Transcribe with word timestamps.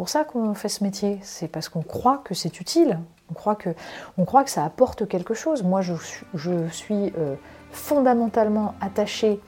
pour 0.00 0.08
ça 0.08 0.24
qu'on 0.24 0.54
fait 0.54 0.70
ce 0.70 0.82
métier. 0.82 1.18
C'est 1.20 1.46
parce 1.46 1.68
qu'on 1.68 1.82
croit 1.82 2.22
que 2.24 2.32
c'est 2.32 2.58
utile. 2.58 2.98
On 3.30 3.34
croit, 3.34 3.54
que, 3.54 4.50
ça 4.50 4.64
apporte 4.64 5.06
quelque 5.06 5.34
chose. 5.34 5.62
Moi, 5.62 5.82
je, 5.82 5.92
suis 6.70 7.12
euh, 7.18 7.34
fondamentalement 7.70 8.74
attachée 8.80 9.40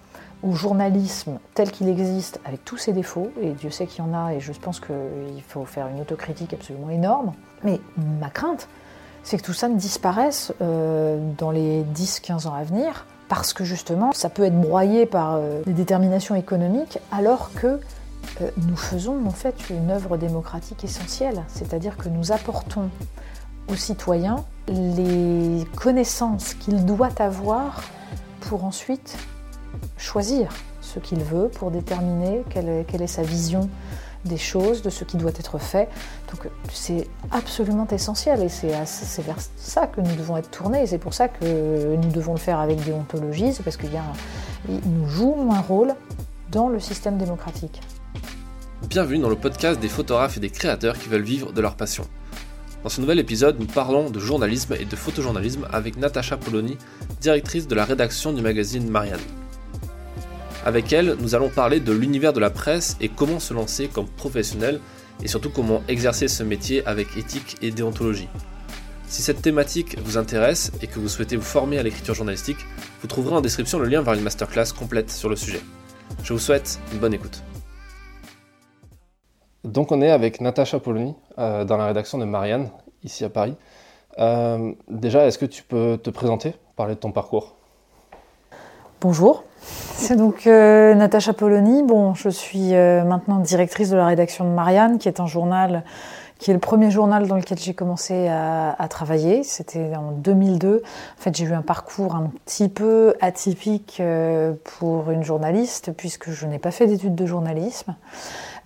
au 0.43 0.53
journalisme 0.53 1.38
tel 1.54 1.71
qu'il 1.71 1.88
existe, 1.88 2.38
avec 2.45 2.67
tous 2.67 2.77
ses 2.77 2.93
défauts, 2.93 3.33
et 3.41 3.53
Dieu 3.53 3.71
sait 3.71 3.87
qu'il 3.87 4.04
y 4.04 4.07
en 4.07 4.12
a, 4.12 4.35
et 4.35 4.41
je 4.41 4.53
pense 4.53 4.79
qu'il 4.79 5.43
faut 5.49 5.65
faire 5.65 5.87
une 5.87 6.03
autocritique 6.03 6.53
absolument 6.53 6.91
énorme. 6.91 7.32
Mais 7.64 7.80
ma 8.21 8.29
crainte, 8.29 8.69
c'est 9.23 9.39
que 9.39 9.43
tout 9.43 9.55
ça 9.55 9.71
ne 9.71 9.77
disparaisse 9.77 10.53
euh, 10.61 11.19
dans 11.39 11.50
les 11.50 11.82
10-15 11.95 12.46
ans 12.46 12.55
à 12.55 12.62
venir, 12.62 13.07
parce 13.30 13.55
que 13.55 13.64
justement, 13.64 14.12
ça 14.12 14.29
peut 14.29 14.43
être 14.43 14.61
broyé 14.61 15.07
par 15.07 15.37
euh, 15.37 15.62
des 15.64 15.73
déterminations 15.73 16.34
économiques, 16.34 16.98
alors 17.11 17.55
que 17.55 17.80
nous 18.57 18.77
faisons 18.77 19.27
en 19.27 19.30
fait 19.30 19.71
une 19.71 19.91
œuvre 19.91 20.17
démocratique 20.17 20.85
essentielle, 20.85 21.43
c'est-à-dire 21.49 21.96
que 21.96 22.09
nous 22.09 22.32
apportons 22.32 22.89
aux 23.68 23.77
citoyens 23.77 24.45
les 24.68 25.64
connaissances 25.77 26.54
qu'il 26.54 26.85
doit 26.85 27.21
avoir 27.21 27.82
pour 28.40 28.64
ensuite 28.64 29.17
choisir 29.96 30.53
ce 30.81 30.99
qu'il 30.99 31.23
veut, 31.23 31.49
pour 31.49 31.71
déterminer 31.71 32.42
quelle 32.50 32.69
est, 32.69 33.06
sa 33.06 33.23
vision 33.23 33.69
des 34.25 34.37
choses, 34.37 34.83
de 34.83 34.91
ce 34.91 35.05
qui 35.05 35.17
doit 35.17 35.31
être 35.31 35.59
fait. 35.59 35.89
Donc 36.31 36.48
c'est 36.73 37.09
absolument 37.31 37.87
essentiel 37.89 38.42
et 38.42 38.48
c'est 38.48 39.23
vers 39.23 39.39
ça 39.56 39.87
que 39.87 40.01
nous 40.01 40.14
devons 40.17 40.37
être 40.37 40.51
tournés. 40.51 40.87
C'est 40.87 40.98
pour 40.98 41.14
ça 41.14 41.28
que 41.28 41.97
nous 41.97 42.11
devons 42.11 42.33
le 42.33 42.39
faire 42.39 42.59
avec 42.59 42.83
déontologie, 42.84 43.53
c'est 43.53 43.62
parce 43.62 43.77
qu'il 43.77 43.91
nous 44.69 45.09
joue 45.09 45.48
un 45.51 45.61
rôle 45.61 45.95
dans 46.51 46.69
le 46.69 46.81
système 46.81 47.17
démocratique. 47.17 47.81
Bienvenue 48.89 49.20
dans 49.20 49.28
le 49.28 49.36
podcast 49.36 49.81
des 49.81 49.89
photographes 49.89 50.36
et 50.36 50.41
des 50.41 50.50
créateurs 50.50 50.98
qui 50.98 51.09
veulent 51.09 51.23
vivre 51.23 51.53
de 51.53 51.61
leur 51.61 51.77
passion. 51.77 52.05
Dans 52.83 52.89
ce 52.89 53.00
nouvel 53.00 53.19
épisode, 53.20 53.59
nous 53.59 53.67
parlons 53.67 54.11
de 54.11 54.19
journalisme 54.19 54.75
et 54.79 54.84
de 54.84 54.97
photojournalisme 54.97 55.67
avec 55.73 55.97
Natacha 55.97 56.37
Poloni, 56.37 56.77
directrice 57.21 57.69
de 57.69 57.75
la 57.75 57.84
rédaction 57.84 58.33
du 58.33 58.43
magazine 58.43 58.91
Marianne. 58.91 59.21
Avec 60.67 60.93
elle, 60.93 61.17
nous 61.21 61.34
allons 61.34 61.48
parler 61.48 61.81
de 61.81 61.93
l'univers 61.93 62.33
de 62.33 62.41
la 62.41 62.51
presse 62.51 62.97
et 63.01 63.09
comment 63.09 63.41
se 63.41 63.55
lancer 63.55 63.89
comme 63.89 64.09
professionnel 64.09 64.81
et 65.23 65.28
surtout 65.28 65.51
comment 65.51 65.83
exercer 65.89 66.28
ce 66.28 66.43
métier 66.43 66.84
avec 66.87 67.17
éthique 67.17 67.56
et 67.62 67.71
déontologie. 67.71 68.28
Si 69.06 69.23
cette 69.23 69.43
thématique 69.43 69.99
vous 70.05 70.19
intéresse 70.19 70.73
et 70.83 70.87
que 70.87 70.99
vous 70.99 71.09
souhaitez 71.09 71.37
vous 71.37 71.43
former 71.43 71.78
à 71.78 71.83
l'écriture 71.83 72.15
journalistique, 72.15 72.65
vous 73.01 73.09
trouverez 73.09 73.37
en 73.37 73.41
description 73.41 73.78
le 73.78 73.89
lien 73.89 74.03
vers 74.03 74.15
une 74.15 74.23
masterclass 74.23 74.73
complète 74.77 75.11
sur 75.11 75.28
le 75.28 75.37
sujet. 75.37 75.61
Je 76.25 76.33
vous 76.33 76.39
souhaite 76.39 76.81
une 76.93 76.99
bonne 76.99 77.15
écoute. 77.15 77.43
Donc 79.65 79.93
on 79.93 80.03
est 80.03 80.11
avec 80.11 80.41
Natacha 80.41 80.81
Polony 80.81 81.15
euh, 81.39 81.65
dans 81.65 81.77
la 81.77 81.87
rédaction 81.87 82.19
de 82.19 82.25
Marianne, 82.25 82.71
ici 83.05 83.25
à 83.25 83.29
Paris. 83.29 83.55
Euh, 84.19 84.73
déjà, 84.91 85.27
est-ce 85.27 85.39
que 85.39 85.47
tu 85.47 85.63
peux 85.63 85.99
te 86.03 86.11
présenter, 86.11 86.55
parler 86.75 86.97
de 86.97 87.01
ton 87.01 87.13
parcours? 87.13 87.55
Bonjour, 89.01 89.45
c'est 89.61 90.17
donc 90.17 90.49
euh, 90.49 90.95
Natacha 90.95 91.33
Polony. 91.33 91.85
Bon, 91.85 92.13
je 92.15 92.29
suis 92.29 92.73
maintenant 92.73 93.39
directrice 93.39 93.91
de 93.91 93.97
la 93.97 94.07
rédaction 94.07 94.45
de 94.45 94.51
Marianne, 94.51 94.99
qui 94.99 95.09
est 95.09 95.21
un 95.21 95.27
journal 95.27 95.85
qui 96.39 96.51
est 96.51 96.55
le 96.55 96.61
premier 96.61 96.91
journal 96.91 97.29
dans 97.29 97.37
lequel 97.37 97.57
j'ai 97.57 97.73
commencé 97.73 98.27
à 98.27 98.89
travailler. 98.91 99.45
C'était 99.45 99.95
en 99.95 100.11
2002. 100.11 100.83
En 100.85 101.23
fait, 101.23 101.37
j'ai 101.37 101.45
eu 101.45 101.53
un 101.53 101.63
parcours 101.63 102.17
un 102.17 102.33
petit 102.45 102.69
peu 102.69 103.15
atypique 103.21 104.03
pour 104.65 105.13
une 105.13 105.23
journaliste, 105.23 105.93
puisque 105.97 106.33
je 106.33 106.47
n'ai 106.47 106.59
pas 106.59 106.73
fait 106.73 106.89
d'études 106.89 107.15
de 107.15 107.27
journalisme. 107.27 107.95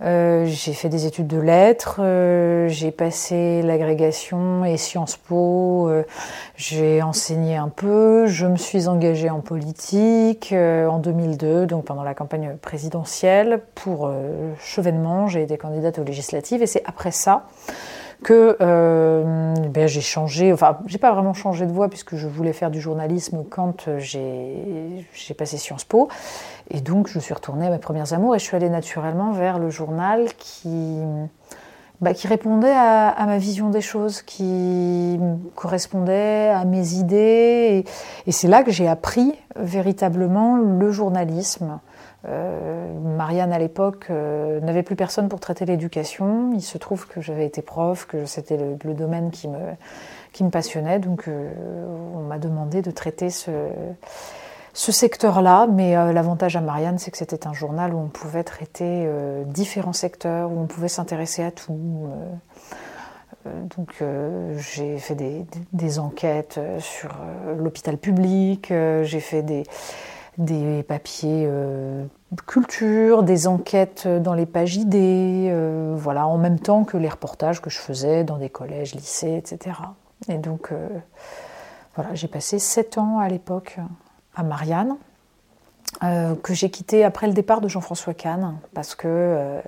Euh, 0.01 0.45
j'ai 0.45 0.73
fait 0.73 0.89
des 0.89 1.07
études 1.07 1.25
de 1.25 1.39
lettres, 1.39 1.99
euh, 1.99 2.67
j'ai 2.67 2.91
passé 2.91 3.63
l'agrégation 3.63 4.63
et 4.63 4.77
Sciences 4.77 5.17
Po, 5.17 5.89
euh, 5.89 6.03
j'ai 6.55 7.01
enseigné 7.01 7.55
un 7.55 7.69
peu, 7.69 8.27
je 8.27 8.45
me 8.45 8.57
suis 8.57 8.87
engagée 8.87 9.31
en 9.31 9.39
politique 9.39 10.53
en 10.53 10.99
2002, 10.99 11.65
donc 11.65 11.85
pendant 11.85 12.03
la 12.03 12.13
campagne 12.13 12.57
présidentielle 12.61 13.61
pour 13.73 14.11
Chevènement, 14.59 15.27
j'ai 15.27 15.41
été 15.41 15.57
candidate 15.57 15.97
aux 15.97 16.03
législatives 16.03 16.61
et 16.61 16.67
c'est 16.67 16.83
après 16.85 17.11
ça 17.11 17.47
que 18.23 18.57
euh, 18.61 19.53
ben, 19.69 19.87
j'ai 19.87 20.01
changé, 20.01 20.51
enfin 20.51 20.79
j'ai 20.87 20.97
pas 20.97 21.13
vraiment 21.13 21.33
changé 21.33 21.65
de 21.65 21.71
voie 21.71 21.89
puisque 21.89 22.15
je 22.15 22.27
voulais 22.27 22.53
faire 22.53 22.71
du 22.71 22.81
journalisme 22.81 23.43
quand 23.49 23.87
euh, 23.87 23.99
j'ai 23.99 25.33
passé 25.37 25.57
Sciences 25.57 25.85
Po. 25.85 26.09
Et 26.69 26.81
donc 26.81 27.07
je 27.07 27.19
suis 27.19 27.33
retournée 27.33 27.67
à 27.67 27.69
mes 27.69 27.77
premières 27.77 28.13
amours 28.13 28.35
et 28.35 28.39
je 28.39 28.43
suis 28.43 28.55
allée 28.55 28.69
naturellement 28.69 29.31
vers 29.31 29.59
le 29.59 29.69
journal 29.69 30.27
qui, 30.37 30.97
bah, 32.01 32.13
qui 32.13 32.27
répondait 32.27 32.75
à, 32.75 33.23
ma 33.25 33.37
vision 33.37 33.69
des 33.69 33.81
choses, 33.81 34.21
qui 34.21 35.19
correspondait 35.55 36.49
à 36.49 36.65
mes 36.65 36.93
idées. 36.93 37.85
Et 38.25 38.31
c'est 38.31 38.47
là 38.47 38.63
que 38.63 38.71
j'ai 38.71 38.87
appris 38.87 39.33
véritablement 39.55 40.57
le 40.57 40.91
journalisme. 40.91 41.79
Euh, 42.25 42.99
Marianne, 42.99 43.53
à 43.53 43.59
l'époque, 43.59 44.07
euh, 44.09 44.59
n'avait 44.61 44.83
plus 44.83 44.95
personne 44.95 45.29
pour 45.29 45.39
traiter 45.39 45.65
l'éducation. 45.65 46.51
Il 46.53 46.61
se 46.61 46.77
trouve 46.77 47.07
que 47.07 47.21
j'avais 47.21 47.45
été 47.45 47.61
prof, 47.61 48.05
que 48.05 48.25
c'était 48.25 48.57
le, 48.57 48.93
domaine 48.93 49.31
qui 49.31 49.47
me, 49.47 50.49
passionnait. 50.49 50.99
Donc, 50.99 51.27
euh, 51.27 51.49
on 52.15 52.21
m'a 52.21 52.39
demandé 52.39 52.81
de 52.81 52.91
traiter 52.91 53.29
ce, 53.29 53.51
secteur-là. 54.73 55.67
Mais 55.67 55.93
l'avantage 56.13 56.55
à 56.55 56.61
Marianne, 56.61 56.97
c'est 56.97 57.11
que 57.11 57.17
c'était 57.17 57.47
un 57.47 57.53
journal 57.53 57.93
où 57.93 57.99
on 57.99 58.07
pouvait 58.07 58.43
traiter 58.43 59.09
différents 59.45 59.93
secteurs, 59.93 60.51
où 60.51 60.59
on 60.59 60.67
pouvait 60.67 60.87
s'intéresser 60.87 61.43
à 61.43 61.51
tout. 61.51 62.07
Donc 63.45 64.03
j'ai 64.57 64.97
fait 64.99 65.15
des, 65.15 65.99
enquêtes 65.99 66.59
sur 66.79 67.09
l'hôpital 67.57 67.97
public, 67.97 68.71
j'ai 69.03 69.19
fait 69.19 69.41
des, 69.41 69.63
des 70.37 70.83
papiers 70.83 71.45
euh, 71.47 72.05
culture, 72.45 73.23
des 73.23 73.47
enquêtes 73.47 74.07
dans 74.07 74.33
les 74.33 74.45
pages 74.45 74.75
idées, 74.75 75.47
euh, 75.49 75.95
voilà, 75.97 76.27
en 76.27 76.37
même 76.37 76.59
temps 76.59 76.83
que 76.83 76.97
les 76.97 77.09
reportages 77.09 77.61
que 77.61 77.69
je 77.69 77.79
faisais 77.79 78.23
dans 78.23 78.37
des 78.37 78.49
collèges, 78.49 78.93
lycées, 78.93 79.35
etc. 79.35 79.77
Et 80.29 80.37
donc, 80.37 80.71
euh, 80.71 80.87
voilà, 81.95 82.13
j'ai 82.13 82.27
passé 82.27 82.59
sept 82.59 82.97
ans 82.97 83.19
à 83.19 83.27
l'époque 83.27 83.77
à 84.35 84.43
Marianne, 84.43 84.97
que 86.01 86.53
j'ai 86.53 86.69
quitté 86.69 87.03
après 87.03 87.25
le 87.25 87.33
départ 87.33 87.59
de 87.59 87.67
Jean-François 87.67 88.13
Kahn, 88.13 88.59
parce 88.75 88.93
que 88.93 89.61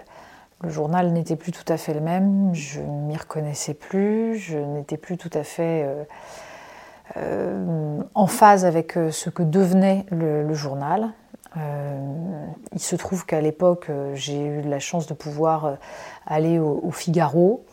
le 0.62 0.70
journal 0.70 1.12
n'était 1.12 1.38
plus 1.38 1.52
tout 1.52 1.64
à 1.68 1.78
fait 1.78 1.96
le 1.96 2.02
même, 2.02 2.54
je 2.54 2.82
m'y 2.82 3.18
reconnaissais 3.18 3.74
plus, 3.74 4.38
je 4.38 4.60
n'étais 4.60 4.98
plus 4.98 5.18
tout 5.18 5.32
à 5.34 5.44
fait 5.44 5.88
en 7.16 8.28
phase 8.28 8.66
avec 8.66 8.98
euh, 8.98 9.12
ce 9.12 9.30
que 9.30 9.44
devenait 9.44 10.06
le, 10.12 10.54
journal. 10.54 11.10
Euh, 11.58 12.46
il 12.74 12.80
se 12.80 12.96
trouve 12.96 13.26
qu'à 13.26 13.42
l'époque, 13.42 13.90
j'ai 14.14 14.46
eu 14.46 14.62
la 14.62 14.80
chance 14.80 15.08
de 15.08 15.14
pouvoir 15.14 15.78
aller 16.28 16.60
au, 16.60 16.92
Figaro, 16.92 17.66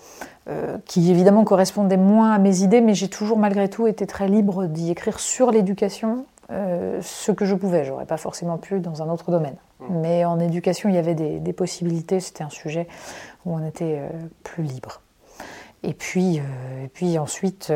qui 0.87 1.11
évidemment 1.11 1.45
correspondait 1.45 1.97
moins 1.97 2.33
à 2.33 2.39
mes 2.39 2.61
idées, 2.63 2.81
mais 2.81 2.95
j'ai 2.95 3.09
toujours 3.09 3.39
malgré 3.39 3.69
tout 3.69 3.87
été 3.87 4.07
très 4.07 4.29
libre 4.29 4.67
d'y 4.67 4.91
écrire 4.91 5.19
sur 5.21 5.51
l'éducation 5.51 6.25
ce 6.49 7.33
que 7.33 7.45
je 7.45 7.55
pouvais. 7.55 7.85
J'aurais 7.85 8.07
pas 8.07 8.17
forcément 8.17 8.57
pu 8.57 8.81
dans 8.81 9.03
un 9.03 9.11
autre 9.11 9.31
domaine. 9.31 9.57
Mmh. 9.81 9.85
Mais 10.01 10.25
en 10.25 10.39
éducation, 10.41 10.89
il 10.89 10.95
y 10.95 10.99
avait 10.99 11.15
des, 11.15 11.53
possibilités. 11.53 12.21
C'était 12.21 12.45
un 12.45 12.51
sujet 12.51 12.87
où 13.45 13.55
on 13.55 13.67
était 13.67 14.01
plus 14.43 14.63
libre. 14.63 15.03
Et 15.83 15.93
puis, 15.93 16.37
et 16.37 16.89
puis 16.95 17.19
ensuite, 17.19 17.71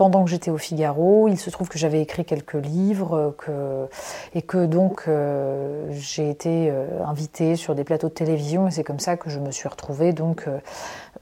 pendant 0.00 0.24
que 0.24 0.30
j'étais 0.30 0.50
au 0.50 0.56
Figaro. 0.56 1.28
Il 1.28 1.36
se 1.36 1.50
trouve 1.50 1.68
que 1.68 1.78
j'avais 1.78 2.00
écrit 2.00 2.24
quelques 2.24 2.54
livres 2.54 3.34
que, 3.36 3.86
et 4.34 4.40
que 4.40 4.64
donc 4.64 5.04
euh, 5.08 5.88
j'ai 5.90 6.30
été 6.30 6.70
euh, 6.70 7.04
invitée 7.04 7.54
sur 7.54 7.74
des 7.74 7.84
plateaux 7.84 8.08
de 8.08 8.14
télévision 8.14 8.66
et 8.66 8.70
c'est 8.70 8.82
comme 8.82 8.98
ça 8.98 9.18
que 9.18 9.28
je 9.28 9.38
me 9.38 9.50
suis 9.50 9.68
retrouvée 9.68 10.14
donc 10.14 10.48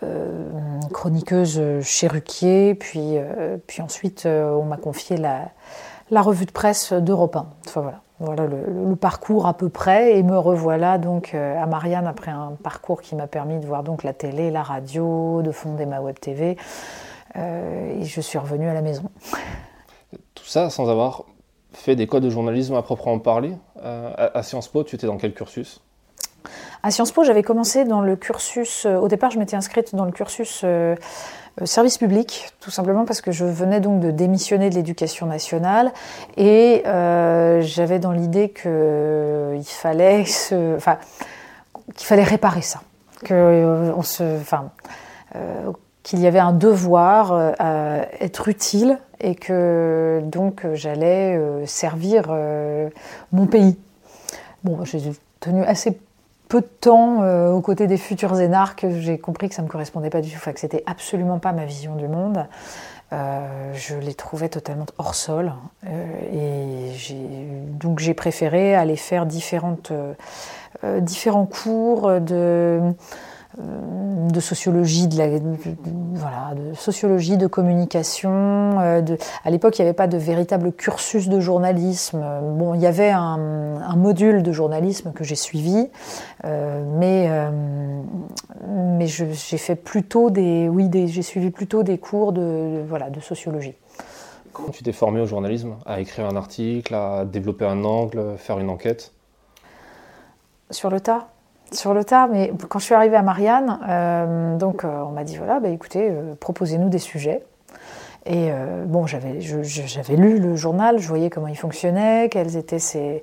euh, 0.05 0.49
chroniqueuse 0.93 1.61
chez 1.83 2.07
Ruquier. 2.07 2.77
Puis, 2.77 3.17
puis 3.67 3.83
ensuite 3.83 4.27
on 4.27 4.63
m'a 4.63 4.77
confié 4.77 5.17
la, 5.17 6.23
revue 6.23 6.47
de 6.47 6.53
presse 6.53 6.93
d'Europe 6.93 7.35
1. 7.35 7.47
Enfin 7.67 7.81
voilà. 7.81 8.01
Voilà 8.21 8.47
le, 8.47 8.97
parcours 8.97 9.47
à 9.47 9.55
peu 9.55 9.69
près 9.69 10.19
et 10.19 10.23
me 10.25 10.37
revoilà 10.39 10.99
donc 10.99 11.35
à 11.35 11.67
Marianne 11.67 12.07
après 12.07 12.33
un 12.33 12.53
parcours 12.63 13.01
qui 13.01 13.17
m'a 13.17 13.27
permis 13.27 13.59
de 13.59 13.67
voir 13.67 13.83
donc 13.83 14.05
la 14.05 14.13
télé, 14.13 14.53
la 14.53 14.63
radio, 14.63 15.43
de 15.43 15.51
fonder 15.53 15.87
ma 15.87 16.01
web 16.01 16.19
TV, 16.19 16.57
euh, 16.57 17.18
et 17.39 18.05
je 18.05 18.21
suis 18.21 18.39
revenue 18.39 18.69
à 18.69 18.75
la 18.75 18.83
maison. 18.83 19.11
Tout 20.35 20.45
ça 20.45 20.71
sans 20.71 20.89
avoir 20.89 21.25
fait 21.73 21.97
des 21.97 22.07
codes 22.07 22.25
de 22.25 22.31
journalisme 22.31 22.75
à 22.75 22.83
proprement 22.83 23.19
parler. 23.19 23.53
Euh, 23.83 24.31
à 24.35 24.43
Sciences 24.43 24.69
Po, 24.69 24.85
tu 24.85 24.97
étais 24.97 25.07
dans 25.07 25.17
quel 25.17 25.35
cursus? 25.35 25.81
À 26.83 26.91
Sciences 26.91 27.13
Po, 27.13 27.25
j'avais 27.25 27.43
commencé 27.43 27.85
dans 27.85 28.01
le 28.01 28.17
cursus. 28.17 28.87
Euh, 28.87 28.97
au 28.97 29.09
départ, 29.09 29.31
je 29.31 29.39
m'étais 29.39 29.57
inscrite 29.57 29.95
dans 29.95 30.05
le 30.05 30.13
cursus 30.13 30.65
service 31.65 31.99
public, 31.99 32.51
tout 32.61 32.71
simplement 32.71 33.05
parce 33.05 33.21
que 33.21 33.33
je 33.33 33.45
venais 33.45 33.81
donc 33.81 33.99
de 33.99 34.13
démissionner 34.13 34.71
de 34.71 34.77
l'éducation 34.77 35.27
nationale 35.27 35.93
et 36.37 36.83
j'avais 36.85 37.99
dans 37.99 38.13
l'idée 38.13 38.51
qu'il 38.51 39.65
fallait, 39.65 40.25
enfin, 40.77 40.99
qu'il 41.97 42.07
fallait 42.07 42.23
réparer 42.23 42.63
ça 42.63 42.81
que 43.25 43.93
on 43.93 44.03
se, 44.03 44.37
enfin, 44.41 44.71
qu'il 46.09 46.21
y 46.21 46.27
avait 46.27 46.39
un 46.39 46.53
devoir 46.53 47.33
à 47.59 47.99
être 48.21 48.49
utile 48.49 48.99
et 49.21 49.35
que 49.35 50.23
donc 50.25 50.67
j'allais 50.73 51.39
servir 51.67 52.35
mon 53.33 53.47
pays. 53.47 53.77
Bon, 54.65 54.85
j'ai 54.85 55.13
tenu 55.41 55.63
assez 55.65 55.99
peu 56.49 56.61
de 56.63 56.67
temps 56.67 57.23
euh, 57.23 57.53
aux 57.53 57.61
côtés 57.61 57.87
des 57.87 57.99
futurs 57.99 58.41
énarques, 58.41 58.87
j'ai 59.01 59.19
compris 59.19 59.49
que 59.49 59.55
ça 59.55 59.63
ne 59.63 59.67
me 59.67 59.71
correspondait 59.71 60.11
pas 60.11 60.21
du 60.21 60.31
tout, 60.31 60.39
que 60.53 60.61
c'était 60.61 60.83
absolument 60.87 61.39
pas 61.39 61.53
ma 61.53 61.65
vision 61.65 61.95
du 61.95 62.09
monde. 62.09 62.47
Euh, 63.13 63.73
je 63.75 63.97
les 63.97 64.15
trouvais 64.15 64.49
totalement 64.49 64.87
hors 64.99 65.15
sol. 65.15 65.53
Euh, 65.87 66.93
et 66.93 67.15
donc 67.79 68.01
j'ai 68.01 68.15
préféré 68.15 68.75
aller 68.75 68.97
faire 68.97 69.25
différents 69.27 69.77
cours 71.47 72.21
de 72.21 72.35
euh, 72.35 72.93
de 73.59 74.41
sociologie, 74.41 75.09
de, 75.09 75.19
la, 75.19 75.29
voilà, 76.13 76.55
de 76.55 76.75
sociologie, 76.75 77.37
de 77.37 77.47
communication. 77.47 78.31
Euh, 78.81 79.01
de, 79.01 79.19
à 79.45 79.51
l'époque, 79.51 79.79
il 79.79 79.83
n'y 79.83 79.89
avait 79.89 79.97
pas 79.97 80.07
de 80.07 80.17
véritable 80.17 80.73
cursus 80.73 81.29
de 81.29 81.41
journalisme. 81.41 82.25
Bon, 82.57 82.75
il 82.75 82.81
y 82.81 82.87
avait 82.87 83.11
un, 83.11 83.97
module 83.97 84.43
de 84.43 84.53
journalisme 84.53 85.13
que 85.13 85.25
j'ai 85.25 85.35
suivi, 85.35 85.89
euh, 86.45 86.85
mais 86.99 87.29
mais 88.67 89.07
j'ai 89.07 89.59
fait 89.59 89.77
plutôt 89.77 90.31
des, 90.31 90.69
oui, 90.69 90.89
j'ai 91.07 91.23
suivi 91.23 91.51
plutôt 91.51 91.83
des 91.83 91.99
cours 91.99 92.33
de, 92.33 92.83
voilà, 92.89 93.11
de 93.11 93.21
sociologie. 93.21 93.75
Comment 94.53 94.71
tu 94.71 94.83
t'es 94.83 94.93
formé 94.93 95.21
au 95.21 95.27
journalisme, 95.27 95.77
à 95.87 96.01
écrire 96.01 96.27
un 96.27 96.37
article, 96.37 96.95
à 96.95 97.25
développer 97.25 97.65
un 97.65 97.85
angle, 97.85 98.37
faire 98.37 98.59
une 98.59 98.71
enquête? 98.71 99.13
Sur 100.71 100.91
le 100.91 101.01
tas? 101.01 101.29
Sur 101.73 101.95
le 101.95 102.05
tas, 102.05 102.29
mais 102.29 102.53
quand 102.69 102.79
je 102.79 102.85
suis 102.85 102.95
arrivée 102.95 103.17
à 103.17 103.23
Marianne, 103.23 103.79
euh, 103.89 104.57
donc 104.57 104.85
euh, 104.85 105.03
on 105.07 105.11
m'a 105.11 105.25
dit 105.25 105.37
voilà, 105.37 105.61
bah, 105.61 105.69
écoutez, 105.69 106.09
euh, 106.11 106.35
proposez-nous 106.39 106.89
des 106.89 106.99
sujets. 106.99 107.43
Et 108.31 108.51
bon, 108.85 109.07
j'avais, 109.07 109.39
lu 110.17 110.39
le 110.39 110.55
journal, 110.55 110.99
je 110.99 111.09
voyais 111.09 111.31
comment 111.31 111.47
il 111.47 111.57
fonctionnait, 111.57 112.29
quelles 112.31 112.59
étaient 112.59 112.81
ses, 112.81 113.23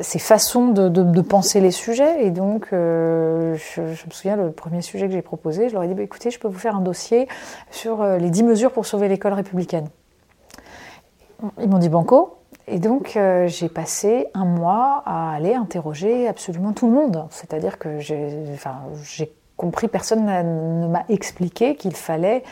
ses 0.00 0.18
façons 0.18 0.70
de, 0.70 0.88
de, 0.88 1.20
penser 1.20 1.60
les 1.60 1.70
sujets. 1.70 2.26
Et 2.26 2.32
donc, 2.32 2.66
je, 2.72 3.80
me 3.80 4.10
souviens, 4.10 4.34
le 4.34 4.50
premier 4.50 4.82
sujet 4.82 5.06
que 5.06 5.12
j'ai 5.12 5.22
proposé, 5.22 5.68
je 5.68 5.74
leur 5.74 5.84
ai 5.84 5.86
dit 5.86 5.94
bah, 5.94 6.02
écoutez, 6.02 6.32
je 6.32 6.40
peux 6.40 6.48
vous 6.48 6.58
faire 6.58 6.74
un 6.74 6.80
dossier 6.80 7.28
sur 7.70 8.04
les 8.04 8.30
10 8.30 8.42
mesures 8.42 8.72
pour 8.72 8.84
sauver 8.84 9.06
l'école 9.06 9.34
républicaine. 9.34 9.86
Ils 11.60 11.68
m'ont 11.68 11.78
dit 11.78 11.90
banco. 11.90 12.35
Et 12.68 12.78
donc, 12.80 13.16
euh, 13.16 13.46
j'ai 13.46 13.68
passé 13.68 14.26
un 14.34 14.44
mois 14.44 15.02
à 15.06 15.32
aller 15.34 15.54
interroger 15.54 16.26
absolument 16.26 16.72
tout 16.72 16.88
le 16.88 16.92
monde. 16.92 17.24
C'est-à-dire 17.30 17.78
que 17.78 18.00
j'ai 18.00 18.34
enfin, 18.54 18.78
compris, 19.56 19.86
personne 19.86 20.26
ne 20.26 20.88
m'a 20.88 21.04
expliqué 21.08 21.76
qu'il 21.76 21.94
fallait 21.94 22.42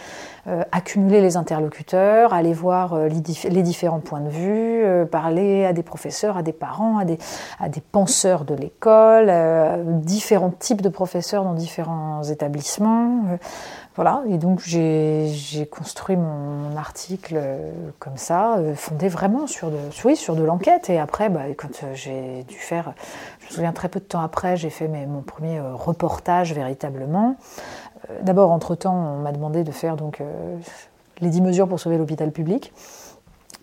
euh, 0.46 0.62
accumuler 0.70 1.20
les 1.20 1.36
interlocuteurs, 1.36 2.32
aller 2.32 2.52
voir 2.52 2.94
euh, 2.94 3.08
les, 3.08 3.62
différents 3.62 3.98
points 3.98 4.20
de 4.20 4.28
vue, 4.28 4.84
parler 5.10 5.64
à 5.64 5.72
des 5.72 5.82
professeurs, 5.82 6.36
à 6.36 6.42
des 6.44 6.52
parents, 6.52 6.98
à 6.98 7.04
des, 7.04 7.18
à 7.58 7.68
des 7.68 7.80
penseurs 7.80 8.44
de 8.44 8.54
l'école, 8.54 9.32
différents 10.00 10.52
types 10.52 10.80
de 10.80 10.90
professeurs 10.90 11.42
dans 11.42 11.54
différents 11.54 12.22
établissements. 12.22 13.24
Voilà, 13.96 14.24
et 14.28 14.38
donc 14.38 14.60
j'ai 14.60 15.68
construit 15.70 16.16
mon, 16.16 16.76
article 16.76 17.36
euh, 17.38 17.70
comme 18.00 18.16
ça, 18.16 18.56
euh, 18.56 18.74
fondé 18.74 19.06
vraiment 19.06 19.46
sur 19.46 19.70
de, 19.70 19.78
oui, 20.04 20.18
de 20.28 20.42
l'enquête. 20.42 20.90
Et 20.90 20.98
après, 20.98 21.28
bah, 21.28 21.42
quand 21.56 21.84
euh, 21.84 21.94
j'ai 21.94 22.42
dû 22.42 22.56
faire, 22.56 22.92
je 23.38 23.46
me 23.46 23.50
souviens 23.52 23.72
très 23.72 23.88
peu 23.88 24.00
de 24.00 24.04
temps 24.04 24.20
après, 24.20 24.56
j'ai 24.56 24.70
fait 24.70 24.88
mon 24.88 25.22
premier 25.22 25.60
reportage 25.60 26.52
véritablement. 26.52 27.36
D'abord, 28.22 28.50
entre-temps, 28.50 28.94
on 28.94 29.20
m'a 29.20 29.30
demandé 29.30 29.62
de 29.62 29.70
faire 29.70 29.96
donc, 29.96 30.20
les 31.20 31.28
10 31.30 31.40
mesures 31.40 31.68
pour 31.68 31.80
sauver 31.80 31.96
l'hôpital 31.96 32.32
public. 32.32 32.72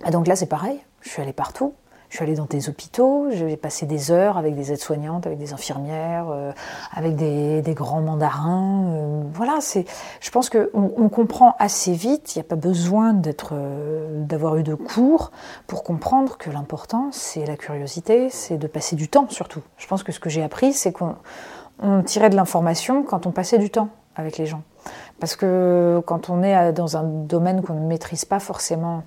Et 0.08 0.12
donc 0.12 0.28
là, 0.28 0.36
c'est 0.36 0.48
pareil, 0.48 0.80
je 1.02 1.10
suis 1.10 1.22
allée 1.22 1.34
partout. 1.34 1.74
Je 2.12 2.18
suis 2.18 2.26
allée 2.26 2.36
dans 2.36 2.46
des 2.46 2.68
hôpitaux, 2.68 3.28
j'ai 3.32 3.56
passé 3.56 3.86
des 3.86 4.12
heures 4.12 4.38
avec 4.38 4.54
des 4.54 4.74
aides-soignantes, 4.74 5.26
avec 5.26 5.40
des 5.40 5.54
infirmières, 5.54 6.28
euh, 6.30 6.52
avec 6.92 7.16
des, 7.16 7.64
grands 7.74 8.02
mandarins. 8.02 8.84
Euh, 8.90 9.22
voilà, 9.34 9.60
c'est. 9.62 9.86
Je 10.20 10.30
pense 10.30 10.50
qu'on 10.50 10.68
on 10.74 11.08
comprend 11.08 11.56
assez 11.58 11.94
vite. 11.94 12.36
Il 12.36 12.40
n'y 12.40 12.42
a 12.42 12.50
pas 12.50 12.58
besoin 12.58 13.14
d'être, 13.14 13.52
euh, 13.54 14.26
d'avoir 14.26 14.58
eu 14.58 14.64
de 14.64 14.76
cours 14.76 15.32
pour 15.68 15.86
comprendre 15.86 16.38
que 16.38 16.50
l'important 16.50 17.12
c'est 17.14 17.46
la 17.46 17.56
curiosité, 17.56 18.30
c'est 18.30 18.58
de 18.58 18.68
passer 18.68 18.98
du 18.98 19.08
temps 19.08 19.28
surtout. 19.30 19.62
Je 19.78 19.88
pense 19.88 20.04
que 20.04 20.12
ce 20.12 20.20
que 20.20 20.30
j'ai 20.30 20.44
appris, 20.44 20.74
c'est 20.74 20.92
qu'on 20.92 21.16
on 21.82 22.04
tirait 22.04 22.30
de 22.30 22.36
l'information 22.36 23.04
quand 23.04 23.26
on 23.26 23.32
passait 23.32 23.58
du 23.58 23.70
temps 23.70 23.88
avec 24.18 24.38
les 24.38 24.48
gens. 24.48 24.64
Parce 25.22 25.38
que 25.38 26.04
quand 26.06 26.30
on 26.30 26.44
est 26.44 26.74
dans 26.74 26.98
un 26.98 27.04
domaine 27.04 27.62
qu'on 27.62 27.76
ne 27.76 27.88
maîtrise 27.88 28.26
pas 28.26 28.42
forcément 28.42 29.04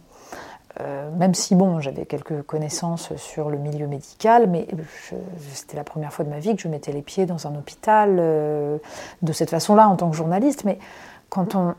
euh, 0.81 1.11
même 1.13 1.35
si 1.35 1.55
bon, 1.55 1.81
j'avais 1.81 2.05
quelques 2.05 2.43
connaissances 2.43 3.15
sur 3.17 3.49
le 3.49 3.59
milieu 3.59 3.87
médical, 3.87 4.49
mais 4.49 4.67
c'était 5.53 5.77
la 5.77 5.85
première 5.85 6.13
fois 6.13 6.25
de 6.25 6.31
ma 6.31 6.41
vie 6.41 6.57
que 6.57 6.63
je 6.63 6.69
mettais 6.69 6.93
les 6.93 7.03
pieds 7.03 7.27
dans 7.27 7.47
un 7.47 7.55
hôpital 7.55 8.17
euh, 8.19 8.79
de 9.23 9.33
cette 9.33 9.51
façon-là 9.51 9.89
en 9.89 9.97
tant 9.97 10.11
que 10.11 10.17
journaliste. 10.17 10.65
Mais 10.65 10.79
quand 11.29 11.55
on, 11.55 11.75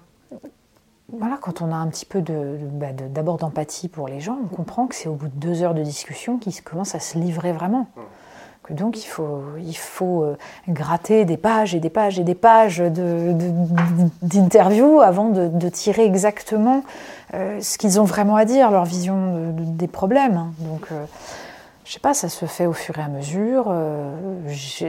voilà, 1.12 1.38
quand 1.42 1.62
on 1.62 1.72
a 1.72 1.76
un 1.76 1.88
petit 1.88 2.06
peu 2.06 2.22
bah, 2.22 2.88
d'abord 2.94 3.38
d'empathie 3.38 3.90
pour 3.90 4.08
les 4.08 4.22
gens, 4.22 4.38
on 4.44 4.48
comprend 4.48 4.88
que 4.88 4.96
c'est 4.96 5.10
au 5.10 5.14
bout 5.14 5.28
de 5.28 5.36
deux 5.36 5.62
heures 5.62 5.74
de 5.74 5.84
discussion 5.84 6.38
qu'ils 6.38 6.62
commencent 6.64 6.96
à 6.96 7.00
se 7.00 7.18
livrer 7.18 7.52
vraiment. 7.52 7.88
Que 8.64 8.74
donc 8.74 9.04
il 9.04 9.08
faut, 9.08 9.44
il 9.60 9.78
faut 9.78 10.24
euh, 10.24 10.36
gratter 10.68 11.24
des 11.26 11.38
pages 11.38 11.76
et 11.76 11.80
des 11.80 11.92
pages 11.92 12.18
et 12.18 12.24
des 12.24 12.34
pages 12.34 12.82
d'interviews 14.24 15.02
avant 15.02 15.30
de, 15.30 15.70
tirer 15.70 16.06
exactement 16.06 16.84
euh, 17.36 17.60
ce 17.62 17.78
qu'ils 17.78 18.00
ont 18.00 18.06
vraiment 18.06 18.36
à 18.36 18.46
dire, 18.46 18.72
leur 18.72 18.86
vision 18.86 19.54
des 19.54 19.88
problèmes. 19.88 20.38
Hein. 20.38 20.52
Donc, 20.60 20.88
euh, 20.92 21.06
je 21.84 21.92
sais 21.92 22.00
pas, 22.00 22.14
ça 22.14 22.30
se 22.30 22.46
fait 22.46 22.66
au 22.66 22.74
fur 22.74 22.98
et 22.98 23.02
à 23.02 23.10
mesure. 23.10 23.66
Euh, 23.70 24.48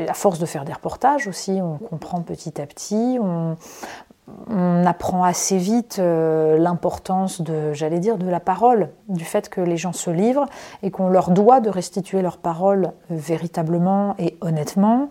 à 0.08 0.14
force 0.14 0.38
de 0.38 0.46
faire 0.46 0.64
des 0.64 0.72
reportages 0.72 1.26
aussi, 1.26 1.58
on 1.62 1.78
comprend 1.78 2.20
petit 2.22 2.60
à 2.60 2.66
petit. 2.66 3.18
On, 3.20 3.56
apprend 4.84 5.22
assez 5.22 5.56
vite 5.56 5.98
l'importance 5.98 7.40
de, 7.40 7.72
j'allais 7.72 8.00
dire, 8.00 8.18
de 8.18 8.28
la 8.28 8.40
parole, 8.40 8.90
du 9.08 9.24
fait 9.24 9.48
que 9.48 9.60
les 9.60 9.76
gens 9.76 9.92
se 9.92 10.10
livrent 10.10 10.46
et 10.82 10.90
qu'on 10.90 11.08
leur 11.08 11.30
doit 11.30 11.60
de 11.60 11.70
restituer 11.70 12.22
leur 12.22 12.38
parole 12.38 12.90
véritablement 13.08 14.16
et 14.18 14.36
honnêtement. 14.40 15.10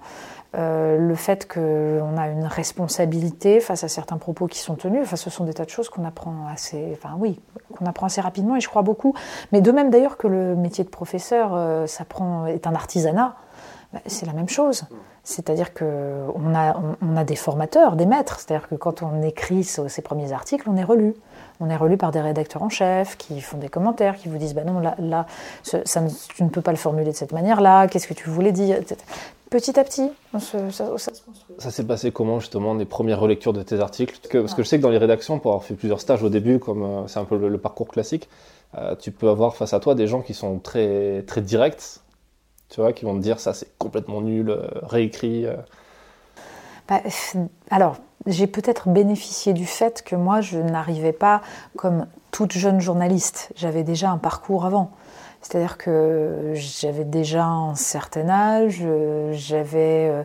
Euh, 0.57 0.97
le 0.97 1.15
fait 1.15 1.51
qu'on 1.51 2.17
a 2.17 2.27
une 2.29 2.45
responsabilité 2.45 3.59
face 3.59 3.83
à 3.83 3.87
certains 3.87 4.17
propos 4.17 4.47
qui 4.47 4.59
sont 4.59 4.75
tenus, 4.75 5.01
enfin, 5.03 5.17
ce 5.17 5.29
sont 5.29 5.43
des 5.43 5.53
tas 5.53 5.65
de 5.65 5.69
choses 5.69 5.89
qu'on 5.89 6.05
apprend 6.05 6.47
assez, 6.51 6.91
enfin 6.93 7.15
oui, 7.17 7.41
qu'on 7.75 7.85
apprend 7.85 8.05
assez 8.05 8.21
rapidement 8.21 8.55
et 8.55 8.61
je 8.61 8.69
crois 8.69 8.81
beaucoup. 8.81 9.13
Mais 9.51 9.61
de 9.61 9.71
même 9.71 9.89
d'ailleurs 9.89 10.17
que 10.17 10.27
le 10.27 10.55
métier 10.55 10.83
de 10.83 10.89
professeur 10.89 11.53
euh, 11.53 11.85
est 12.47 12.67
un 12.67 12.75
artisanat, 12.75 13.35
c'est 14.05 14.25
la 14.25 14.33
même 14.33 14.49
chose. 14.49 14.83
C'est-à-dire 15.23 15.73
qu'on 15.73 16.53
a, 16.55 16.79
on, 17.01 17.17
a 17.17 17.23
des 17.23 17.35
formateurs, 17.35 17.95
des 17.95 18.05
maîtres. 18.05 18.39
C'est-à-dire 18.39 18.69
que 18.69 18.75
quand 18.75 19.01
on 19.01 19.23
écrit 19.23 19.63
ces 19.63 20.01
premiers 20.01 20.31
articles, 20.31 20.69
on 20.69 20.77
est 20.77 20.83
relu. 20.83 21.15
On 21.59 21.69
est 21.69 21.75
relu 21.75 21.97
par 21.97 22.11
des 22.11 22.21
rédacteurs 22.21 22.61
en 22.61 22.69
chef 22.69 23.17
qui 23.17 23.39
font 23.41 23.57
des 23.57 23.69
commentaires, 23.69 24.17
qui 24.17 24.27
vous 24.27 24.37
disent 24.37 24.53
bah 24.53 24.63
non, 24.63 24.79
là, 24.79 24.95
là 24.99 25.25
ça, 25.63 25.79
tu 26.35 26.43
ne 26.43 26.49
peux 26.49 26.61
pas 26.61 26.71
le 26.71 26.77
formuler 26.77 27.11
de 27.11 27.15
cette 27.15 27.31
manière-là, 27.31 27.87
qu'est-ce 27.87 28.07
que 28.07 28.13
tu 28.13 28.29
voulais 28.29 28.51
dire 28.51 28.77
Petit 29.49 29.79
à 29.79 29.83
petit, 29.83 30.09
ça, 30.33 30.39
se 30.39 31.21
construit. 31.21 31.55
Ça 31.59 31.71
s'est 31.71 31.85
passé 31.85 32.11
comment 32.11 32.39
justement, 32.39 32.73
les 32.73 32.85
premières 32.85 33.19
relectures 33.19 33.53
de 33.53 33.61
tes 33.61 33.79
articles? 33.79 34.19
Parce 34.31 34.53
que 34.53 34.63
je 34.63 34.67
sais 34.67 34.77
que 34.77 34.81
dans 34.81 34.89
les 34.89 34.97
rédactions, 34.97 35.39
pour 35.39 35.51
avoir 35.51 35.63
fait 35.63 35.75
plusieurs 35.75 36.01
stages 36.01 36.23
au 36.23 36.29
début, 36.29 36.59
comme 36.59 36.83
euh, 36.83 37.07
c'est 37.07 37.19
un 37.19 37.25
peu 37.25 37.37
le, 37.37 37.57
parcours 37.57 37.87
classique, 37.87 38.27
euh, 38.77 38.95
tu 38.95 39.11
peux 39.11 39.29
avoir 39.29 39.55
face 39.55 39.73
à 39.73 39.79
toi 39.79 39.95
des 39.95 40.07
gens 40.07 40.21
qui 40.21 40.33
sont 40.33 40.59
très, 40.59 41.23
très 41.27 41.41
directs, 41.41 42.01
tu 42.69 42.81
vois, 42.81 42.93
qui 42.93 43.05
vont 43.05 43.15
te 43.15 43.21
dire 43.21 43.39
ça 43.39 43.53
c'est 43.53 43.77
complètement 43.77 44.21
nul, 44.21 44.49
euh, 44.49 44.67
réécrit. 44.83 45.45
Bah, 46.87 47.01
alors, 47.69 47.97
j'ai 48.27 48.47
peut-être 48.47 48.89
bénéficié 48.89 49.53
du 49.53 49.65
fait 49.65 50.03
que 50.03 50.15
moi, 50.15 50.41
je 50.41 50.59
n'arrivais 50.59 51.13
pas 51.13 51.41
comme 51.75 52.07
toute 52.31 52.53
jeune 52.53 52.81
journaliste. 52.81 53.51
J'avais 53.55 53.83
déjà 53.83 54.11
un 54.11 54.17
parcours 54.17 54.65
avant. 54.65 54.91
C'est-à-dire 55.41 55.77
que 55.77 56.53
j'avais 56.55 57.03
déjà 57.03 57.45
un 57.45 57.75
certain 57.75 58.29
âge, 58.29 58.83
j'avais 59.31 60.09
euh, 60.09 60.23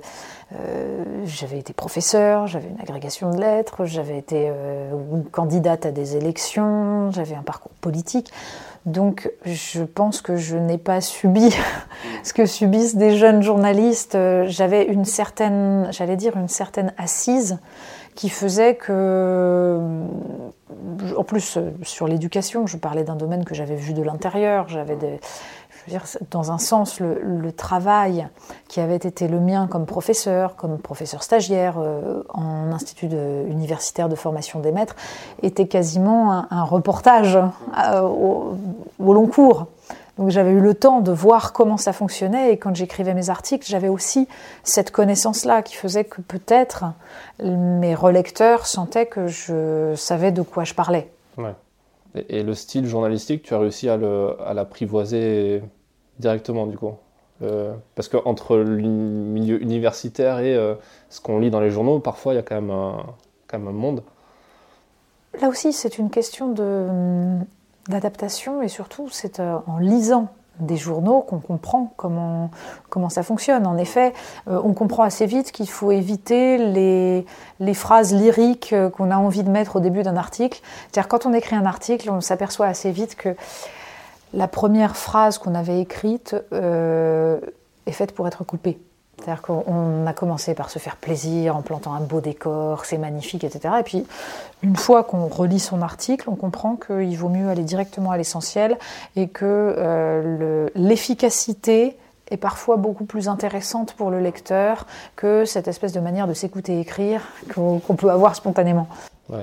euh, 0.53 1.05
j'avais 1.27 1.59
été 1.59 1.73
professeur, 1.73 2.47
j'avais 2.47 2.69
une 2.69 2.81
agrégation 2.81 3.31
de 3.31 3.39
lettres, 3.39 3.85
j'avais 3.85 4.19
été 4.19 4.49
euh, 4.49 4.91
candidate 5.31 5.87
à 5.87 5.93
des 5.93 6.17
élections, 6.17 7.13
j'avais 7.13 7.37
un 7.37 7.43
parcours 7.43 7.71
politique. 7.81 8.33
Donc 8.87 9.31
je 9.45 9.83
pense 9.83 10.23
que 10.23 10.37
je 10.37 10.57
n'ai 10.57 10.79
pas 10.79 11.01
subi 11.01 11.55
ce 12.23 12.33
que 12.33 12.47
subissent 12.47 12.97
des 12.97 13.17
jeunes 13.17 13.43
journalistes. 13.43 14.17
J'avais 14.47 14.85
une 14.85 15.05
certaine, 15.05 15.89
j'allais 15.91 16.17
dire, 16.17 16.37
une 16.37 16.49
certaine 16.49 16.93
assise 16.97 17.59
qui 18.15 18.29
faisait 18.29 18.75
que, 18.75 19.79
en 21.17 21.25
plus 21.25 21.59
sur 21.83 22.09
l'éducation, 22.09 22.67
je 22.67 22.77
parlais 22.77 23.05
d'un 23.05 23.17
domaine 23.17 23.45
que 23.45 23.55
j'avais 23.55 23.77
vu 23.77 23.93
de 23.93 24.03
l'intérieur, 24.03 24.69
j'avais 24.69 24.97
des, 24.97 25.21
dans 26.31 26.53
un 26.53 26.59
sens, 26.59 27.01
le, 27.01 27.53
travail 27.53 28.29
qui 28.69 28.81
avait 28.81 28.97
été 28.97 29.29
le 29.29 29.41
mien 29.41 29.67
comme 29.67 29.87
professeur, 29.87 30.57
comme 30.57 30.79
professeur 30.79 31.23
stagiaire 31.23 31.79
euh, 31.79 32.23
en 32.29 32.73
institut 32.73 33.09
universitaire 33.49 34.09
de 34.09 34.15
formation 34.15 34.61
des 34.61 34.73
maîtres, 34.73 34.95
était 35.43 35.67
quasiment 35.67 36.47
un, 36.51 36.65
reportage 36.65 37.37
euh, 37.37 38.01
au, 38.01 39.13
long 39.13 39.27
cours. 39.27 39.67
Donc 40.17 40.31
j'avais 40.31 40.53
eu 40.53 40.61
le 40.61 40.75
temps 40.75 41.01
de 41.01 41.13
voir 41.13 41.53
comment 41.53 41.77
ça 41.77 41.93
fonctionnait 41.93 42.53
et 42.53 42.57
quand 42.57 42.75
j'écrivais 42.75 43.15
mes 43.15 43.31
articles, 43.31 43.67
j'avais 43.67 43.89
aussi 43.89 44.29
cette 44.65 44.91
connaissance-là 44.91 45.63
qui 45.63 45.75
faisait 45.75 46.05
que 46.05 46.21
peut-être 46.21 46.85
mes 47.43 47.95
relecteurs 47.95 48.67
sentaient 48.67 49.07
que 49.07 49.27
je 49.29 49.95
savais 49.97 50.31
de 50.31 50.43
quoi 50.43 50.65
je 50.65 50.75
parlais. 50.75 51.11
Ouais. 51.39 51.55
Et, 52.29 52.43
le 52.43 52.55
style 52.55 52.87
journalistique, 52.87 53.43
tu 53.43 53.55
as 53.55 53.59
réussi 53.59 53.89
à 53.89 53.97
l'apprivoiser 54.55 55.63
directement 56.21 56.67
du 56.67 56.79
coup 56.79 56.93
euh, 57.43 57.75
Parce 57.95 58.09
qu'entre 58.09 58.57
le 58.57 58.77
milieu 58.83 59.61
universitaire 59.61 60.39
et 60.39 60.55
euh, 60.55 60.75
ce 61.09 61.21
qu'on 61.21 61.39
lit 61.39 61.51
dans 61.51 61.61
les 61.61 61.71
journaux, 61.71 61.99
parfois 61.99 62.35
il 62.35 62.37
y 62.37 62.39
a 62.39 62.43
quand 62.43 62.55
même 62.55 62.71
un, 62.71 63.05
quand 63.49 63.59
même 63.59 63.69
un 63.69 63.73
monde. 63.73 64.03
Là 65.41 65.49
aussi, 65.49 65.73
c'est 65.73 65.99
une 65.99 66.11
question 66.11 66.55
d'adaptation 67.89 68.63
et 68.63 68.69
surtout, 68.69 69.09
c'est 69.11 69.41
euh, 69.41 69.59
en 69.67 69.79
lisant 69.79 70.29
des 70.59 70.77
journaux 70.77 71.23
qu'on 71.23 71.39
comprend 71.39 71.93
comment, 71.97 72.51
comment 72.91 73.09
ça 73.09 73.23
fonctionne. 73.23 73.67
En 73.67 73.79
effet, 73.79 74.13
euh, 74.49 74.61
on 74.63 74.75
comprend 74.75 75.05
assez 75.05 75.25
vite 75.25 75.53
qu'il 75.53 75.69
faut 75.69 75.91
éviter 75.91 76.59
les, 76.59 77.25
les 77.61 77.75
phrases 77.75 78.13
lyriques 78.13 78.75
qu'on 78.97 79.11
a 79.11 79.17
envie 79.17 79.43
de 79.43 79.49
mettre 79.49 79.77
au 79.77 79.81
début 79.81 80.03
d'un 80.03 80.17
article. 80.17 80.61
C'est-à-dire 80.91 81.09
quand 81.09 81.25
on 81.25 81.33
écrit 81.33 81.57
un 81.57 81.65
article, 81.65 82.11
on 82.11 82.21
s'aperçoit 82.21 82.67
assez 82.67 82.91
vite 82.91 83.17
que 83.17 83.35
la 84.33 84.49
première 84.49 84.97
phrase 84.97 85.39
qu'on 85.39 85.55
avait 85.55 85.81
écrite 85.81 86.37
euh, 86.53 87.41
est 87.87 87.93
faite 87.93 88.13
pour 88.13 88.27
être 88.29 88.45
coupée. 88.45 88.79
C'est-à-dire 89.19 89.43
qu'on 89.43 90.07
a 90.07 90.13
commencé 90.15 90.55
par 90.55 90.71
se 90.71 90.79
faire 90.79 90.97
plaisir 90.97 91.55
en 91.55 91.61
plantant 91.61 91.93
un 91.93 92.01
beau 92.01 92.23
décor, 92.23 92.87
c'est 92.87 92.97
magnifique, 92.97 93.45
etc. 93.45 93.75
Et 93.81 93.83
puis, 93.83 94.07
une 94.63 94.77
fois 94.77 95.05
qu'on 95.05 95.27
relit 95.27 95.61
son 95.61 95.83
article, 95.83 96.31
on 96.31 96.37
comprend 96.37 96.77
qu'il 96.77 97.17
vaut 97.19 97.29
mieux 97.29 97.49
aller 97.49 97.65
directement 97.65 98.13
à 98.13 98.17
l'essentiel 98.17 98.79
et 99.17 99.29
que 99.29 99.45
euh, 99.45 100.69
l'efficacité 100.75 101.99
est 102.31 102.37
parfois 102.39 102.77
beaucoup 102.77 103.05
plus 103.05 103.29
intéressante 103.29 103.93
pour 103.93 104.11
le 104.11 104.21
lecteur 104.21 104.87
que 105.17 105.45
cette 105.45 105.69
espèce 105.69 105.93
de 105.93 106.01
manière 106.01 106.27
de 106.27 106.35
s'écouter 106.35 106.81
écrire 106.81 107.23
qu'on 107.55 107.81
peut 107.81 108.11
avoir 108.11 108.37
spontanément. 108.37 108.89
Oui, 109.29 109.43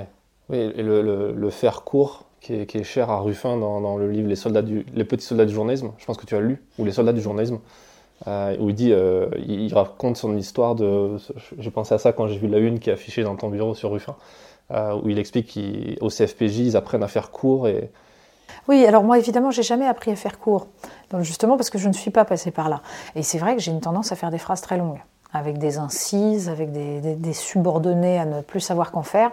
et 0.51 0.81
le, 0.81 1.49
faire 1.49 1.83
court, 1.83 2.23
qui 2.41 2.53
est, 2.53 2.83
cher 2.83 3.09
à 3.09 3.19
Ruffin 3.19 3.57
dans, 3.57 3.97
le 3.97 4.09
livre 4.09 4.27
les, 4.27 4.35
soldats 4.35 4.61
du, 4.61 4.85
les 4.93 5.03
petits 5.03 5.25
soldats 5.25 5.45
du 5.45 5.53
journalisme, 5.53 5.91
je 5.97 6.05
pense 6.05 6.17
que 6.17 6.25
tu 6.25 6.35
as 6.35 6.39
lu, 6.39 6.61
ou 6.77 6.85
Les 6.85 6.91
soldats 6.91 7.13
du 7.13 7.21
journalisme, 7.21 7.59
euh, 8.25 8.55
où 8.59 8.69
il 8.69 8.75
dit, 8.75 8.91
euh, 8.91 9.27
il 9.45 9.73
raconte 9.73 10.17
son 10.17 10.35
histoire 10.37 10.75
de. 10.75 11.17
J'ai 11.59 11.71
pensé 11.71 11.93
à 11.93 11.97
ça 11.97 12.13
quand 12.13 12.27
j'ai 12.27 12.37
vu 12.37 12.47
la 12.47 12.57
une 12.57 12.79
qui 12.79 12.89
est 12.89 12.93
affichée 12.93 13.23
dans 13.23 13.35
ton 13.35 13.49
bureau 13.49 13.75
sur 13.75 13.91
Ruffin, 13.91 14.15
euh, 14.71 14.99
où 15.01 15.09
il 15.09 15.19
explique 15.19 15.99
qu'au 15.99 16.09
CFPJ, 16.09 16.59
ils 16.59 16.77
apprennent 16.77 17.03
à 17.03 17.07
faire 17.07 17.31
court 17.31 17.67
et. 17.67 17.91
Oui, 18.67 18.85
alors 18.85 19.03
moi 19.03 19.17
évidemment, 19.17 19.51
j'ai 19.51 19.63
jamais 19.63 19.85
appris 19.85 20.11
à 20.11 20.15
faire 20.15 20.39
court, 20.39 20.67
justement 21.19 21.57
parce 21.57 21.69
que 21.69 21.77
je 21.77 21.87
ne 21.87 21.93
suis 21.93 22.11
pas 22.11 22.25
passée 22.25 22.51
par 22.51 22.69
là. 22.69 22.81
Et 23.15 23.23
c'est 23.23 23.37
vrai 23.37 23.55
que 23.55 23.61
j'ai 23.61 23.71
une 23.71 23.81
tendance 23.81 24.11
à 24.11 24.15
faire 24.15 24.31
des 24.31 24.37
phrases 24.37 24.61
très 24.61 24.77
longues, 24.77 24.99
avec 25.31 25.57
des 25.57 25.77
incises, 25.77 26.49
avec 26.49 26.71
des, 26.71 26.99
des 26.99 27.33
subordonnés 27.33 28.19
à 28.19 28.25
ne 28.25 28.41
plus 28.41 28.59
savoir 28.59 28.91
qu'en 28.91 29.03
faire. 29.03 29.31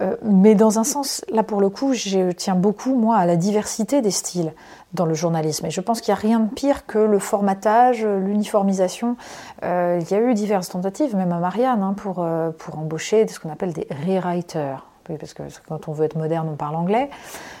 Euh, 0.00 0.16
mais 0.22 0.54
dans 0.54 0.78
un 0.78 0.84
sens, 0.84 1.24
là 1.30 1.42
pour 1.42 1.60
le 1.60 1.68
coup, 1.68 1.92
je 1.92 2.32
tiens 2.32 2.54
beaucoup, 2.54 2.94
moi, 2.94 3.16
à 3.16 3.26
la 3.26 3.36
diversité 3.36 4.02
des 4.02 4.10
styles 4.10 4.52
dans 4.92 5.06
le 5.06 5.14
journalisme. 5.14 5.66
Et 5.66 5.70
je 5.70 5.80
pense 5.80 6.00
qu'il 6.00 6.12
n'y 6.12 6.18
a 6.18 6.20
rien 6.20 6.40
de 6.40 6.52
pire 6.52 6.86
que 6.86 6.98
le 6.98 7.18
formatage, 7.18 8.04
l'uniformisation. 8.04 9.16
Euh, 9.62 9.98
il 10.00 10.10
y 10.10 10.14
a 10.14 10.20
eu 10.20 10.34
diverses 10.34 10.68
tentatives, 10.68 11.16
même 11.16 11.32
à 11.32 11.38
Marianne, 11.38 11.82
hein, 11.82 11.94
pour, 11.96 12.16
euh, 12.18 12.50
pour 12.50 12.78
embaucher 12.78 13.26
ce 13.26 13.40
qu'on 13.40 13.50
appelle 13.50 13.72
des 13.72 13.86
rewriters. 14.06 14.86
parce 15.18 15.34
que 15.34 15.42
quand 15.68 15.88
on 15.88 15.92
veut 15.92 16.04
être 16.04 16.16
moderne, 16.16 16.48
on 16.50 16.56
parle 16.56 16.76
anglais. 16.76 17.10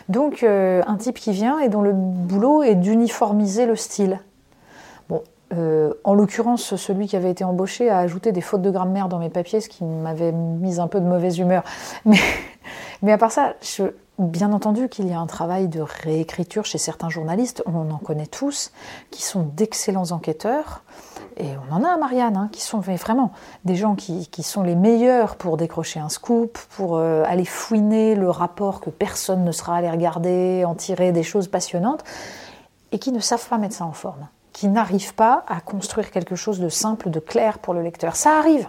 Donc, 0.08 0.42
un 0.44 0.96
type 0.96 1.18
qui 1.18 1.32
vient 1.32 1.58
et 1.58 1.68
dont 1.68 1.82
le 1.82 1.92
boulot 1.92 2.62
est 2.62 2.74
d'uniformiser 2.74 3.66
le 3.66 3.76
style. 3.76 4.20
Euh, 5.56 5.94
en 6.04 6.14
l'occurrence, 6.14 6.76
celui 6.76 7.06
qui 7.06 7.16
avait 7.16 7.30
été 7.30 7.44
embauché 7.44 7.90
a 7.90 7.98
ajouté 7.98 8.32
des 8.32 8.40
fautes 8.40 8.62
de 8.62 8.70
grammaire 8.70 9.08
dans 9.08 9.18
mes 9.18 9.30
papiers, 9.30 9.60
ce 9.60 9.68
qui 9.68 9.84
m'avait 9.84 10.32
mis 10.32 10.80
un 10.80 10.88
peu 10.88 11.00
de 11.00 11.06
mauvaise 11.06 11.38
humeur. 11.38 11.62
Mais, 12.04 12.18
mais 13.02 13.12
à 13.12 13.18
part 13.18 13.32
ça, 13.32 13.54
bien 14.18 14.52
entendu 14.52 14.88
qu'il 14.88 15.08
y 15.08 15.12
a 15.12 15.18
un 15.18 15.26
travail 15.26 15.68
de 15.68 15.80
réécriture 15.80 16.64
chez 16.64 16.78
certains 16.78 17.08
journalistes, 17.08 17.62
on 17.66 17.90
en 17.90 17.98
connaît 17.98 18.26
tous, 18.26 18.72
qui 19.10 19.22
sont 19.22 19.42
d'excellents 19.42 20.12
enquêteurs. 20.12 20.82
Et 21.36 21.48
on 21.68 21.74
en 21.74 21.82
a 21.82 21.88
à 21.88 21.96
Marianne, 21.96 22.36
hein, 22.36 22.48
qui 22.52 22.62
sont 22.62 22.78
vraiment 22.78 23.32
des 23.64 23.74
gens 23.74 23.96
qui, 23.96 24.28
sont 24.42 24.62
les 24.62 24.76
meilleurs 24.76 25.36
pour 25.36 25.56
décrocher 25.56 25.98
un 25.98 26.08
scoop, 26.08 26.58
pour 26.76 26.96
euh, 26.96 27.24
aller 27.26 27.44
fouiner 27.44 28.14
le 28.14 28.30
rapport 28.30 28.80
que 28.80 28.90
personne 28.90 29.44
ne 29.44 29.52
sera 29.52 29.76
allé 29.76 29.90
regarder, 29.90 30.64
en 30.64 30.74
tirer 30.74 31.10
des 31.10 31.24
choses 31.24 31.48
passionnantes, 31.48 32.04
et 32.92 32.98
qui 33.00 33.10
ne 33.10 33.18
savent 33.18 33.46
pas 33.48 33.58
mettre 33.58 33.74
ça 33.74 33.84
en 33.84 33.92
forme 33.92 34.28
qui 34.54 34.68
n'arrivent 34.68 35.14
pas 35.14 35.44
à 35.48 35.60
construire 35.60 36.10
quelque 36.10 36.36
chose 36.36 36.60
de 36.60 36.70
simple, 36.70 37.10
de 37.10 37.20
clair 37.20 37.58
pour 37.58 37.74
le 37.74 37.82
lecteur. 37.82 38.16
Ça 38.16 38.38
arrive. 38.38 38.66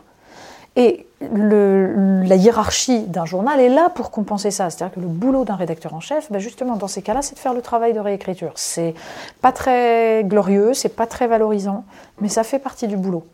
Et 0.76 1.08
la 1.22 2.36
hiérarchie 2.36 3.04
d'un 3.04 3.24
journal 3.24 3.62
est 3.62 3.70
là 3.70 3.90
pour 3.90 4.12
compenser 4.12 4.52
ça. 4.52 4.70
C'est-à-dire 4.70 4.96
que 4.96 5.00
le 5.00 5.08
boulot 5.08 5.46
d'un 5.46 5.56
rédacteur 5.56 5.94
en 5.94 6.02
chef, 6.02 6.30
ben 6.32 6.40
justement, 6.40 6.76
dans 6.76 6.90
ces 6.90 7.02
cas-là, 7.02 7.22
c'est 7.22 7.36
de 7.36 7.40
faire 7.40 7.54
le 7.54 7.62
travail 7.62 7.94
de 7.94 8.00
réécriture. 8.00 8.52
C'est 8.56 8.94
pas 9.42 9.54
très 9.54 10.24
glorieux, 10.26 10.74
c'est 10.74 10.90
pas 10.90 11.08
très 11.08 11.28
valorisant, 11.28 11.86
mais 12.20 12.28
ça 12.28 12.44
fait 12.44 12.60
partie 12.60 12.88
du 12.88 12.98
boulot. 12.98 13.26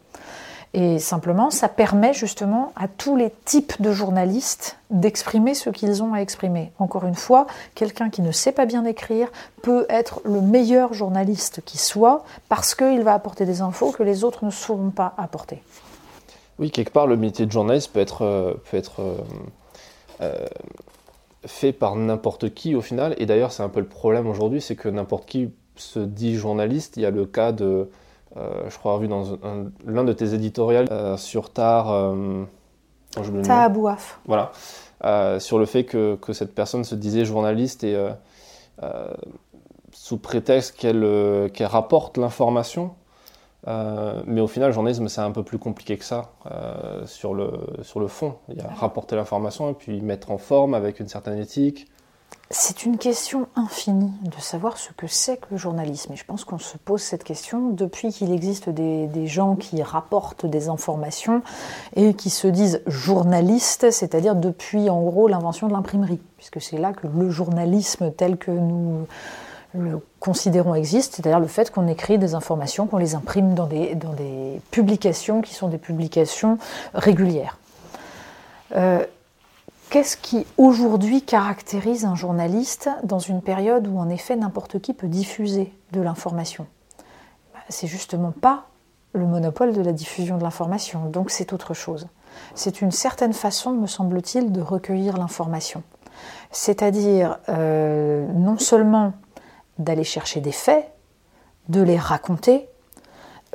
Et 0.74 1.00
simplement, 1.00 1.50
ça 1.50 1.68
permet 1.68 2.14
justement 2.14 2.72
à 2.78 2.88
tous 2.88 3.18
les 3.18 3.30
types 3.44 3.82
de 3.82 3.92
journalistes 3.92 4.78
d'exprimer 4.90 5.54
ce 5.54 5.70
qu'ils 5.70 6.02
ont 6.02 6.14
à 6.14 6.20
exprimer. 6.20 6.72
Encore 6.80 7.06
une 7.06 7.16
fois, 7.16 7.46
quelqu'un 7.76 8.10
qui 8.10 8.22
ne 8.22 8.32
sait 8.32 8.54
pas 8.54 8.66
bien 8.66 8.86
écrire 8.86 9.30
peut 9.62 9.86
être 9.90 10.22
le 10.24 10.40
meilleur 10.40 10.94
journaliste 10.94 11.62
qui 11.66 11.78
soit 11.78 12.24
parce 12.48 12.74
qu'il 12.74 13.02
va 13.04 13.14
apporter 13.14 13.46
des 13.46 13.62
infos 13.62 13.92
que 13.92 14.04
les 14.04 14.24
autres 14.24 14.46
ne 14.46 14.52
sauront 14.52 14.92
pas 14.92 15.14
apporter. 15.18 15.62
Oui, 16.58 16.72
quelque 16.72 16.92
part, 16.92 17.08
le 17.08 17.18
métier 17.18 17.46
de 17.46 17.52
journaliste 17.52 17.92
peut 17.92 18.00
être, 18.00 18.24
euh, 18.24 18.54
euh, 19.00 19.18
euh, 20.22 20.46
fait 21.46 21.74
par 21.74 21.98
n'importe 21.98 22.54
qui 22.54 22.76
au 22.76 22.82
final. 22.82 23.14
Et 23.18 23.26
d'ailleurs, 23.26 23.52
c'est 23.52 23.64
un 23.64 23.70
peu 23.70 23.82
le 23.82 23.88
problème 23.88 24.28
aujourd'hui, 24.28 24.62
c'est 24.62 24.76
que 24.76 24.88
n'importe 24.88 25.26
qui 25.26 25.50
se 25.76 26.00
dit 26.00 26.36
journaliste. 26.36 26.96
Il 26.96 27.04
y 27.04 27.06
a 27.06 27.12
le 27.12 27.26
cas 27.26 27.52
de 27.52 27.90
euh, 28.38 28.70
je 28.70 28.78
crois 28.78 28.94
avoir 28.94 29.02
vu 29.02 29.08
dans 29.08 29.24
l'un 29.86 30.04
de 30.04 30.14
tes 30.14 30.34
éditorials 30.34 30.88
euh, 30.92 31.18
sur 31.18 31.52
Tar. 31.52 31.92
Euh, 31.92 32.46
Tahabouaf. 33.44 34.22
Voilà. 34.26 34.52
sur 35.40 35.60
le 35.60 35.66
fait 35.66 35.84
que, 35.84 36.16
que, 36.16 36.32
cette 36.32 36.56
personne 36.56 36.86
se 36.86 36.96
disait 36.96 37.26
journaliste 37.26 37.84
et 37.84 37.98
sous 39.92 40.18
prétexte 40.18 40.78
qu'elle 40.78 41.66
rapporte 41.66 42.18
l'information. 42.18 42.92
mais 43.68 44.40
au 44.40 44.48
final, 44.48 44.70
le 44.70 44.74
journalisme, 44.74 45.10
c'est 45.10 45.20
un 45.20 45.32
peu 45.32 45.44
plus 45.44 45.58
compliqué 45.58 45.98
que 45.98 46.06
ça 46.06 46.32
sur, 47.06 47.34
le, 47.34 47.52
sur 47.82 48.00
le 48.00 48.08
fond. 48.08 48.36
Il 48.48 48.56
y 48.56 48.62
a 48.62 48.68
rapporter 48.70 49.18
l'information 49.18 49.70
et 49.72 49.74
puis 49.74 50.00
mettre 50.00 50.32
en 50.32 50.38
forme 50.38 50.74
avec 50.74 51.02
une 51.02 51.10
certaine 51.10 51.38
éthique. 51.38 51.92
C'est 52.54 52.86
une 52.86 52.98
question 52.98 53.48
infinie 53.56 54.12
de 54.24 54.42
savoir 54.42 54.78
ce 54.78 54.92
que 54.92 55.08
c'est 55.08 55.38
que 55.38 55.46
le 55.52 55.58
journalisme. 55.58 56.12
Et 56.12 56.16
je 56.18 56.26
pense 56.26 56.44
qu'on 56.44 56.60
se 56.60 56.78
pose 56.78 57.02
cette 57.02 57.24
question 57.24 57.70
depuis 57.70 58.12
qu'il 58.12 58.34
existe 58.34 58.68
des, 58.68 59.28
gens 59.28 59.56
qui 59.56 59.82
rapportent 59.82 60.46
des 60.46 60.68
informations 60.68 61.44
et 61.96 62.14
qui 62.14 62.30
se 62.30 62.48
disent 62.48 62.82
journalistes, 62.88 63.90
c'est-à-dire 63.92 64.36
depuis 64.36 64.90
en 64.90 65.02
gros 65.02 65.30
l'invention 65.30 65.68
de 65.68 65.72
l'imprimerie, 65.72 66.20
puisque 66.36 66.60
c'est 66.60 66.78
là 66.78 66.92
que 66.92 67.08
le 67.08 67.30
journalisme 67.30 68.12
tel 68.12 68.36
que 68.36 68.52
nous 68.52 69.08
le 69.74 70.02
considérons 70.20 70.76
existe, 70.76 71.16
c'est-à-dire 71.16 71.40
le 71.40 71.48
fait 71.48 71.72
qu'on 71.72 71.88
écrit 71.88 72.18
des 72.18 72.36
informations, 72.36 72.86
qu'on 72.86 72.98
les 72.98 73.16
imprime 73.16 73.54
dans 73.54 73.68
des, 73.68 73.96
dans 73.96 74.12
des 74.12 74.60
publications 74.72 75.42
qui 75.42 75.54
sont 75.54 75.70
des 75.70 75.78
publications 75.78 76.58
régulières. 76.94 77.58
Euh, 78.76 79.06
Qu'est-ce 79.92 80.16
qui 80.16 80.48
aujourd'hui 80.58 81.22
caractérise 81.22 82.06
un 82.06 82.16
journaliste 82.16 82.90
dans 83.04 83.20
une 83.20 83.42
période 83.42 83.90
où 83.90 83.98
en 83.98 84.08
effet 84.08 84.38
n'importe 84.38 84.80
qui 84.80 84.94
peut 84.94 85.10
diffuser 85.10 85.74
de 85.92 86.00
l'information? 86.00 86.66
Bah, 87.54 87.60
C'est 87.68 87.88
justement 87.88 88.32
pas 88.32 88.68
le 89.12 89.26
monopole 89.26 89.74
de 89.74 89.82
la 89.82 89.92
diffusion 89.92 90.38
de 90.38 90.44
l'information, 90.44 91.10
donc 91.10 91.30
c'est 91.30 91.52
autre 91.52 91.74
chose. 91.74 92.08
C'est 92.56 92.80
une 92.80 92.92
certaine 92.92 93.34
façon, 93.34 93.72
me 93.72 93.86
semble-t-il, 93.86 94.54
de 94.54 94.62
recueillir 94.62 95.18
l'information. 95.18 95.84
C'est-à-dire 96.52 97.40
euh, 97.50 98.26
non 98.32 98.58
seulement 98.58 99.12
d'aller 99.78 100.06
chercher 100.06 100.40
des 100.40 100.54
faits, 100.54 100.90
de 101.68 101.82
les 101.82 101.98
raconter, 101.98 102.70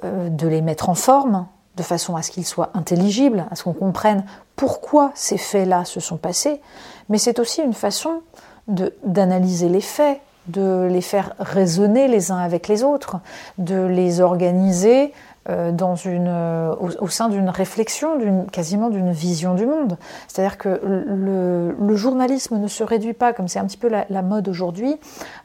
euh, 0.04 0.28
de 0.28 0.46
les 0.46 0.60
mettre 0.60 0.90
en 0.90 0.94
forme, 0.94 1.46
de 1.76 1.82
façon 1.82 2.16
à 2.16 2.22
ce 2.22 2.30
qu'ils 2.30 2.46
soient 2.46 2.70
intelligibles, 2.74 3.46
à 3.50 3.56
ce 3.56 3.64
qu'on 3.64 3.72
comprenne 3.72 4.24
pourquoi 4.56 5.12
ces 5.14 5.38
faits-là 5.38 5.84
se 5.84 6.00
sont 6.00 6.16
passés, 6.16 6.60
mais 7.08 7.18
c'est 7.18 7.38
aussi 7.38 7.62
une 7.62 7.74
façon 7.74 8.22
d'analyser 8.68 9.68
les 9.68 9.80
faits, 9.80 10.20
de 10.48 10.88
les 10.90 11.00
faire 11.00 11.34
résonner 11.38 12.08
les 12.08 12.30
uns 12.30 12.38
avec 12.38 12.68
les 12.68 12.82
autres, 12.82 13.18
de 13.58 13.84
les 13.86 14.20
organiser 14.20 15.12
une, 15.48 16.26
euh, 16.28 16.74
au, 16.76 17.08
sein 17.08 17.28
d'une 17.28 17.48
réflexion, 17.48 18.18
quasiment 18.52 18.90
d'une 18.90 19.12
vision 19.12 19.54
du 19.54 19.66
monde. 19.66 19.96
C'est-à-dire 20.28 20.58
que 20.58 20.80
le, 20.82 21.96
journalisme 21.96 22.58
ne 22.58 22.68
se 22.68 22.82
réduit 22.84 23.14
pas, 23.14 23.32
comme 23.32 23.48
c'est 23.48 23.58
un 23.58 23.66
petit 23.66 23.76
peu 23.76 23.88
la, 23.88 24.22
mode 24.22 24.48
aujourd'hui, 24.48 24.96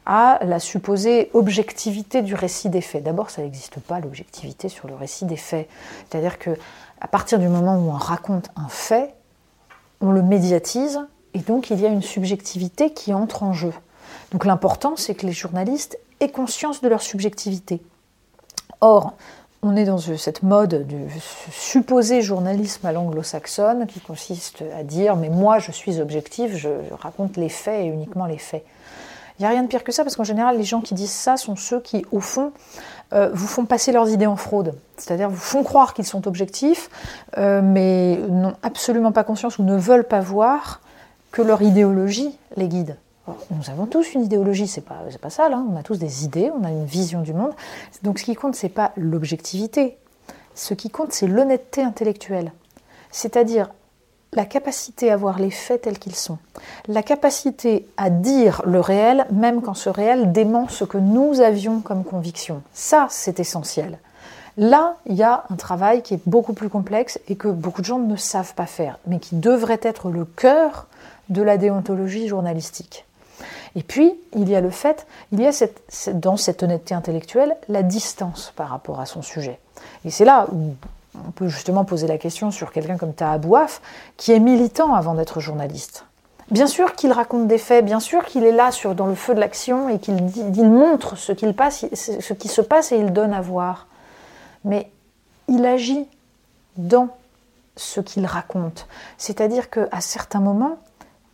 à 0.05 0.39
la 0.43 0.59
supposée 0.59 1.29
objectivité 1.33 2.21
du 2.21 2.35
récit 2.35 2.69
des 2.69 2.81
faits. 2.81 3.03
D'abord, 3.03 3.29
ça 3.29 3.41
n'existe 3.41 3.79
pas 3.79 3.99
l'objectivité 3.99 4.69
sur 4.69 4.87
le 4.87 4.95
récit 4.95 5.25
des 5.25 5.37
faits. 5.37 5.69
C'est-à-dire 6.09 6.39
que 6.39 6.51
à 6.99 7.07
partir 7.07 7.39
du 7.39 7.47
moment 7.47 7.77
où 7.77 7.89
on 7.89 7.97
raconte 7.97 8.49
un 8.55 8.67
fait, 8.69 9.15
on 10.01 10.11
le 10.11 10.21
médiatise 10.21 10.99
et 11.33 11.39
donc 11.39 11.69
il 11.69 11.79
y 11.79 11.85
a 11.85 11.89
une 11.89 12.01
subjectivité 12.01 12.91
qui 12.91 13.13
entre 13.13 13.43
en 13.43 13.53
jeu. 13.53 13.73
Donc 14.31 14.45
l'important, 14.45 14.95
c'est 14.95 15.15
que 15.15 15.25
les 15.25 15.31
journalistes 15.31 15.97
aient 16.19 16.29
conscience 16.29 16.81
de 16.81 16.89
leur 16.89 17.01
subjectivité. 17.01 17.81
Or, 18.81 19.13
on 19.63 19.75
est 19.75 19.85
dans 19.85 19.99
cette 19.99 20.41
mode 20.43 20.87
du 20.87 20.97
supposé 21.51 22.21
journalisme 22.21 22.85
à 22.85 22.91
l'anglo-saxonne 22.91 23.85
qui 23.85 23.99
consiste 23.99 24.63
à 24.77 24.83
dire 24.83 25.15
mais 25.15 25.29
moi 25.29 25.59
je 25.59 25.71
suis 25.71 25.99
objectif, 25.99 26.55
je 26.55 26.69
raconte 26.99 27.37
les 27.37 27.49
faits 27.49 27.85
et 27.85 27.85
uniquement 27.85 28.25
les 28.25 28.39
faits. 28.39 28.65
Il 29.37 29.43
n'y 29.43 29.47
a 29.47 29.49
rien 29.49 29.63
de 29.63 29.67
pire 29.67 29.83
que 29.83 29.91
ça 29.91 30.03
parce 30.03 30.15
qu'en 30.15 30.23
général 30.23 30.57
les 30.57 30.63
gens 30.63 30.81
qui 30.81 30.95
disent 30.95 31.11
ça 31.11 31.37
sont 31.37 31.55
ceux 31.55 31.79
qui 31.79 32.05
au 32.11 32.19
fond 32.19 32.53
euh, 33.13 33.29
vous 33.33 33.47
font 33.47 33.65
passer 33.65 33.91
leurs 33.91 34.09
idées 34.09 34.25
en 34.25 34.35
fraude. 34.35 34.73
C'est-à-dire 34.97 35.29
vous 35.29 35.35
font 35.35 35.63
croire 35.63 35.93
qu'ils 35.93 36.05
sont 36.05 36.27
objectifs 36.27 36.89
euh, 37.37 37.61
mais 37.63 38.17
n'ont 38.29 38.55
absolument 38.63 39.11
pas 39.11 39.23
conscience 39.23 39.59
ou 39.59 39.63
ne 39.63 39.77
veulent 39.77 40.07
pas 40.07 40.21
voir 40.21 40.81
que 41.31 41.43
leur 41.43 41.61
idéologie 41.61 42.35
les 42.55 42.67
guide 42.67 42.97
nous 43.27 43.69
avons 43.69 43.85
tous 43.85 44.13
une 44.13 44.23
idéologie, 44.23 44.67
c'est 44.67 44.81
pas, 44.81 44.99
pas 45.21 45.29
ça, 45.29 45.49
là. 45.49 45.63
on 45.69 45.75
a 45.75 45.83
tous 45.83 45.99
des 45.99 46.25
idées, 46.25 46.51
on 46.57 46.63
a 46.63 46.69
une 46.69 46.85
vision 46.85 47.21
du 47.21 47.33
monde. 47.33 47.51
Donc 48.03 48.19
ce 48.19 48.25
qui 48.25 48.35
compte, 48.35 48.55
c'est 48.55 48.69
pas 48.69 48.91
l'objectivité. 48.97 49.97
Ce 50.55 50.73
qui 50.73 50.89
compte, 50.89 51.13
c'est 51.13 51.27
l'honnêteté 51.27 51.81
intellectuelle. 51.81 52.51
C'est-à-dire 53.11 53.69
la 54.33 54.45
capacité 54.45 55.11
à 55.11 55.17
voir 55.17 55.39
les 55.39 55.51
faits 55.51 55.81
tels 55.81 55.99
qu'ils 55.99 56.15
sont, 56.15 56.37
la 56.87 57.03
capacité 57.03 57.85
à 57.97 58.09
dire 58.09 58.61
le 58.65 58.79
réel, 58.79 59.25
même 59.31 59.61
quand 59.61 59.73
ce 59.73 59.89
réel 59.89 60.31
dément 60.31 60.67
ce 60.69 60.85
que 60.85 60.97
nous 60.97 61.41
avions 61.41 61.81
comme 61.81 62.03
conviction. 62.03 62.61
Ça, 62.73 63.07
c'est 63.09 63.39
essentiel. 63.39 63.99
Là, 64.57 64.97
il 65.05 65.15
y 65.15 65.23
a 65.23 65.43
un 65.49 65.55
travail 65.55 66.01
qui 66.01 66.13
est 66.13 66.21
beaucoup 66.25 66.53
plus 66.53 66.69
complexe 66.69 67.19
et 67.27 67.35
que 67.35 67.47
beaucoup 67.49 67.81
de 67.81 67.85
gens 67.85 67.99
ne 67.99 68.15
savent 68.15 68.53
pas 68.53 68.65
faire, 68.65 68.99
mais 69.05 69.19
qui 69.19 69.35
devrait 69.35 69.79
être 69.81 70.09
le 70.09 70.25
cœur 70.25 70.87
de 71.29 71.41
la 71.41 71.57
déontologie 71.57 72.27
journalistique. 72.27 73.05
Et 73.75 73.83
puis, 73.83 74.13
il 74.35 74.49
y 74.49 74.55
a 74.55 74.61
le 74.61 74.69
fait, 74.69 75.07
il 75.31 75.39
y 75.39 75.47
a 75.47 75.51
dans 76.13 76.37
cette 76.37 76.63
honnêteté 76.63 76.93
intellectuelle 76.93 77.55
la 77.69 77.83
distance 77.83 78.53
par 78.55 78.69
rapport 78.69 78.99
à 78.99 79.05
son 79.05 79.21
sujet. 79.21 79.59
Et 80.05 80.09
c'est 80.09 80.25
là 80.25 80.47
où 80.51 80.75
on 81.15 81.31
peut 81.31 81.47
justement 81.47 81.85
poser 81.85 82.07
la 82.07 82.17
question 82.17 82.51
sur 82.51 82.71
quelqu'un 82.71 82.97
comme 82.97 83.13
Taha 83.13 83.37
Bouaf, 83.37 83.81
qui 84.17 84.31
est 84.31 84.39
militant 84.39 84.93
avant 84.93 85.13
d'être 85.13 85.39
journaliste. 85.39 86.05
Bien 86.49 86.67
sûr 86.67 86.95
qu'il 86.95 87.13
raconte 87.13 87.47
des 87.47 87.57
faits, 87.57 87.85
bien 87.85 88.01
sûr 88.01 88.25
qu'il 88.25 88.43
est 88.43 88.51
là 88.51 88.71
sur, 88.71 88.93
dans 88.93 89.07
le 89.07 89.15
feu 89.15 89.33
de 89.33 89.39
l'action 89.39 89.87
et 89.87 89.99
qu'il 89.99 90.69
montre 90.69 91.15
ce, 91.15 91.31
ce 91.33 92.33
qui 92.33 92.47
se 92.49 92.61
passe 92.61 92.91
et 92.91 92.97
il 92.97 93.13
donne 93.13 93.33
à 93.33 93.39
voir. 93.39 93.87
Mais 94.65 94.91
il 95.47 95.65
agit 95.65 96.07
dans 96.75 97.07
ce 97.77 98.01
qu'il 98.01 98.25
raconte. 98.25 98.87
C'est-à-dire 99.17 99.69
qu'à 99.69 100.01
certains 100.01 100.41
moments, 100.41 100.77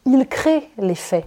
il 0.05 0.27
crée 0.27 0.69
les 0.77 0.95
faits 0.95 1.25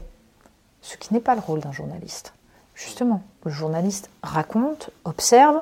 ce 0.82 0.96
qui 0.96 1.12
n'est 1.14 1.20
pas 1.20 1.34
le 1.34 1.40
rôle 1.40 1.60
d'un 1.60 1.72
journaliste. 1.72 2.32
Justement, 2.74 3.22
le 3.44 3.50
journaliste 3.50 4.10
raconte, 4.22 4.90
observe, 5.04 5.60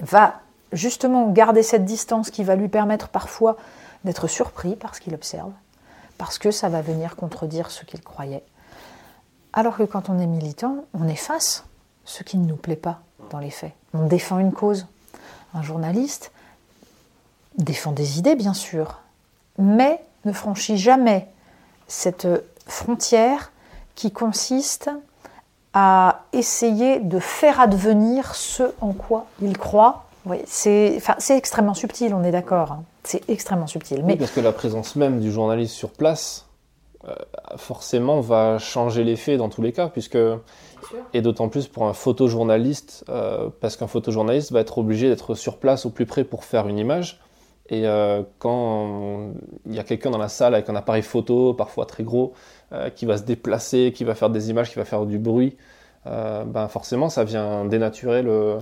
va 0.00 0.40
justement 0.72 1.30
garder 1.30 1.62
cette 1.62 1.84
distance 1.84 2.30
qui 2.30 2.44
va 2.44 2.56
lui 2.56 2.68
permettre 2.68 3.08
parfois 3.08 3.56
d'être 4.04 4.28
surpris 4.28 4.76
par 4.76 4.94
ce 4.94 5.00
qu'il 5.00 5.14
observe, 5.14 5.52
parce 6.18 6.38
que 6.38 6.50
ça 6.50 6.68
va 6.68 6.82
venir 6.82 7.16
contredire 7.16 7.70
ce 7.70 7.84
qu'il 7.84 8.02
croyait. 8.02 8.44
Alors 9.52 9.76
que 9.76 9.82
quand 9.82 10.08
on 10.08 10.18
est 10.18 10.26
militant, 10.26 10.84
on 10.94 11.08
efface 11.08 11.64
ce 12.04 12.22
qui 12.22 12.38
ne 12.38 12.46
nous 12.46 12.56
plaît 12.56 12.76
pas 12.76 13.00
dans 13.30 13.38
les 13.38 13.50
faits. 13.50 13.72
On 13.94 14.06
défend 14.06 14.38
une 14.38 14.52
cause. 14.52 14.86
Un 15.54 15.62
journaliste 15.62 16.32
défend 17.56 17.92
des 17.92 18.18
idées, 18.18 18.36
bien 18.36 18.54
sûr, 18.54 19.00
mais 19.58 20.02
ne 20.24 20.32
franchit 20.32 20.76
jamais 20.76 21.28
cette 21.88 22.28
frontière 22.66 23.50
qui 24.00 24.10
consiste 24.10 24.90
à 25.74 26.22
essayer 26.32 27.00
de 27.00 27.18
faire 27.18 27.60
advenir 27.60 28.34
ce 28.34 28.62
en 28.80 28.94
quoi 28.94 29.26
il 29.42 29.58
croit. 29.58 30.06
Oui, 30.24 30.38
c'est 30.46 30.94
enfin, 30.96 31.16
extrêmement 31.34 31.74
subtil, 31.74 32.14
on 32.14 32.24
est 32.24 32.30
d'accord. 32.30 32.72
Hein. 32.72 32.84
C'est 33.04 33.28
extrêmement 33.28 33.66
subtil. 33.66 34.02
Mais... 34.02 34.16
parce 34.16 34.30
que 34.30 34.40
la 34.40 34.52
présence 34.52 34.96
même 34.96 35.20
du 35.20 35.30
journaliste 35.30 35.74
sur 35.74 35.90
place, 35.90 36.46
euh, 37.06 37.14
forcément, 37.58 38.22
va 38.22 38.58
changer 38.58 39.04
les 39.04 39.16
faits 39.16 39.36
dans 39.36 39.50
tous 39.50 39.60
les 39.60 39.72
cas, 39.72 39.88
puisque 39.88 40.18
et 41.12 41.20
d'autant 41.20 41.50
plus 41.50 41.68
pour 41.68 41.84
un 41.84 41.92
photojournaliste, 41.92 43.04
euh, 43.10 43.50
parce 43.60 43.76
qu'un 43.76 43.86
photojournaliste 43.86 44.50
va 44.50 44.60
être 44.60 44.78
obligé 44.78 45.10
d'être 45.10 45.34
sur 45.34 45.58
place 45.58 45.84
au 45.84 45.90
plus 45.90 46.06
près 46.06 46.24
pour 46.24 46.44
faire 46.44 46.68
une 46.68 46.78
image. 46.78 47.20
Et 47.70 47.86
euh, 47.86 48.22
quand 48.38 49.30
il 49.66 49.74
y 49.74 49.78
a 49.78 49.84
quelqu'un 49.84 50.10
dans 50.10 50.18
la 50.18 50.28
salle 50.28 50.54
avec 50.54 50.68
un 50.68 50.74
appareil 50.74 51.02
photo, 51.02 51.54
parfois 51.54 51.86
très 51.86 52.02
gros, 52.02 52.32
euh, 52.72 52.90
qui 52.90 53.06
va 53.06 53.16
se 53.16 53.22
déplacer, 53.22 53.92
qui 53.94 54.02
va 54.02 54.16
faire 54.16 54.30
des 54.30 54.50
images, 54.50 54.70
qui 54.70 54.76
va 54.76 54.84
faire 54.84 55.06
du 55.06 55.18
bruit, 55.18 55.56
euh, 56.06 56.44
ben 56.44 56.66
forcément 56.66 57.08
ça 57.08 57.24
vient 57.24 57.64
dénaturer 57.64 58.22
le 58.22 58.58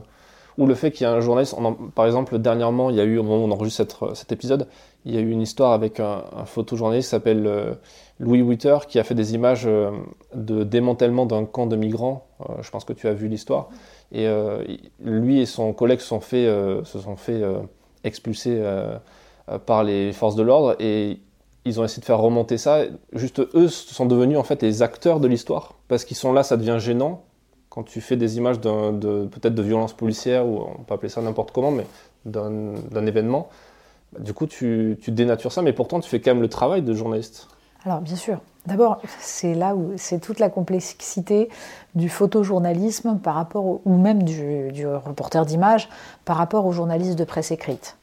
ou 0.59 0.67
le 0.67 0.75
fait 0.75 0.91
qu'il 0.91 1.05
y 1.05 1.07
a 1.07 1.13
un 1.13 1.21
journaliste. 1.21 1.57
par 1.95 2.05
exemple, 2.05 2.37
dernièrement, 2.41 2.91
il 2.91 2.97
y 2.97 3.01
a 3.01 3.05
eu 3.05 3.17
au 3.19 3.23
moment 3.23 3.45
où 3.45 3.47
on 3.47 3.53
enregistre 3.53 4.17
cet 4.17 4.33
épisode, 4.33 4.67
il 5.05 5.15
y 5.15 5.17
a 5.17 5.21
eu 5.21 5.31
une 5.31 5.41
histoire 5.41 5.73
avec 5.73 6.01
un, 6.01 6.25
photojournaliste 6.47 7.07
qui 7.07 7.11
s'appelle 7.11 7.79
Louis 8.19 8.43
Witter 8.43 8.77
qui 8.89 8.99
a 8.99 9.05
fait 9.05 9.15
des 9.15 9.35
images 9.37 9.69
de 10.35 10.65
démantèlement 10.65 11.27
d'un 11.27 11.45
camp 11.45 11.69
de 11.69 11.77
migrants. 11.77 12.27
je 12.61 12.69
pense 12.71 12.85
que 12.85 12.93
tu 12.93 13.07
as 13.07 13.13
vu 13.13 13.29
l'histoire. 13.29 13.69
Et 14.11 14.27
lui 14.99 15.41
et 15.41 15.47
son 15.47 15.73
collègue 15.73 16.01
se 16.01 16.09
sont 16.09 16.19
fait, 16.19 16.47
se 16.83 16.99
sont 16.99 17.15
fait 17.15 17.41
expulsés 18.05 18.59
euh, 18.59 18.97
euh, 19.49 19.59
par 19.59 19.85
les 19.85 20.13
forces 20.13 20.37
de 20.37 20.43
l'ordre 20.43 20.77
et 20.81 21.21
ils 21.65 21.81
ont 21.81 21.85
essayé 21.85 22.01
de 22.01 22.07
faire 22.07 22.19
remonter 22.19 22.59
ça. 22.59 22.85
Juste 23.13 23.41
eux 23.55 23.69
sont 23.69 24.07
devenus 24.07 24.39
en 24.39 24.43
fait 24.43 24.63
les 24.63 24.83
acteurs 24.83 25.21
de 25.21 25.29
l'histoire 25.29 25.75
parce 25.89 26.05
qu'ils 26.05 26.17
sont 26.17 26.33
là, 26.33 26.43
ça 26.43 26.57
devient 26.57 26.79
gênant 26.79 27.25
quand 27.69 27.83
tu 27.83 28.01
fais 28.01 28.17
des 28.17 28.39
images 28.39 28.61
de, 28.61 29.27
peut-être 29.27 29.55
de 29.55 29.63
violence 29.63 29.93
policière 29.93 30.47
ou 30.47 30.65
on 30.79 30.83
peut 30.83 30.95
appeler 30.95 31.11
ça 31.11 31.21
n'importe 31.21 31.53
comment, 31.53 31.71
mais 31.71 31.87
d'un 32.25 33.07
événement. 33.07 33.51
Du 34.19 34.33
coup, 34.33 34.47
tu, 34.47 34.97
tu, 35.03 35.13
dénatures 35.13 35.53
ça, 35.53 35.61
mais 35.61 35.75
pourtant 35.75 36.01
tu 36.01 36.09
fais 36.09 36.19
quand 36.19 36.31
même 36.31 36.43
le 36.43 36.49
travail 36.49 36.83
de 36.83 36.95
journaliste. 36.95 37.49
Alors 37.89 38.03
bien 38.03 38.17
sûr. 38.17 38.41
D'abord, 38.67 39.01
c'est 39.19 39.55
là 39.55 39.75
où 39.75 39.93
c'est 39.97 40.19
toute 40.19 40.41
la 40.41 40.51
complexité 40.51 41.49
du 41.95 42.11
photojournalisme 42.11 43.19
par 43.19 43.35
rapport 43.35 43.81
ou 43.87 43.97
même 43.97 44.25
du, 44.25 44.87
reporter 44.87 45.47
d'image 45.47 45.89
par 46.27 46.37
rapport 46.37 46.67
aux 46.67 46.73
journalistes 46.73 47.19
de 47.19 47.25
presse 47.25 47.51
écrite. 47.51 47.97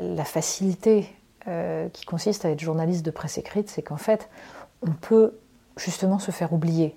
La, 0.00 0.24
facilité 0.24 1.14
euh, 1.46 1.90
qui 1.90 2.06
consiste 2.06 2.46
à 2.46 2.50
être 2.50 2.60
journaliste 2.60 3.04
de 3.04 3.10
presse 3.10 3.36
écrite, 3.36 3.68
c'est 3.68 3.82
qu'en 3.82 3.98
fait, 3.98 4.30
on 4.80 4.92
peut 4.92 5.34
justement 5.76 6.18
se 6.18 6.30
faire 6.30 6.54
oublier. 6.54 6.96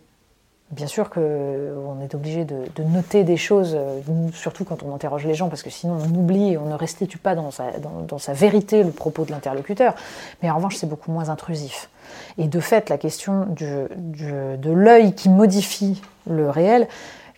Bien 0.72 0.86
sûr 0.86 1.10
qu'on 1.10 2.00
est 2.04 2.14
obligé 2.14 2.46
de, 2.46 2.84
noter 2.84 3.24
des 3.24 3.38
choses, 3.38 3.76
euh, 3.76 4.02
surtout 4.34 4.66
quand 4.66 4.84
on 4.84 4.94
interroge 4.94 5.26
les 5.26 5.34
gens, 5.34 5.50
parce 5.50 5.64
que 5.64 5.72
sinon 5.72 5.98
on 6.00 6.16
oublie 6.16 6.54
et 6.54 6.58
on 6.60 6.66
ne 6.66 6.76
restitue 6.76 7.18
pas 7.18 7.34
dans 7.34 7.50
sa, 7.52 8.34
vérité 8.34 8.84
le 8.84 8.92
propos 8.92 9.26
de 9.26 9.32
l'interlocuteur. 9.32 9.96
Mais 10.44 10.50
en 10.52 10.56
revanche, 10.56 10.76
c'est 10.76 10.88
beaucoup 10.88 11.12
moins 11.12 11.30
intrusif. 11.30 11.90
Et 12.38 12.48
de 12.48 12.60
fait, 12.60 12.90
la 12.90 13.00
question 13.00 13.48
de 13.50 14.70
l'œil 14.72 15.14
qui 15.16 15.30
modifie 15.30 16.02
le 16.30 16.52
réel, 16.52 16.88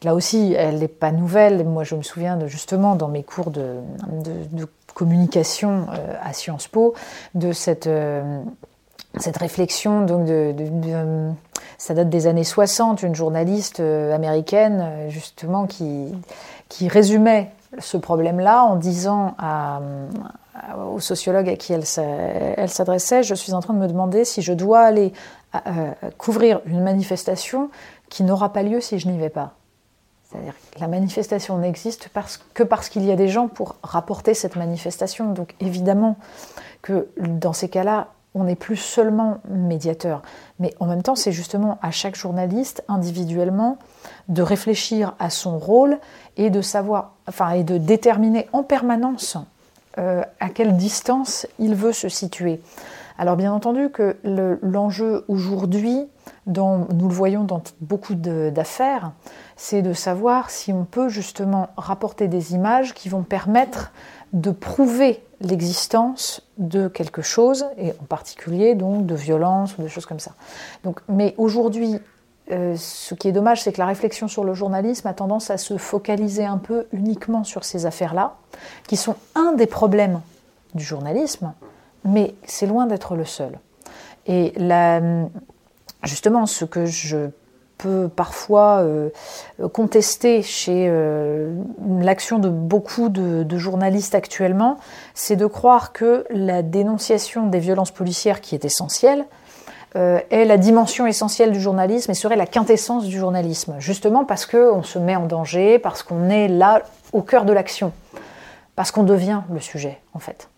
là 0.04 0.13
aussi, 0.13 0.54
elle 0.54 0.80
n'est 0.80 0.88
pas 0.88 1.12
nouvelle. 1.12 1.63
Moi, 1.63 1.84
je 1.86 1.96
me 1.96 2.02
souviens 2.02 2.36
de, 2.36 2.48
justement 2.48 2.96
dans 2.96 3.08
mes 3.08 3.24
cours 3.24 3.52
de, 3.52 3.78
communication 4.94 5.88
euh, 5.94 6.15
à 6.22 6.34
Sciences 6.34 6.67
Po, 6.67 6.94
de 7.34 7.54
cette, 7.54 7.88
euh, 7.88 8.41
cette 9.17 9.38
réflexion 9.38 10.06
donc 10.06 10.26
de 10.26 10.54
ça 11.82 11.96
date 11.96 12.10
des 12.10 12.28
années 12.28 12.44
60, 12.44 13.02
une 13.02 13.15
journaliste 13.15 13.80
euh, 13.80 14.13
américaine, 14.13 14.82
euh, 14.84 15.10
justement, 15.10 15.65
qui, 15.65 16.13
qui 16.70 16.88
résumait 16.88 17.50
ce 17.80 17.98
problème-là 17.98 18.65
en 18.65 18.76
disant 18.76 19.34
à, 19.39 19.82
au 20.94 21.00
sociologue 21.00 21.50
à 21.50 21.56
qui 21.56 21.74
elle, 21.74 21.84
elle 21.98 22.70
s'adressait, 22.70 23.24
je 23.24 23.34
suis 23.34 23.54
en 23.54 23.62
train 23.62 23.74
de 23.74 23.80
me 23.80 23.88
demander 23.88 24.26
si 24.26 24.44
je 24.44 24.54
dois 24.54 24.82
aller 24.82 25.12
euh, 25.56 25.91
couvrir 26.20 26.62
une 26.65 26.84
manifestation 26.84 27.72
qui 28.10 28.24
n'aura 28.24 28.54
pas 28.54 28.62
lieu 28.62 28.80
si 28.80 29.00
je 29.00 29.08
n'y 29.08 29.17
vais 29.17 29.30
pas. 29.30 29.54
C'est-à-dire 30.26 30.54
que 30.76 30.80
la 30.80 30.88
manifestation 30.88 31.58
n'existe 31.58 32.10
que 32.54 32.62
parce 32.62 32.89
qu'il 32.89 33.06
y 33.06 33.12
a 33.12 33.15
des 33.15 33.28
gens 33.28 33.48
pour 33.48 33.78
rapporter 33.82 34.36
cette 34.36 34.56
manifestation. 34.56 35.34
Donc 35.34 35.56
évidemment 35.60 36.17
que 36.84 37.08
dans 37.17 37.54
ces 37.54 37.70
cas-là, 37.70 38.10
on 38.34 38.46
n'est 38.46 38.56
plus 38.56 38.78
seulement 38.78 39.39
médiateur, 39.50 40.22
mais 40.60 40.74
en 40.80 40.86
même 40.86 41.04
temps, 41.04 41.15
c'est 41.15 41.32
justement 41.32 41.78
à 41.82 41.91
chaque 41.91 42.15
journaliste 42.15 42.84
individuellement 42.88 43.78
de 44.30 44.41
réfléchir 44.41 45.15
à 45.20 45.30
son 45.30 45.58
rôle 45.58 46.00
et 46.38 46.50
de 46.50 46.62
savoir, 46.62 47.15
enfin, 47.28 47.52
et 47.52 47.63
de 47.63 47.78
déterminer 47.78 48.48
en 48.54 48.63
permanence 48.63 49.38
euh, 49.98 50.24
à 50.39 50.50
quelle 50.50 50.78
distance 50.78 51.46
il 51.60 51.76
veut 51.76 51.91
se 51.91 52.08
situer. 52.08 52.62
Alors 53.17 53.36
bien 53.36 53.54
entendu 53.54 53.89
que 53.89 54.17
l'enjeu 54.63 55.26
aujourd'hui, 55.28 56.08
nous 56.48 56.88
le 56.89 57.13
voyons 57.13 57.44
dans 57.44 57.62
beaucoup 57.82 58.15
d'affaires, 58.15 59.12
c'est 59.56 59.82
de 59.82 59.94
savoir 59.94 60.50
si 60.50 60.74
on 60.74 60.86
peut 60.86 61.10
justement 61.10 61.70
rapporter 61.78 62.28
des 62.28 62.54
images 62.54 62.94
qui 62.94 63.10
vont 63.10 63.22
permettre 63.22 63.91
de 64.34 64.50
prouver 64.50 65.24
l'existence 65.41 66.41
de 66.58 66.88
quelque 66.88 67.21
chose, 67.21 67.65
et 67.77 67.91
en 67.91 68.06
particulier 68.08 68.75
donc 68.75 69.06
de 69.06 69.15
violence 69.15 69.77
ou 69.77 69.84
de 69.84 69.88
choses 69.88 70.06
comme 70.06 70.19
ça. 70.19 70.32
Donc, 70.84 71.01
mais 71.10 71.34
aujourd'hui, 71.38 71.99
euh, 72.51 72.75
ce 72.77 73.13
qui 73.13 73.27
est 73.27 73.32
dommage, 73.32 73.62
c'est 73.62 73.71
que 73.71 73.80
la 73.80 73.86
réflexion 73.86 74.27
sur 74.27 74.43
le 74.43 74.54
journalisme 74.54 75.08
a 75.08 75.13
tendance 75.13 75.49
à 75.49 75.58
se 75.58 75.77
focaliser 75.77 76.45
un 76.45 76.58
peu 76.58 76.88
uniquement 76.91 77.43
sur 77.43 77.63
ces 77.63 77.86
affaires-là, 77.86 78.36
qui 78.88 78.97
sont 78.97 79.15
un 79.36 79.54
des 79.54 79.67
problèmes 79.67 80.21
du 80.73 80.84
journalisme, 80.84 81.54
mais 82.04 82.36
c'est 82.45 82.67
loin 82.67 82.88
d'être 82.88 83.15
le 83.15 83.25
seul. 83.25 83.60
Et 84.27 84.54
justement, 86.04 86.45
ce 86.45 86.65
que 86.65 86.86
je 86.86 87.30
parfois 88.15 88.80
euh, 88.80 89.10
contester 89.74 90.41
chez 90.41 90.88
euh, 90.89 91.54
l'action 92.00 92.39
de 92.39 92.50
beaucoup 92.50 93.10
de, 93.10 93.58
journalistes 93.58 94.15
actuellement, 94.15 94.78
c'est 95.13 95.36
de 95.36 95.46
croire 95.46 95.91
que 95.91 96.26
la 96.30 96.62
dénonciation 96.62 97.48
des 97.48 97.60
violences 97.60 97.91
policières, 97.91 98.41
qui 98.41 98.56
est 98.56 98.65
essentielle, 98.65 99.26
euh, 99.96 100.20
est 100.30 100.46
la 100.46 100.58
dimension 100.58 101.06
essentielle 101.06 101.52
du 101.52 101.60
journalisme 101.60 102.12
et 102.12 102.13
serait 102.13 102.38
la 102.38 102.46
quintessence 102.46 103.06
du 103.06 103.17
journalisme, 103.17 103.76
justement 103.80 104.26
parce 104.26 104.46
qu'on 104.46 104.84
se 104.84 104.98
met 104.98 105.15
en 105.15 105.26
danger, 105.26 105.80
parce 105.80 106.02
qu'on 106.02 106.30
est 106.30 106.48
là 106.48 106.82
au 107.13 107.22
cœur 107.22 107.46
de 107.46 107.54
l'action, 107.54 107.91
parce 108.76 108.91
qu'on 108.91 109.04
devient 109.04 109.41
le 109.52 109.60
sujet, 109.60 110.00
en 110.13 110.20
fait. 110.20 110.50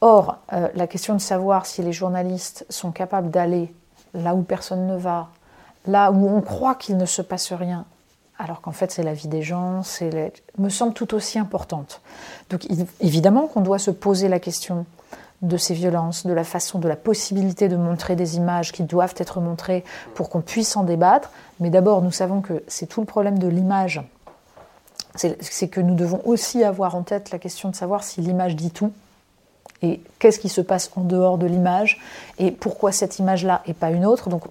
Or, 0.00 0.38
la 0.74 0.86
question 0.86 1.14
de 1.14 1.20
savoir 1.20 1.64
si 1.64 1.80
les 1.82 1.92
journalistes 1.92 2.66
sont 2.68 2.90
capables 2.90 3.30
d'aller 3.30 3.72
là 4.12 4.34
où 4.34 4.42
personne 4.42 4.86
ne 4.86 4.96
va, 4.96 5.28
là 5.86 6.10
où 6.10 6.28
on 6.28 6.40
croit 6.40 6.74
qu'il 6.74 6.96
ne 6.96 7.06
se 7.06 7.22
passe 7.22 7.52
rien, 7.52 7.84
alors 8.38 8.60
qu'en 8.60 8.72
fait 8.72 8.90
c'est 8.90 9.02
la 9.02 9.14
vie 9.14 9.28
des 9.28 9.42
gens, 9.42 9.82
c'est 9.82 10.32
me 10.58 10.68
semble 10.68 10.94
tout 10.94 11.14
aussi 11.14 11.38
importante. 11.38 12.00
Donc 12.50 12.66
évidemment 13.00 13.46
qu'on 13.46 13.60
doit 13.60 13.78
se 13.78 13.90
poser 13.90 14.28
la 14.28 14.40
question 14.40 14.86
de 15.42 15.56
ces 15.56 15.74
violences, 15.74 16.26
de 16.26 16.32
la 16.32 16.44
façon, 16.44 16.78
de 16.78 16.88
la 16.88 16.96
possibilité 16.96 17.68
de 17.68 17.76
montrer 17.76 18.16
des 18.16 18.36
images 18.36 18.72
qui 18.72 18.82
doivent 18.82 19.14
être 19.18 19.40
montrées 19.40 19.84
pour 20.14 20.30
qu'on 20.30 20.40
puisse 20.40 20.76
en 20.76 20.84
débattre. 20.84 21.30
Mais 21.60 21.70
d'abord, 21.70 22.02
nous 22.02 22.12
savons 22.12 22.40
que 22.40 22.62
c'est 22.66 22.86
tout 22.86 23.00
le 23.00 23.06
problème 23.06 23.38
de 23.38 23.48
l'image. 23.48 24.02
C'est 25.16 25.68
que 25.68 25.80
nous 25.80 25.94
devons 25.94 26.20
aussi 26.24 26.64
avoir 26.64 26.96
en 26.96 27.02
tête 27.02 27.30
la 27.30 27.38
question 27.38 27.68
de 27.68 27.76
savoir 27.76 28.02
si 28.02 28.20
l'image 28.20 28.56
dit 28.56 28.70
tout 28.70 28.92
et 29.82 30.00
qu'est-ce 30.18 30.40
qui 30.40 30.48
se 30.48 30.60
passe 30.60 30.90
en 30.96 31.02
dehors 31.02 31.38
de 31.38 31.46
l'image 31.46 32.00
et 32.38 32.50
pourquoi 32.50 32.90
cette 32.90 33.18
image-là 33.18 33.62
et 33.66 33.74
pas 33.74 33.90
une 33.90 34.06
autre. 34.06 34.28
Donc 34.28 34.44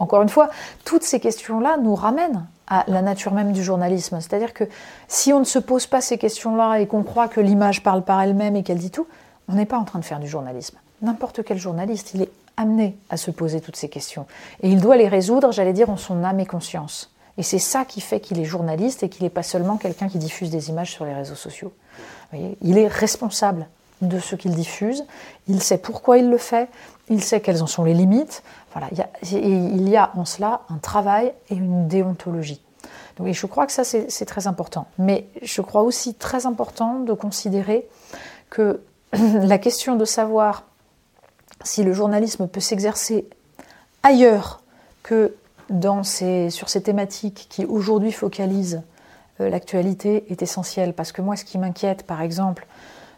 encore 0.00 0.22
une 0.22 0.28
fois, 0.28 0.50
toutes 0.84 1.02
ces 1.02 1.20
questions-là 1.20 1.76
nous 1.82 1.94
ramènent 1.94 2.46
à 2.66 2.84
la 2.88 3.02
nature 3.02 3.32
même 3.32 3.52
du 3.52 3.62
journalisme. 3.62 4.20
C'est-à-dire 4.20 4.52
que 4.52 4.64
si 5.08 5.32
on 5.32 5.40
ne 5.40 5.44
se 5.44 5.58
pose 5.58 5.86
pas 5.86 6.00
ces 6.00 6.18
questions-là 6.18 6.80
et 6.80 6.86
qu'on 6.86 7.02
croit 7.02 7.28
que 7.28 7.40
l'image 7.40 7.82
parle 7.82 8.02
par 8.02 8.20
elle-même 8.20 8.56
et 8.56 8.62
qu'elle 8.62 8.78
dit 8.78 8.90
tout, 8.90 9.06
on 9.48 9.54
n'est 9.54 9.66
pas 9.66 9.78
en 9.78 9.84
train 9.84 9.98
de 9.98 10.04
faire 10.04 10.20
du 10.20 10.28
journalisme. 10.28 10.76
N'importe 11.00 11.42
quel 11.44 11.58
journaliste, 11.58 12.12
il 12.14 12.22
est 12.22 12.30
amené 12.56 12.96
à 13.08 13.16
se 13.16 13.30
poser 13.30 13.60
toutes 13.60 13.76
ces 13.76 13.88
questions. 13.88 14.26
Et 14.62 14.68
il 14.68 14.80
doit 14.80 14.96
les 14.96 15.08
résoudre, 15.08 15.52
j'allais 15.52 15.72
dire, 15.72 15.90
en 15.90 15.96
son 15.96 16.24
âme 16.24 16.40
et 16.40 16.46
conscience. 16.46 17.10
Et 17.38 17.42
c'est 17.42 17.60
ça 17.60 17.84
qui 17.84 18.00
fait 18.00 18.20
qu'il 18.20 18.40
est 18.40 18.44
journaliste 18.44 19.04
et 19.04 19.08
qu'il 19.08 19.22
n'est 19.22 19.30
pas 19.30 19.44
seulement 19.44 19.76
quelqu'un 19.76 20.08
qui 20.08 20.18
diffuse 20.18 20.50
des 20.50 20.70
images 20.70 20.90
sur 20.90 21.04
les 21.04 21.14
réseaux 21.14 21.36
sociaux. 21.36 21.72
il 22.32 22.78
est 22.78 22.88
responsable 22.88 23.68
de 24.02 24.18
ce 24.18 24.36
qu'il 24.36 24.52
diffuse, 24.52 25.04
il 25.48 25.62
sait 25.62 25.78
pourquoi 25.78 26.18
il 26.18 26.30
le 26.30 26.38
fait, 26.38 26.68
il 27.08 27.22
sait 27.22 27.40
quelles 27.40 27.62
en 27.62 27.66
sont 27.66 27.84
les 27.84 27.94
limites. 27.94 28.42
Voilà, 28.72 28.88
il 29.22 29.88
y 29.88 29.96
a, 29.96 30.12
en 30.14 30.24
cela 30.24 30.62
un 30.68 30.78
travail 30.78 31.32
et 31.50 31.54
une 31.54 31.88
déontologie. 31.88 32.60
Je 33.24 33.46
crois 33.46 33.66
que 33.66 33.72
ça, 33.72 33.82
c'est 33.84 34.26
très 34.26 34.46
important. 34.46 34.86
Mais 34.98 35.26
je 35.42 35.60
crois 35.60 35.82
aussi 35.82 36.14
très 36.14 36.46
important 36.46 37.00
de 37.00 37.12
considérer 37.12 37.88
que 38.50 38.80
la 39.12 39.58
question 39.58 39.96
de 39.96 40.04
savoir 40.04 40.64
si 41.64 41.82
le 41.82 41.92
journalisme 41.92 42.46
peut 42.46 42.60
s'exercer 42.60 43.28
ailleurs 44.02 44.62
que 45.02 45.34
sur 46.00 46.68
ces 46.68 46.82
thématiques 46.82 47.46
qui 47.50 47.64
aujourd'hui 47.64 48.12
focalisent 48.12 48.82
euh, 49.40 49.50
l'actualité 49.50 50.24
est 50.30 50.42
essentielle. 50.42 50.94
Parce 50.94 51.12
que 51.12 51.22
moi, 51.22 51.36
ce 51.36 51.44
qui 51.44 51.58
m'inquiète, 51.58 52.04
par 52.04 52.22
exemple, 52.22 52.66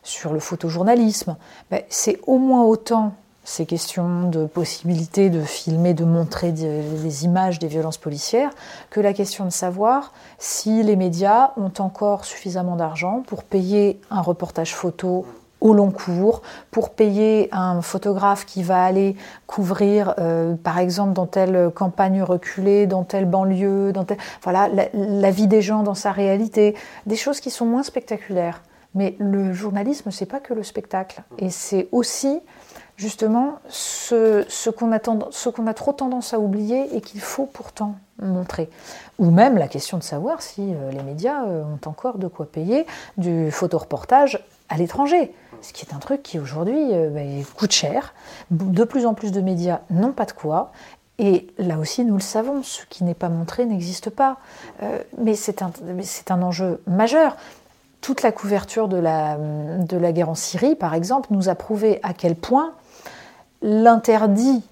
sur 0.03 0.33
le 0.33 0.41
photojournalisme, 0.41 1.37
ben, 1.71 1.83
c'est 1.89 2.19
au 2.27 2.39
moins 2.39 2.65
autant 2.65 3.13
ces 3.45 3.67
questions 3.67 4.29
de 4.29 4.47
possibilité 4.47 5.31
de 5.31 5.43
filmer, 5.43 5.95
de 5.95 6.05
montrer 6.05 6.53
des, 6.53 7.25
images 7.25 7.59
des 7.59 7.67
violences 7.67 7.99
policières, 7.99 8.51
que 8.91 9.01
la 9.01 9.13
question 9.13 9.45
de 9.45 9.51
savoir 9.51 10.13
si 10.39 10.83
les 10.83 10.97
médias 10.97 11.51
ont 11.57 11.73
encore 11.79 12.25
suffisamment 12.25 12.77
d'argent 12.77 13.23
pour 13.27 13.43
payer 13.43 14.01
un 14.11 14.21
reportage 14.21 14.75
photo 14.75 15.27
au 15.61 15.75
long 15.75 15.91
cours, 15.91 16.43
pour 16.71 16.91
payer 16.91 17.49
un 17.53 17.83
photographe 17.83 18.47
qui 18.47 18.63
va 18.63 18.83
aller 18.83 19.17
couvrir, 19.47 20.15
euh, 20.19 20.55
par 20.55 20.79
exemple, 20.79 21.13
dans 21.13 21.27
telle 21.27 21.71
campagne 21.75 22.23
reculée, 22.23 22.87
dans 22.87 23.05
telle 23.05 23.27
banlieue, 23.27 23.93
dans 23.93 24.07
voilà, 24.43 24.69
la, 24.95 25.31
vie 25.31 25.49
des 25.49 25.61
gens 25.61 25.83
dans 25.83 25.95
sa 25.95 26.13
réalité, 26.13 26.75
des 27.05 27.17
choses 27.17 27.41
qui 27.41 27.51
sont 27.51 27.67
moins 27.67 27.83
spectaculaires. 27.83 28.63
Mais 28.95 29.15
le 29.19 29.53
journalisme, 29.53 30.11
c'est 30.11 30.27
pas 30.27 30.41
que 30.41 30.53
le 30.53 30.63
spectacle, 30.63 31.23
et 31.39 31.51
c'est 31.51 31.89
aussi 31.93 32.41
justement 33.01 33.61
ce, 33.69 34.71
qu'on 34.71 34.93
a, 34.93 35.75
trop 35.75 35.93
tendance 35.93 36.35
à 36.35 36.39
oublier 36.39 36.95
et 36.95 37.01
qu'il 37.01 37.21
faut 37.21 37.47
pourtant 37.47 37.95
montrer. 38.21 38.69
Ou 39.19 39.31
même 39.31 39.57
la 39.57 39.69
question 39.69 39.97
de 39.97 40.03
savoir 40.03 40.43
si 40.43 40.61
euh, 40.61 40.91
les 40.93 41.03
médias 41.03 41.47
euh, 41.47 41.65
ont 41.65 41.89
encore 41.89 42.19
de 42.19 42.29
quoi 42.29 42.45
payer 42.45 42.87
du 43.17 43.51
photoreportage 43.51 44.45
à 44.69 44.77
l'étranger. 44.77 45.35
Ce 45.63 45.73
qui 45.73 45.87
est 45.87 45.95
un 45.95 45.99
truc 45.99 46.23
qui 46.23 46.39
aujourd'hui 46.39 46.93
euh, 46.93 47.09
bah, 47.09 47.21
coûte 47.57 47.73
cher. 47.73 48.13
De 48.51 48.85
plus 48.85 49.07
en 49.07 49.15
plus 49.15 49.33
de 49.33 49.41
médias 49.41 49.81
n'ont 49.89 50.13
pas 50.13 50.27
de 50.27 50.33
quoi. 50.33 50.71
Et 51.19 51.47
là 51.57 51.79
aussi, 51.79 52.05
nous 52.05 52.15
le 52.15 52.21
savons, 52.21 52.63
ce 52.63 52.85
qui 52.91 53.05
n'est 53.05 53.15
pas 53.15 53.31
montré 53.31 53.65
n'existe 53.65 54.09
pas. 54.09 54.39
mais 55.19 55.35
c'est 55.35 55.61
un, 55.63 56.43
enjeu 56.43 56.81
majeur. 56.87 57.37
Toute 58.01 58.23
la 58.23 58.33
couverture 58.33 58.89
de 58.89 58.97
la, 58.97 59.37
guerre 60.13 60.31
en 60.31 60.35
Syrie, 60.35 60.75
par 60.75 60.95
exemple, 60.95 61.29
nous 61.31 61.49
a 61.49 61.55
prouvé 61.55 62.01
à 62.03 62.15
quel 62.15 62.35
point 62.35 62.73
l'interdit 63.63 64.63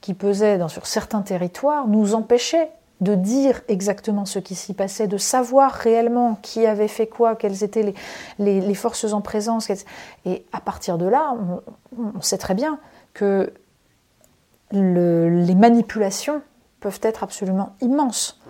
qui 0.00 0.14
pesait 0.14 0.58
sur 0.68 0.86
certains 0.86 1.20
territoires 1.20 1.86
nous 1.86 2.14
empêchait 2.14 2.70
de 3.00 3.14
dire 3.14 3.62
exactement 3.68 4.24
ce 4.26 4.38
qui 4.38 4.54
s'y 4.54 4.74
passait, 4.74 5.06
de 5.06 5.16
savoir 5.16 5.72
réellement 5.72 6.38
qui 6.42 6.66
avait 6.66 6.88
fait 6.88 7.06
quoi, 7.06 7.34
quelles 7.34 7.64
étaient 7.64 7.94
les, 8.38 8.74
forces 8.74 9.12
en 9.12 9.20
présence. 9.20 9.70
Et 10.24 10.44
à 10.52 10.60
partir 10.60 10.98
de 10.98 11.06
là, 11.06 11.34
on, 11.98 12.20
sait 12.20 12.38
très 12.38 12.54
bien 12.54 12.78
que 13.14 13.52
les 14.72 15.54
manipulations 15.54 16.42
peuvent 16.80 17.00
être 17.02 17.22
absolument 17.22 17.74
immenses. 17.80 18.40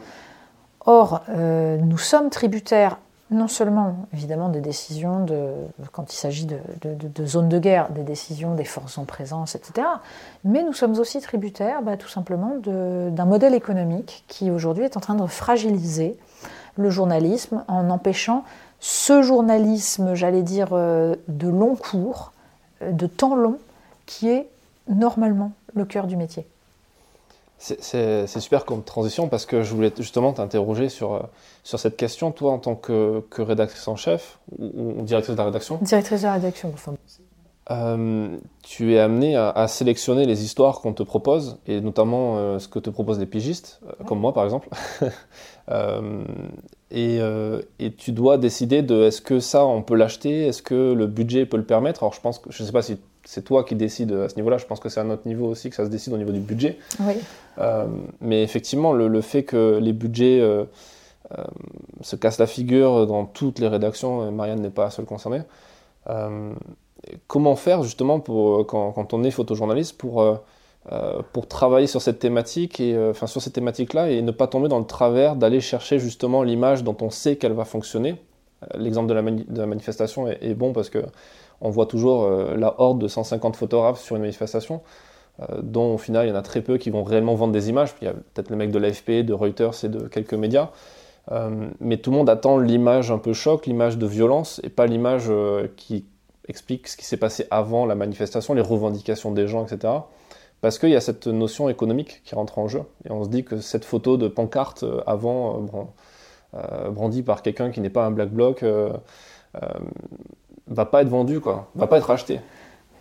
Or, 0.87 1.23
euh, 1.29 1.77
nous 1.77 1.99
sommes 1.99 2.31
tributaires 2.31 2.99
non 3.31 3.49
seulement 3.49 4.09
évidemment 4.13 4.49
des 4.49 4.61
décisions 4.61 5.25
de, 5.25 5.53
quand 5.93 6.13
il 6.13 6.17
s'agit 6.17 6.47
de, 6.47 7.27
zones 7.27 7.49
de 7.49 7.59
guerre, 7.59 7.91
des 7.91 8.03
décisions 8.03 8.55
des 8.55 8.65
forces 8.65 8.99
en 8.99 9.05
présence, 9.05 9.55
etc. 9.55 9.87
Mais 10.45 10.63
nous 10.63 10.73
sommes 10.73 10.99
aussi 10.99 11.21
tributaires 11.21 11.83
bah, 11.83 11.97
tout 11.97 12.09
simplement 12.09 12.57
d'un 12.59 13.25
modèle 13.25 13.55
économique 13.55 14.25
qui 14.27 14.51
aujourd'hui 14.51 14.85
est 14.85 14.97
en 14.97 15.01
train 15.01 15.15
de 15.15 15.27
fragiliser 15.27 16.17
le 16.77 16.91
journalisme 16.91 17.65
en 17.69 17.91
empêchant 17.91 18.45
ce 18.81 19.21
journalisme, 19.21 20.15
j'allais 20.15 20.43
dire, 20.43 20.69
euh, 20.73 21.15
de 21.29 21.49
long 21.49 21.77
cours, 21.77 22.33
euh, 22.83 22.93
de 22.93 23.07
temps 23.07 23.37
long, 23.37 23.59
qui 24.07 24.29
est 24.29 24.49
normalement 24.89 25.53
le 25.75 25.85
cœur 25.85 26.07
du 26.07 26.17
métier. 26.17 26.47
C'est 27.63 28.27
super 28.41 28.65
comme 28.65 28.83
transition 28.83 29.29
parce 29.29 29.45
que 29.45 29.63
je 29.63 29.75
voulais 29.75 29.93
justement 29.99 30.33
t'interroger 30.33 30.89
sur, 30.89 31.13
euh, 31.13 31.21
sur 31.63 31.79
cette 31.79 31.95
question. 31.99 32.33
Toi, 32.33 32.53
en 32.53 32.59
tant 32.59 32.75
que, 32.75 33.23
que 33.29 33.43
rédactrice 33.43 33.87
en 33.87 33.97
chef 33.97 34.39
ou, 34.59 35.03
directrice 35.03 35.35
de 35.35 35.39
la 35.39 35.45
rédaction? 35.45 35.79
Directrice 35.83 36.23
de 36.23 36.27
la 36.27 36.33
rédaction, 36.35 36.71
enfin. 36.73 36.95
Euh, 37.71 38.39
tu 38.63 38.95
es 38.95 38.99
amené 38.99 39.37
à, 39.37 39.69
sélectionner 39.69 40.25
les 40.25 40.43
histoires 40.43 40.81
qu'on 40.81 40.95
te 40.95 41.03
propose 41.03 41.59
et 41.67 41.83
notamment 41.83 42.39
euh, 42.39 42.59
ce 42.59 42.67
que 42.67 42.79
te 42.79 42.89
proposent 42.89 43.21
les 43.21 43.27
pigistes, 43.27 43.81
comme 44.07 44.21
moi 44.21 44.33
par 44.33 44.45
exemple. 44.45 44.71
et, 46.91 47.21
et, 47.79 47.93
tu 47.93 48.13
dois 48.13 48.39
décider 48.39 48.81
de 48.81 49.03
est-ce 49.05 49.21
que 49.21 49.39
ça 49.39 49.67
on 49.67 49.83
peut 49.83 49.97
l'acheter, 49.97 50.47
est-ce 50.47 50.63
que 50.63 50.95
le 50.95 51.07
budget 51.07 51.45
peut 51.45 51.59
le 51.59 51.67
permettre? 51.67 52.03
Alors 52.03 52.15
je 52.15 52.21
pense 52.23 52.39
que 52.39 52.51
je 52.51 52.63
ne 52.63 52.67
sais 52.67 52.73
pas 52.73 52.83
si 52.83 52.99
c'est 53.31 53.43
toi 53.43 53.65
qui 53.65 53.75
décides 53.75 54.13
à 54.13 54.29
ce 54.29 54.37
niveau-là. 54.37 54.59
Je 54.59 54.67
pense 54.67 54.81
que 54.81 54.89
c'est 54.89 55.01
à 55.01 55.05
notre 55.05 55.27
niveau 55.29 55.47
aussi 55.47 55.71
que 55.71 55.77
ça 55.77 55.85
se 55.85 55.91
décide 55.91 56.13
au 56.13 56.19
niveau 56.19 56.33
du 56.33 56.41
budget. 56.41 56.79
Oui. 57.01 57.15
mais 58.21 58.43
effectivement, 58.43 58.93
le, 58.93 59.21
fait 59.21 59.45
que 59.45 59.79
les 59.81 59.93
budgets 59.93 60.41
se 62.01 62.17
cassent 62.17 62.39
la 62.39 62.47
figure 62.47 63.07
dans 63.07 63.25
toutes 63.25 63.59
les 63.59 63.69
rédactions, 63.69 64.31
Marianne 64.33 64.61
n'est 64.61 64.71
pas 64.71 64.85
la 64.85 64.91
seule 64.91 65.05
concernée. 65.05 65.43
comment 67.27 67.57
faire 67.57 67.83
justement 67.83 68.21
pour, 68.21 68.67
quand, 68.67 68.93
quand 68.93 69.15
on 69.15 69.23
est 69.23 69.31
photojournaliste 69.31 69.97
pour 69.97 70.41
euh, 70.91 71.21
pour 71.35 71.47
travailler 71.47 71.87
sur 71.87 72.01
cette 72.01 72.19
thématique 72.19 72.81
et 72.81 72.95
euh, 72.95 73.11
enfin 73.11 73.27
sur 73.27 73.43
cette 73.43 73.53
thématique-là 73.53 74.11
et 74.11 74.23
ne 74.23 74.31
pas 74.31 74.47
tomber 74.47 74.69
dans 74.69 74.79
le 74.79 74.87
travers 74.87 75.37
d'aller 75.37 75.61
chercher 75.61 75.99
justement 75.99 76.43
l'image 76.43 76.85
dont 76.85 76.97
on 77.03 77.11
sait 77.11 77.37
qu'elle 77.37 77.53
va 77.53 77.67
fonctionner? 77.67 78.17
Euh, 78.63 78.79
l'exemple 78.79 79.07
de, 79.07 79.13
la 79.13 79.67
manifestation 79.67 80.27
est, 80.27 80.55
bon 80.55 80.73
parce 80.73 80.89
que 80.89 81.05
on 81.61 81.71
voit 81.71 81.87
toujours 81.87 82.29
la 82.29 82.81
horde 82.81 83.01
de 83.01 83.09
150 83.09 83.57
photographes 83.57 84.01
sur 84.01 84.17
une 84.17 84.23
manifestation, 84.23 84.81
dont 85.63 85.95
au 85.95 85.99
final 85.99 86.27
il 86.27 86.31
y 86.31 86.33
en 86.33 86.37
a 86.37 86.43
très 86.43 86.63
peu 86.63 86.79
qui 86.79 86.91
vont 86.91 87.05
réellement 87.05 87.35
vendre 87.35 87.53
des 87.53 87.69
images. 87.69 87.95
il 88.01 88.07
y 88.07 88.09
a 88.09 88.13
peut-être 88.13 88.51
les 88.51 88.57
mecs 88.57 88.71
de 88.71 88.79
l'AFP, 88.79 89.25
de 89.25 89.33
Reuters 89.33 89.85
et 89.85 89.89
de 89.89 90.09
quelques 90.09 90.35
médias. 90.35 90.71
mais 91.81 91.99
tout 91.99 92.11
le 92.11 92.17
monde 92.17 92.31
attend 92.31 92.59
l'image 92.59 93.11
un 93.11 93.19
peu 93.19 93.33
choc, 93.33 93.67
l'image 93.67 93.99
de 93.99 94.07
violence, 94.07 94.61
et 94.65 94.71
pas 94.71 94.87
l'image 94.87 95.31
qui 95.77 96.07
explique 96.49 96.89
ce 96.89 96.97
qui 96.97 97.05
s'est 97.05 97.17
passé 97.17 97.47
avant 97.51 97.87
la 97.87 97.95
manifestation, 97.95 98.55
les 98.55 98.63
revendications 98.63 99.33
des 99.33 99.47
gens, 99.47 99.65
etc. 99.67 99.95
Parce 100.61 100.79
qu'il 100.79 100.91
y 100.91 100.97
a 100.97 101.01
cette 101.01 101.27
notion 101.27 101.69
économique 101.69 102.21
qui 102.25 102.35
rentre 102.35 102.59
en 102.59 102.69
jeu. 102.69 102.83
Et 103.07 103.11
on 103.11 103.25
se 103.25 103.31
dit 103.31 103.45
que 103.45 103.61
cette 103.61 103.85
photo 103.85 104.17
de 104.19 104.29
pancarte 104.29 104.83
euh, 104.83 105.01
avant, 105.07 105.57
euh, 105.57 105.83
euh, 106.55 106.91
brandie 106.91 107.23
par 107.23 107.43
quelqu'un 107.43 107.71
qui 107.71 107.81
n'est 107.81 107.91
pas 107.91 108.05
un 108.05 108.11
black 108.11 108.31
bloc, 108.31 108.63
euh, 108.63 108.93
va 110.71 110.87
pas 110.87 111.03
être 111.03 111.09
vendue, 111.09 111.41
quoi, 111.41 111.69
va 111.75 111.87
pas 111.87 111.99
être 111.99 112.11
achetée. 112.11 112.41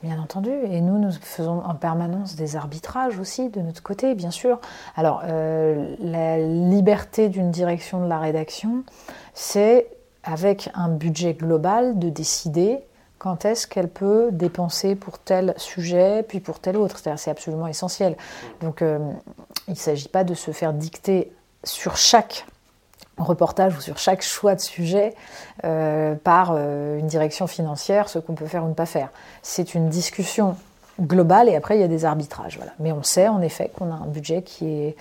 Bien 0.04 0.20
entendu, 0.20 0.50
et 0.50 0.82
nous, 0.82 0.98
nous 0.98 1.12
faisons 1.12 1.62
en 1.64 1.76
permanence 1.76 2.36
des 2.36 2.56
arbitrages 2.56 3.20
aussi 3.20 3.50
de 3.50 3.62
notre 3.62 3.84
côté, 3.84 4.16
bien 4.16 4.32
sûr. 4.32 4.60
Alors, 4.96 5.24
la 5.26 6.38
liberté 6.40 7.28
d'une 7.28 7.52
direction 7.52 8.02
de 8.02 8.08
la 8.08 8.18
rédaction, 8.18 8.84
c'est 9.34 9.88
avec 10.24 10.70
un 10.74 10.90
budget 10.90 11.34
global 11.34 12.00
de 12.00 12.10
décider 12.10 12.80
quand 13.18 13.44
est-ce 13.46 13.68
qu'elle 13.68 13.90
peut 13.90 14.30
dépenser 14.32 14.96
pour 14.96 15.20
tel 15.20 15.54
sujet, 15.58 16.24
puis 16.24 16.40
pour 16.40 16.60
tel 16.60 16.78
autre. 16.78 16.98
C'est-à-dire 16.98 17.20
c'est 17.20 17.32
absolument 17.32 17.68
essentiel. 17.68 18.16
Donc 18.62 18.82
euh, 18.82 18.98
il 19.68 19.72
ne 19.72 19.78
s'agit 19.78 20.08
pas 20.08 20.24
de 20.24 20.34
se 20.34 20.52
faire 20.52 20.74
dicter 20.74 21.32
sur 21.64 21.98
chaque 21.98 22.48
reportage 23.20 23.76
ou 23.78 23.82
sur 23.82 23.98
chaque 23.98 24.22
choix 24.22 24.56
de 24.56 24.62
sujet 24.62 25.14
euh, 25.64 26.16
par 26.16 26.54
euh, 26.54 26.98
une 26.98 27.08
direction 27.08 27.48
financière 27.48 28.10
ce 28.10 28.20
qu'on 28.20 28.34
peut 28.34 28.46
faire 28.46 28.64
ou 28.64 28.70
ne 28.70 28.74
pas 28.74 28.86
faire. 28.86 29.10
C'est 29.42 29.76
une 29.76 29.90
discussion 29.90 30.56
globale 31.00 31.50
et 31.50 31.56
après 31.56 31.78
il 31.78 31.82
y 31.82 31.84
a 31.84 31.88
des 31.88 32.06
arbitrages. 32.06 32.60
Mais 32.80 32.92
on 32.92 33.04
sait 33.04 33.28
en 33.28 33.42
effet 33.42 33.72
qu'on 33.78 33.92
a 33.92 33.96
un 33.96 34.08
budget 34.08 34.42
qui 34.42 34.96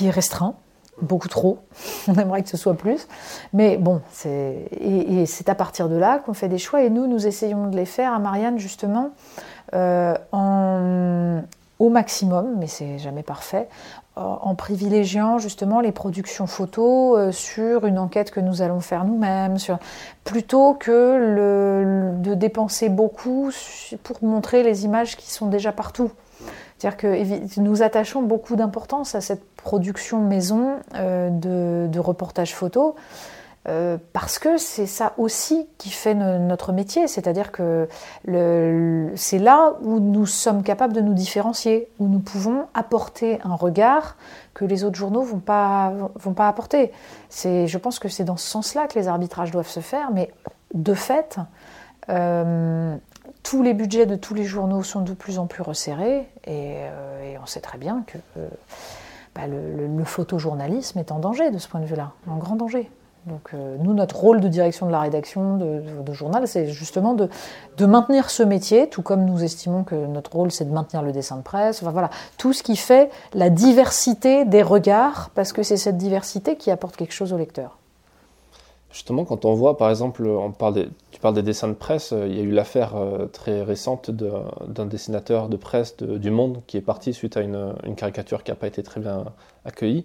est, 0.00 0.10
restreint 0.10 0.54
beaucoup 1.02 1.28
trop. 1.28 1.58
On 2.08 2.14
aimerait 2.14 2.42
que 2.42 2.48
ce 2.48 2.56
soit 2.56 2.74
plus. 2.74 3.08
Mais 3.52 3.76
bon, 3.76 4.00
c'est 4.12 4.68
et, 4.80 5.26
c'est 5.26 5.48
à 5.48 5.54
partir 5.54 5.88
de 5.88 5.96
là 5.96 6.18
qu'on 6.18 6.34
fait 6.34 6.48
des 6.48 6.58
choix. 6.58 6.82
Et 6.82 6.90
nous, 6.90 7.06
nous 7.06 7.26
essayons 7.26 7.68
de 7.68 7.76
les 7.76 7.86
faire 7.86 8.12
à 8.12 8.18
Marianne, 8.18 8.58
justement, 8.58 9.10
euh, 9.74 10.14
au 11.78 11.88
maximum, 11.88 12.56
mais 12.58 12.66
c'est 12.66 12.98
jamais 12.98 13.22
parfait, 13.22 13.68
en 14.16 14.54
privilégiant 14.54 15.38
justement 15.38 15.80
les 15.80 15.90
productions 15.90 16.46
photos 16.46 17.18
euh, 17.18 17.32
sur 17.32 17.84
une 17.84 17.98
enquête 17.98 18.30
que 18.30 18.40
nous 18.40 18.62
allons 18.62 18.80
faire 18.80 19.04
nous-mêmes, 19.04 19.56
plutôt 20.22 20.74
que 20.74 22.14
de 22.22 22.34
dépenser 22.34 22.88
beaucoup 22.88 23.50
pour 24.02 24.22
montrer 24.22 24.62
les 24.62 24.84
images 24.84 25.16
qui 25.16 25.32
sont 25.32 25.46
déjà 25.46 25.72
partout. 25.72 26.12
C'est-à-dire 26.78 26.96
que 26.96 27.60
nous 27.60 27.82
attachons 27.82 28.22
beaucoup 28.22 28.56
d'importance 28.56 29.14
à 29.14 29.20
cette 29.20 29.44
production 29.56 30.20
maison 30.20 30.76
euh, 30.94 31.30
de, 31.30 31.88
de, 31.90 31.98
reportages 31.98 32.54
photo. 32.54 32.94
Euh, 33.66 33.96
parce 34.12 34.38
que 34.38 34.58
c'est 34.58 34.86
ça 34.86 35.14
aussi 35.16 35.66
qui 35.78 35.88
fait 35.88 36.14
notre 36.14 36.72
métier, 36.72 37.08
c'est-à-dire 37.08 37.50
que 37.50 37.88
c'est 39.16 39.38
là 39.38 39.74
où 39.80 40.00
nous 40.00 40.26
sommes 40.26 40.62
capables 40.62 40.92
de 40.92 41.00
nous 41.00 41.14
différencier, 41.14 41.88
où 41.98 42.06
nous 42.06 42.18
pouvons 42.18 42.66
apporter 42.74 43.38
un 43.42 43.54
regard 43.54 44.16
que 44.52 44.66
les 44.66 44.84
autres 44.84 44.96
journaux 44.96 45.22
vont 45.22 45.38
pas 45.38 45.92
vont 46.16 46.34
pas 46.34 46.48
apporter. 46.48 46.92
Je 47.42 47.78
pense 47.78 47.98
que 47.98 48.08
c'est 48.08 48.24
dans 48.24 48.36
ce 48.36 48.46
sens-là 48.46 48.86
que 48.86 48.98
les 48.98 49.08
arbitrages 49.08 49.50
doivent 49.50 49.68
se 49.68 49.80
faire, 49.80 50.10
mais 50.12 50.30
de 50.74 50.92
fait, 50.92 51.38
euh, 52.10 52.96
tous 53.42 53.62
les 53.62 53.72
budgets 53.72 54.06
de 54.06 54.16
tous 54.16 54.34
les 54.34 54.44
journaux 54.44 54.82
sont 54.82 55.00
de 55.00 55.14
plus 55.14 55.38
en 55.38 55.46
plus 55.46 55.62
resserrés 55.62 56.28
et, 56.44 56.76
euh, 56.76 57.36
on 57.42 57.46
sait 57.46 57.60
très 57.60 57.78
bien 57.78 58.04
que 58.06 58.18
bah, 59.34 59.46
le, 59.46 60.04
photojournalisme 60.04 60.98
est 60.98 61.10
en 61.12 61.18
danger 61.18 61.50
de 61.50 61.58
ce 61.58 61.66
point 61.66 61.80
de 61.80 61.86
vue-là, 61.86 62.12
en 62.28 62.36
grand 62.36 62.56
danger. 62.56 62.90
Donc 63.26 63.50
euh, 63.54 63.76
nous, 63.78 63.94
notre 63.94 64.16
rôle 64.16 64.40
de 64.40 64.48
direction 64.48 64.86
de 64.86 64.92
la 64.92 65.00
rédaction 65.00 65.56
de, 65.56 66.12
journal, 66.12 66.46
c'est 66.46 66.68
justement 66.68 67.14
de, 67.14 67.28
maintenir 67.86 68.28
ce 68.28 68.42
métier, 68.42 68.88
tout 68.88 69.02
comme 69.02 69.24
nous 69.24 69.42
estimons 69.42 69.82
que 69.82 69.94
notre 69.94 70.32
rôle, 70.32 70.50
c'est 70.50 70.66
de 70.66 70.72
maintenir 70.72 71.02
le 71.02 71.12
dessin 71.12 71.38
de 71.38 71.42
presse. 71.42 71.82
Enfin 71.82 71.90
voilà, 71.90 72.10
tout 72.36 72.52
ce 72.52 72.62
qui 72.62 72.76
fait 72.76 73.10
la 73.32 73.50
diversité 73.50 74.44
des 74.44 74.62
regards, 74.62 75.30
parce 75.34 75.52
que 75.52 75.62
c'est 75.62 75.78
cette 75.78 75.96
diversité 75.96 76.56
qui 76.56 76.70
apporte 76.70 76.96
quelque 76.96 77.14
chose 77.14 77.32
au 77.32 77.38
lecteur. 77.38 77.78
Justement, 78.92 79.24
quand 79.24 79.44
on 79.44 79.54
voit, 79.54 79.76
par 79.76 79.90
exemple, 79.90 80.28
tu 81.10 81.20
parles 81.20 81.34
des 81.34 81.42
dessins 81.42 81.66
de 81.66 81.72
presse, 81.72 82.12
euh, 82.12 82.28
il 82.28 82.36
y 82.36 82.40
a 82.40 82.44
eu 82.44 82.52
l'affaire 82.52 82.94
euh, 82.94 83.26
très 83.26 83.62
récente 83.62 84.10
d'un 84.10 84.86
dessinateur 84.86 85.48
de 85.48 85.56
presse 85.56 85.96
du 85.96 86.30
Monde 86.30 86.60
qui 86.66 86.76
est 86.76 86.82
parti 86.82 87.12
suite 87.12 87.36
à 87.36 87.40
une, 87.40 87.74
caricature 87.96 88.44
qui 88.44 88.50
n'a 88.50 88.54
pas 88.54 88.66
été 88.66 88.82
très 88.82 89.00
bien 89.00 89.24
accueillie. 89.64 90.04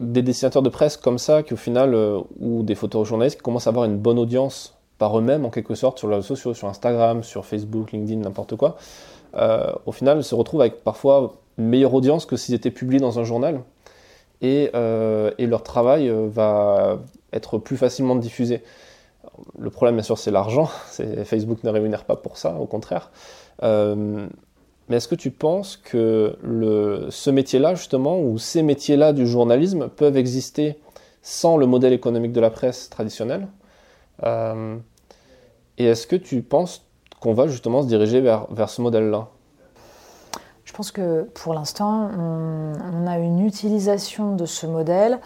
Euh, 0.00 0.04
des 0.04 0.22
dessinateurs 0.22 0.62
de 0.62 0.68
presse 0.68 0.96
comme 0.96 1.18
ça, 1.18 1.42
qui 1.42 1.54
au 1.54 1.56
final, 1.56 1.96
ou 2.40 2.62
des 2.62 2.74
photojournalistes 2.74 3.36
qui 3.36 3.42
commencent 3.42 3.66
à 3.66 3.70
avoir 3.70 3.84
une 3.84 3.98
bonne 3.98 4.18
audience 4.18 4.74
par 4.98 5.18
eux-mêmes, 5.18 5.44
en 5.44 5.50
quelque 5.50 5.74
sorte, 5.74 5.98
sur 5.98 6.08
les 6.08 6.16
réseaux 6.16 6.28
sociaux, 6.28 6.54
sur 6.54 6.68
Instagram, 6.68 7.22
sur 7.22 7.44
Facebook, 7.44 7.92
LinkedIn, 7.92 8.20
n'importe 8.20 8.56
quoi, 8.56 8.76
au 9.86 9.92
final, 9.92 10.22
se 10.22 10.34
retrouvent 10.34 10.60
avec 10.60 10.84
parfois 10.84 11.34
meilleure 11.58 11.94
audience 11.94 12.26
que 12.26 12.36
s'ils 12.36 12.54
étaient 12.54 12.70
publiés 12.70 13.00
dans 13.00 13.18
un 13.18 13.24
journal. 13.24 13.62
Euh, 14.42 15.30
et, 15.38 15.46
leur 15.46 15.62
travail 15.62 16.08
euh, 16.08 16.26
va 16.28 16.98
être 17.32 17.58
plus 17.58 17.76
facilement 17.76 18.16
diffusé. 18.16 18.62
Le 19.58 19.70
problème, 19.70 19.94
bien 19.94 20.02
sûr, 20.02 20.18
c'est 20.18 20.30
l'argent. 20.30 20.66
Facebook 21.24 21.62
ne 21.64 21.70
rémunère 21.70 22.04
pas 22.04 22.16
pour 22.16 22.36
ça, 22.36 22.56
au 22.56 22.66
contraire. 22.66 23.10
Euh, 24.82 24.88
mais 24.88 24.96
est-ce 24.96 25.08
que 25.08 25.14
tu 25.14 25.30
penses 25.30 25.76
que 25.76 26.36
ce 27.10 27.30
métier-là, 27.30 27.74
justement, 27.74 28.20
ou 28.20 28.38
ces 28.38 28.62
métiers-là 28.62 29.12
du 29.12 29.26
journalisme 29.26 29.88
peuvent 29.88 30.16
exister 30.16 30.78
sans 31.22 31.56
le 31.56 31.66
modèle 31.66 31.92
économique 31.92 32.32
de 32.32 32.40
la 32.40 32.50
presse 32.50 32.90
traditionnelle 32.90 33.46
Et 34.24 35.84
est-ce 35.84 36.06
que 36.06 36.16
tu 36.16 36.42
penses 36.42 36.84
qu'on 37.20 37.34
va 37.34 37.46
justement 37.46 37.82
se 37.82 37.86
diriger 37.86 38.20
vers, 38.20 38.46
vers 38.50 38.68
ce 38.68 38.82
modèle-là? 38.82 39.28
Je 40.72 40.76
pense 40.76 40.90
que 40.90 41.24
pour 41.34 41.52
l'instant, 41.52 42.10
on, 42.16 43.06
a 43.06 43.18
une 43.18 43.44
utilisation 43.44 44.36
de 44.36 44.46
ce 44.46 44.66
modèle 44.66 45.20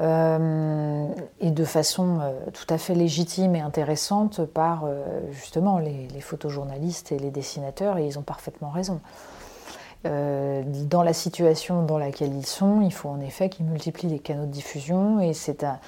euh, 0.00 1.08
et 1.40 1.50
de 1.50 1.64
façon 1.64 2.20
euh, 2.20 2.32
tout 2.54 2.72
à 2.72 2.78
fait 2.78 2.94
légitime 2.94 3.54
et 3.54 3.60
intéressante 3.60 4.44
par 4.46 4.84
euh, 4.84 5.04
justement 5.30 5.78
les, 5.78 6.08
photojournalistes 6.20 7.12
et 7.12 7.18
les 7.18 7.30
dessinateurs, 7.30 7.98
et 7.98 8.06
ils 8.06 8.18
ont 8.18 8.22
parfaitement 8.22 8.70
raison. 8.70 9.00
dans 10.04 11.02
la 11.02 11.12
situation 11.12 11.84
dans 11.84 11.98
laquelle 11.98 12.34
ils 12.34 12.46
sont, 12.46 12.80
il 12.80 12.92
faut 12.92 13.10
en 13.10 13.20
effet 13.20 13.50
qu'ils 13.50 13.66
multiplient 13.66 14.08
les 14.08 14.18
canaux 14.18 14.46
de 14.46 14.50
diffusion, 14.50 15.20
et 15.20 15.34
c'est 15.34 15.64
un 15.64 15.78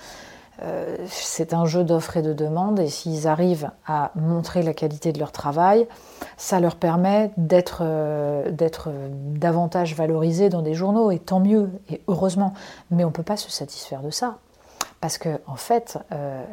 euh, 0.65 0.97
c'est 1.07 1.55
un 1.55 1.65
jeu 1.65 1.85
d'offres 1.85 2.17
et 2.17 2.23
de 2.23 2.33
demandes 2.33 2.79
et 2.79 2.89
s'ils 2.89 3.27
arrivent 3.27 3.71
à 3.87 4.13
montrer 4.15 4.63
la 4.63 4.75
qualité 4.75 5.13
de 5.13 5.19
leur 5.19 5.33
travail, 5.33 5.89
ça 6.37 6.61
leur 6.61 6.77
permet 6.77 7.31
d'être 7.37 7.83
euh, 7.83 8.51
davantage 9.11 9.95
valorisés 9.95 10.49
dans 10.49 10.63
des 10.63 10.75
journaux 10.75 11.11
et 11.11 11.19
tant 11.19 11.41
mieux 11.41 11.71
et 11.91 12.03
heureusement. 12.07 12.55
Mais 12.91 13.05
on 13.05 13.09
ne 13.09 13.13
peut 13.13 13.23
pas 13.23 13.37
se 13.37 13.51
satisfaire 13.51 14.03
de 14.03 14.11
ça 14.11 14.39
parce 15.03 15.19
que 15.19 15.41
en 15.49 15.57
fait, 15.57 15.99
euh, 16.13 16.45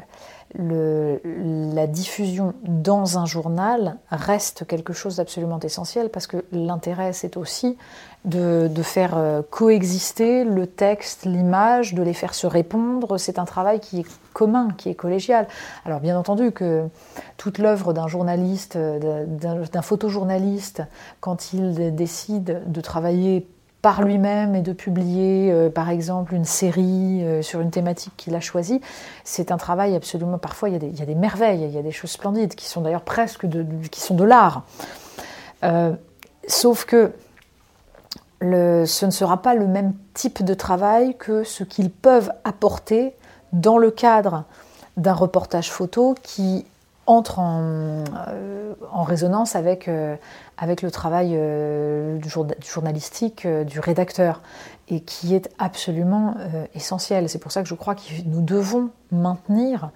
la 0.55 1.85
diffusion 1.85 2.53
dans 2.63 3.19
un 3.19 3.25
journal 3.25 3.97
reste 4.09 4.65
quelque 4.65 4.93
chose 4.93 5.17
d'absolument 5.17 5.59
essentiel 5.59 6.09
parce 6.09 6.25
que 6.25 6.43
l'intérêt 6.51 7.13
c'est 7.13 7.37
aussi 7.37 7.77
de, 8.25 8.67
de, 8.67 8.81
faire 8.81 9.15
euh, 9.15 9.41
coexister 9.49 10.43
le 10.43 10.67
texte, 10.67 11.25
l'image, 11.25 11.93
de 11.93 12.03
les 12.03 12.13
faire 12.13 12.33
se 12.33 12.47
répondre. 12.47 13.17
C'est 13.17 13.39
un 13.39 13.45
travail 13.45 13.79
qui 13.79 14.01
est 14.01 14.05
commun, 14.33 14.69
qui 14.77 14.89
est 14.89 14.95
collégial. 14.95 15.47
Alors 15.85 15.99
bien 15.99 16.17
entendu 16.17 16.51
que 16.51 16.87
toute 17.37 17.59
l'œuvre 17.59 17.93
d'un 17.93 18.07
journaliste, 18.07 18.77
d'un 18.77 19.81
photojournaliste, 19.81 20.83
quand 21.21 21.53
il 21.53 21.95
décide 21.95 22.63
de 22.65 22.81
travailler 22.81 23.47
par 23.81 24.01
lui-même 24.01 24.55
et 24.55 24.61
de 24.61 24.73
publier, 24.73 25.51
euh, 25.51 25.69
par 25.69 25.89
exemple, 25.89 26.33
une 26.33 26.45
série 26.45 27.23
euh, 27.23 27.41
sur 27.41 27.61
une 27.61 27.71
thématique 27.71 28.13
qu'il 28.17 28.35
a 28.35 28.41
choisie, 28.41 28.81
c'est 29.23 29.51
un 29.51 29.57
travail 29.57 29.95
absolument. 29.95 30.37
Parfois, 30.37 30.69
il 30.69 30.73
y, 30.73 31.01
a 31.01 31.05
des, 31.05 31.15
merveilles, 31.15 31.63
il 31.63 31.71
y 31.71 31.77
a 31.77 31.81
des 31.81 31.91
choses 31.91 32.11
splendides 32.11 32.55
qui 32.55 32.65
sont 32.65 32.81
d'ailleurs 32.81 33.03
presque 33.03 33.45
de, 33.45 34.23
l'art. 34.23 34.63
Euh, 35.63 35.93
sauf 36.47 36.85
que 36.85 37.13
ce 38.41 39.05
ne 39.05 39.11
sera 39.11 39.41
pas 39.41 39.53
le 39.53 39.67
même 39.67 39.93
type 40.13 40.43
de 40.43 40.53
travail 40.53 41.15
que 41.17 41.43
ce 41.43 41.63
qu'ils 41.63 41.89
peuvent 41.89 42.31
apporter 42.43 43.13
dans 43.53 43.77
le 43.77 43.91
cadre 43.91 44.43
d'un 44.97 45.13
reportage 45.13 45.71
photo 45.71 46.15
qui 46.21 46.65
entre 47.09 47.39
en, 47.39 48.03
euh, 48.27 48.75
en 48.91 49.01
résonance 49.01 49.55
avec, 49.55 49.87
euh, 49.87 50.15
avec 50.59 50.83
le 50.83 50.91
travail 50.91 51.31
euh, 51.33 52.19
du 52.19 52.29
journalistique 52.69 53.47
du 53.47 53.79
rédacteur 53.79 54.43
et 54.89 55.01
qui 55.01 55.33
est 55.33 55.49
absolument 55.57 56.35
essentiel. 56.75 57.27
C'est 57.27 57.39
pour 57.39 57.51
ça 57.51 57.63
que 57.63 57.67
je 57.67 57.73
crois 57.73 57.95
que 57.95 58.01
nous 58.25 58.41
devons 58.41 58.89
maintenir 59.11 59.91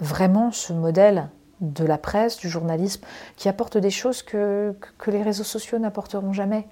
vraiment 0.00 0.50
ce 0.50 0.72
modèle 0.72 1.28
de 1.60 1.84
la 1.84 1.98
presse, 1.98 2.38
du 2.38 2.48
journalisme, 2.48 3.04
qui 3.36 3.48
apporte 3.48 3.76
des 3.76 3.90
choses 3.90 4.22
que, 4.22 4.74
que 4.98 5.10
les 5.10 5.22
réseaux 5.22 5.44
sociaux 5.44 5.78
n'apporteront 5.78 6.32
jamais. 6.32 6.66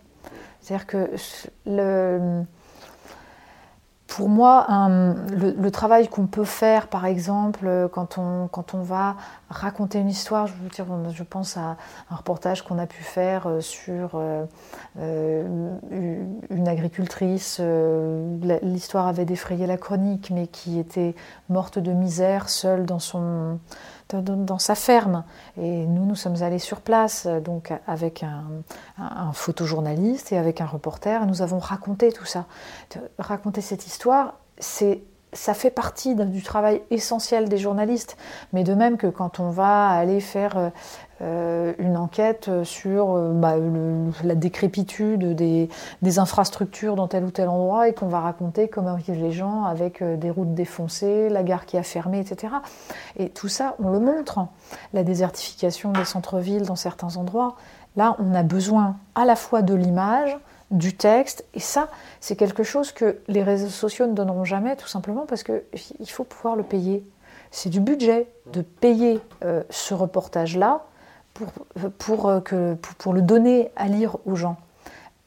C'est-à-dire 0.60 0.86
que 0.86 1.10
le, 1.66 2.42
pour 4.08 4.30
moi, 4.30 4.66
le, 5.30 5.70
travail 5.70 6.08
qu'on 6.08 6.26
peut 6.26 6.44
faire, 6.44 6.88
par 6.88 7.04
exemple, 7.04 7.88
quand 7.92 8.16
on, 8.16 8.48
quand 8.48 8.74
on 8.74 8.80
va 8.80 9.16
raconter 9.50 9.98
une 9.98 10.08
histoire, 10.08 10.46
je, 10.46 10.54
veux 10.54 10.70
dire, 10.70 10.86
je 11.12 11.22
pense 11.22 11.56
à 11.58 11.76
un 12.10 12.16
reportage 12.16 12.62
qu'on 12.62 12.78
a 12.78 12.86
pu 12.86 13.02
faire 13.02 13.46
euh, 13.46 13.60
sur 13.60 14.12
euh, 14.14 14.44
euh, 14.98 15.74
une 16.50 16.68
agricultrice, 16.68 17.60
l'histoire 18.62 19.06
avait 19.06 19.26
défrayé 19.26 19.66
la 19.66 19.76
chronique, 19.76 20.30
mais 20.34 20.46
qui 20.46 20.78
était 20.78 21.14
morte 21.50 21.78
de 21.78 21.92
misère, 21.92 22.48
seule 22.48 22.86
dans 22.86 22.98
son 22.98 23.58
dans, 24.12 24.58
sa 24.58 24.74
ferme. 24.74 25.24
Et 25.56 25.86
nous, 25.86 26.04
nous 26.04 26.14
sommes 26.14 26.42
allés 26.42 26.58
sur 26.58 26.80
place, 26.80 27.26
donc 27.26 27.72
avec 27.86 28.22
un, 28.22 29.32
photojournaliste 29.32 30.32
et 30.32 30.38
avec 30.38 30.60
un 30.60 30.66
reporter, 30.66 31.26
nous 31.26 31.42
avons 31.42 31.58
raconté 31.58 32.12
tout 32.12 32.24
ça. 32.24 32.46
Raconter 33.18 33.60
cette 33.60 33.86
histoire, 33.86 34.34
c'est 34.58 35.02
ça 35.38 35.54
fait 35.54 35.70
partie 35.70 36.16
du 36.16 36.42
travail 36.42 36.82
essentiel 36.90 37.48
des 37.48 37.58
journalistes, 37.58 38.16
mais 38.52 38.64
de 38.64 38.74
même 38.74 38.96
que 38.96 39.06
quand 39.06 39.38
on 39.38 39.50
va 39.50 39.88
aller 39.88 40.20
faire 40.20 40.58
euh, 40.58 40.70
euh, 41.22 41.72
une 41.78 41.96
enquête 41.96 42.50
sur 42.64 43.12
euh, 43.12 43.32
bah, 43.32 43.54
la 44.24 44.34
décrépitude 44.34 45.36
des, 45.36 45.68
infrastructures 46.18 46.96
dans 46.96 47.06
tel 47.06 47.24
ou 47.24 47.30
tel 47.30 47.48
endroit 47.48 47.88
et 47.88 47.94
qu'on 47.94 48.08
va 48.08 48.20
raconter 48.20 48.66
comment 48.66 48.96
vivent 48.96 49.22
les 49.22 49.30
gens 49.30 49.62
avec 49.64 50.02
des 50.02 50.30
routes 50.30 50.54
défoncées, 50.54 51.28
la 51.28 51.44
gare 51.44 51.66
qui 51.66 51.76
a 51.76 51.82
fermé, 51.84 52.18
etc. 52.18 52.54
Et 53.16 53.28
tout 53.28 53.48
ça, 53.48 53.76
on 53.78 53.90
le 53.90 54.00
montre. 54.00 54.40
La 54.92 55.04
désertification 55.04 55.92
des 55.92 56.04
centres-villes 56.04 56.66
dans 56.66 56.76
certains 56.76 57.16
endroits. 57.16 57.54
Là, 57.96 58.16
on 58.18 58.34
a 58.34 58.42
besoin 58.42 58.96
à 59.14 59.24
la 59.24 59.36
fois 59.36 59.62
de 59.62 59.74
l'image, 59.74 60.36
du 60.70 60.96
texte. 60.96 61.44
Et 61.54 61.60
ça, 61.60 61.88
c'est 62.20 62.36
quelque 62.36 62.62
chose 62.62 62.92
que 62.92 63.18
les 63.28 63.42
réseaux 63.42 63.68
sociaux 63.68 64.06
ne 64.06 64.12
donneront 64.12 64.44
jamais, 64.44 64.76
tout 64.76 64.88
simplement 64.88 65.26
parce 65.26 65.42
qu'il 65.42 66.10
faut 66.10 66.24
pouvoir 66.24 66.56
le 66.56 66.62
payer. 66.62 67.04
C'est 67.50 67.70
du 67.70 67.80
budget 67.80 68.28
de 68.52 68.62
payer 68.62 69.20
euh, 69.44 69.62
ce 69.70 69.94
reportage-là 69.94 70.84
pour, 71.34 71.48
pour, 71.98 72.28
euh, 72.28 72.40
que, 72.40 72.74
pour, 72.74 73.12
le 73.12 73.22
donner 73.22 73.70
à 73.76 73.86
lire 73.86 74.16
aux 74.26 74.36
gens. 74.36 74.56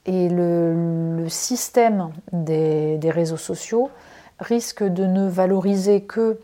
Et 0.06 0.30
le, 0.30 1.26
système 1.30 2.12
des, 2.32 3.00
réseaux 3.04 3.38
sociaux 3.38 3.90
risque 4.40 4.84
de 4.84 5.06
ne 5.06 5.28
valoriser 5.28 6.02
que 6.02 6.40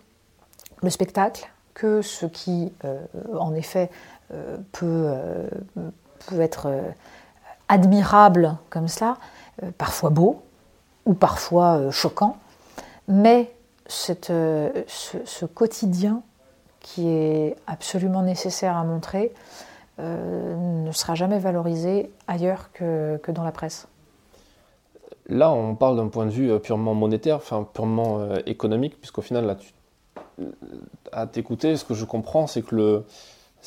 le 0.83 0.89
spectacle, 0.89 1.49
que 1.73 2.01
ce 2.01 2.25
qui, 2.25 2.71
euh, 2.85 2.99
en 3.37 3.53
effet, 3.53 3.89
peut, 4.73 5.09
peut 6.27 6.41
être 6.41 6.67
admirable 7.69 8.57
comme 8.69 8.87
cela, 8.87 9.17
euh, 9.63 9.71
parfois 9.77 10.09
beau 10.09 10.41
ou 11.05 11.13
parfois 11.13 11.77
euh, 11.77 11.91
choquant, 11.91 12.37
mais 13.07 13.51
euh, 14.29 14.83
ce, 14.87 15.45
quotidien 15.45 16.21
qui 16.79 17.07
est 17.07 17.55
absolument 17.67 18.21
nécessaire 18.21 18.75
à 18.75 18.83
montrer 18.83 19.33
ne 19.99 20.91
sera 20.91 21.15
jamais 21.15 21.39
valorisé 21.39 22.11
ailleurs 22.27 22.71
que, 22.71 23.19
dans 23.31 23.43
la 23.43 23.51
presse. 23.51 23.87
Là, 25.27 25.51
on 25.51 25.73
parle 25.73 25.97
d'un 25.97 26.07
point 26.07 26.27
de 26.27 26.31
vue 26.31 26.59
purement 26.59 26.93
monétaire, 26.93 27.37
enfin 27.37 27.67
purement 27.73 28.35
économique, 28.45 28.99
puisqu'au 28.99 29.23
final, 29.23 29.47
là, 29.47 29.55
tu, 29.55 29.73
à 31.11 31.25
t'écouter, 31.25 31.77
ce 31.77 31.83
que 31.83 31.95
je 31.95 32.05
comprends, 32.05 32.45
c'est 32.45 32.61
que 32.61 32.75
le, 32.75 33.05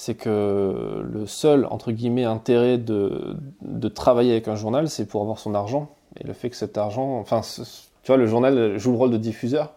c'est 0.00 0.14
que 0.14 1.04
le 1.12 1.26
seul, 1.26 1.66
entre 1.66 1.92
guillemets, 1.92 2.24
intérêt 2.24 2.78
de, 2.78 3.36
de 3.60 3.88
travailler 3.88 4.32
avec 4.32 4.48
un 4.48 4.54
journal, 4.54 4.88
c'est 4.88 5.04
pour 5.04 5.20
avoir 5.20 5.38
son 5.38 5.54
argent. 5.54 5.90
Et 6.16 6.26
le 6.26 6.32
fait 6.32 6.48
que 6.48 6.56
cet 6.56 6.78
argent, 6.78 7.18
enfin, 7.18 7.42
tu 7.42 8.06
vois, 8.06 8.16
le 8.16 8.24
journal 8.26 8.78
joue 8.78 8.92
le 8.92 8.96
rôle 8.96 9.10
de 9.10 9.18
diffuseur. 9.18 9.74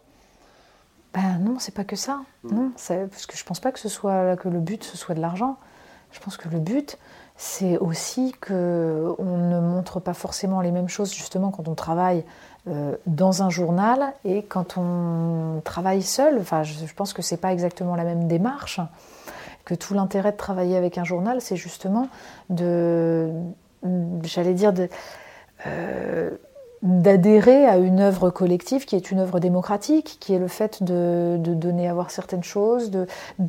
Ben 1.13 1.39
non, 1.39 1.57
c'est 1.59 1.73
pas 1.73 1.83
que 1.83 1.97
ça. 1.97 2.21
Mm. 2.43 2.55
Non, 2.55 2.71
parce 2.73 3.25
que 3.25 3.36
je 3.36 3.43
pense 3.43 3.59
pas 3.59 3.73
que 3.73 3.79
ce 3.79 3.89
soit 3.89 4.38
que 4.38 4.47
le 4.47 4.62
but 4.62 4.86
ce 4.86 4.95
soit 4.95 5.13
de 5.13 5.19
l'argent. 5.19 5.57
Je 6.13 6.21
pense 6.21 6.38
que 6.38 6.47
le 6.47 6.59
but, 6.59 6.97
c'est 7.36 7.77
aussi 7.79 8.33
que 8.39 9.13
on 9.19 9.38
ne 9.49 9.59
montre 9.59 9.99
pas 9.99 10.13
forcément 10.13 10.62
les 10.62 10.71
mêmes 10.71 10.88
choses 10.88 11.13
justement 11.13 11.51
quand 11.51 11.67
on 11.67 11.75
travaille 11.75 12.23
euh, 12.69 12.95
dans 13.07 13.43
un 13.43 13.49
journal 13.49 14.13
et 14.23 14.43
quand 14.43 14.77
on 14.77 15.59
travaille 15.65 16.01
seul. 16.01 16.38
Enfin, 16.39 16.63
je, 16.63 16.86
je 16.86 16.93
pense 16.93 17.12
que 17.12 17.21
c'est 17.21 17.36
pas 17.36 17.51
exactement 17.51 17.97
la 17.97 18.05
même 18.05 18.29
démarche 18.29 18.79
que 19.65 19.76
tout 19.76 19.93
l'intérêt 19.93 20.32
de 20.32 20.38
travailler 20.38 20.78
avec 20.78 20.97
un 20.97 21.04
journal, 21.04 21.41
c'est 21.41 21.56
justement 21.56 22.10
de, 22.49 23.30
j'allais 24.23 24.54
dire, 24.54 24.73
euh, 25.65 26.32
d'adhérer 26.84 27.65
à 27.65 27.78
une 27.78 28.02
œuvre 28.02 28.30
collective 28.30 28.84
qui 28.84 28.97
est 28.97 29.10
une 29.10 29.19
œuvre 29.19 29.39
démocratique, 29.39 30.17
qui 30.19 30.34
est 30.34 30.39
le 30.39 30.49
fait 30.49 30.84
de, 30.84 31.38
donner 31.38 31.88
à 31.88 31.93
voir 31.93 32.12
certaines 32.12 32.43
choses, 32.43 32.91
de, 32.91 33.08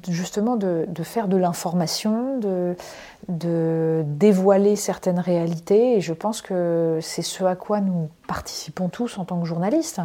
justement 0.09 0.55
de, 0.57 0.87
faire 1.03 1.27
de 1.27 1.37
l'information, 1.37 2.39
de, 2.39 4.05
dévoiler 4.07 4.77
certaines 4.77 5.19
réalités. 5.19 5.97
Et 5.97 6.01
je 6.01 6.13
pense 6.13 6.43
que 6.43 7.01
c'est 7.03 7.23
ce 7.23 7.43
à 7.43 7.57
quoi 7.57 7.81
nous 7.81 8.09
participons 8.29 8.89
tous 8.89 9.19
en 9.19 9.25
tant 9.25 9.41
que 9.41 9.47
journalistes. 9.47 10.01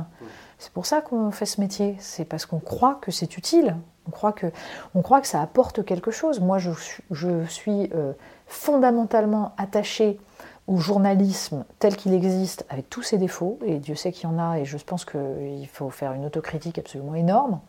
C'est 0.57 0.73
pour 0.73 0.87
ça 0.87 0.99
qu'on 1.01 1.29
fait 1.29 1.45
ce 1.45 1.61
métier. 1.61 1.95
C'est 1.99 2.25
parce 2.25 2.47
qu'on 2.47 2.59
croit 2.59 2.97
que 2.99 3.11
c'est 3.11 3.37
utile. 3.37 3.75
On 4.09 4.11
croit, 4.11 4.33
que, 4.33 4.47
on 4.95 5.03
croit 5.03 5.21
que 5.21 5.27
ça 5.27 5.39
apporte 5.39 5.85
quelque 5.85 6.09
chose. 6.09 6.39
Moi, 6.39 6.57
je, 6.57 6.71
je 7.11 7.45
suis 7.45 7.91
euh, 7.93 8.13
fondamentalement 8.47 9.53
attachée 9.57 10.19
au 10.67 10.77
journalisme 10.77 11.63
tel 11.77 11.95
qu'il 11.95 12.13
existe, 12.13 12.65
avec 12.69 12.89
tous 12.89 13.03
ses 13.03 13.19
défauts, 13.19 13.59
et 13.63 13.77
Dieu 13.77 13.95
sait 13.95 14.11
qu'il 14.11 14.29
y 14.29 14.33
en 14.33 14.39
a, 14.39 14.59
et 14.59 14.65
je 14.65 14.77
pense 14.77 15.05
qu'il 15.05 15.67
faut 15.71 15.89
faire 15.91 16.13
une 16.13 16.25
autocritique 16.25 16.79
absolument 16.79 17.15
énorme. 17.15 17.59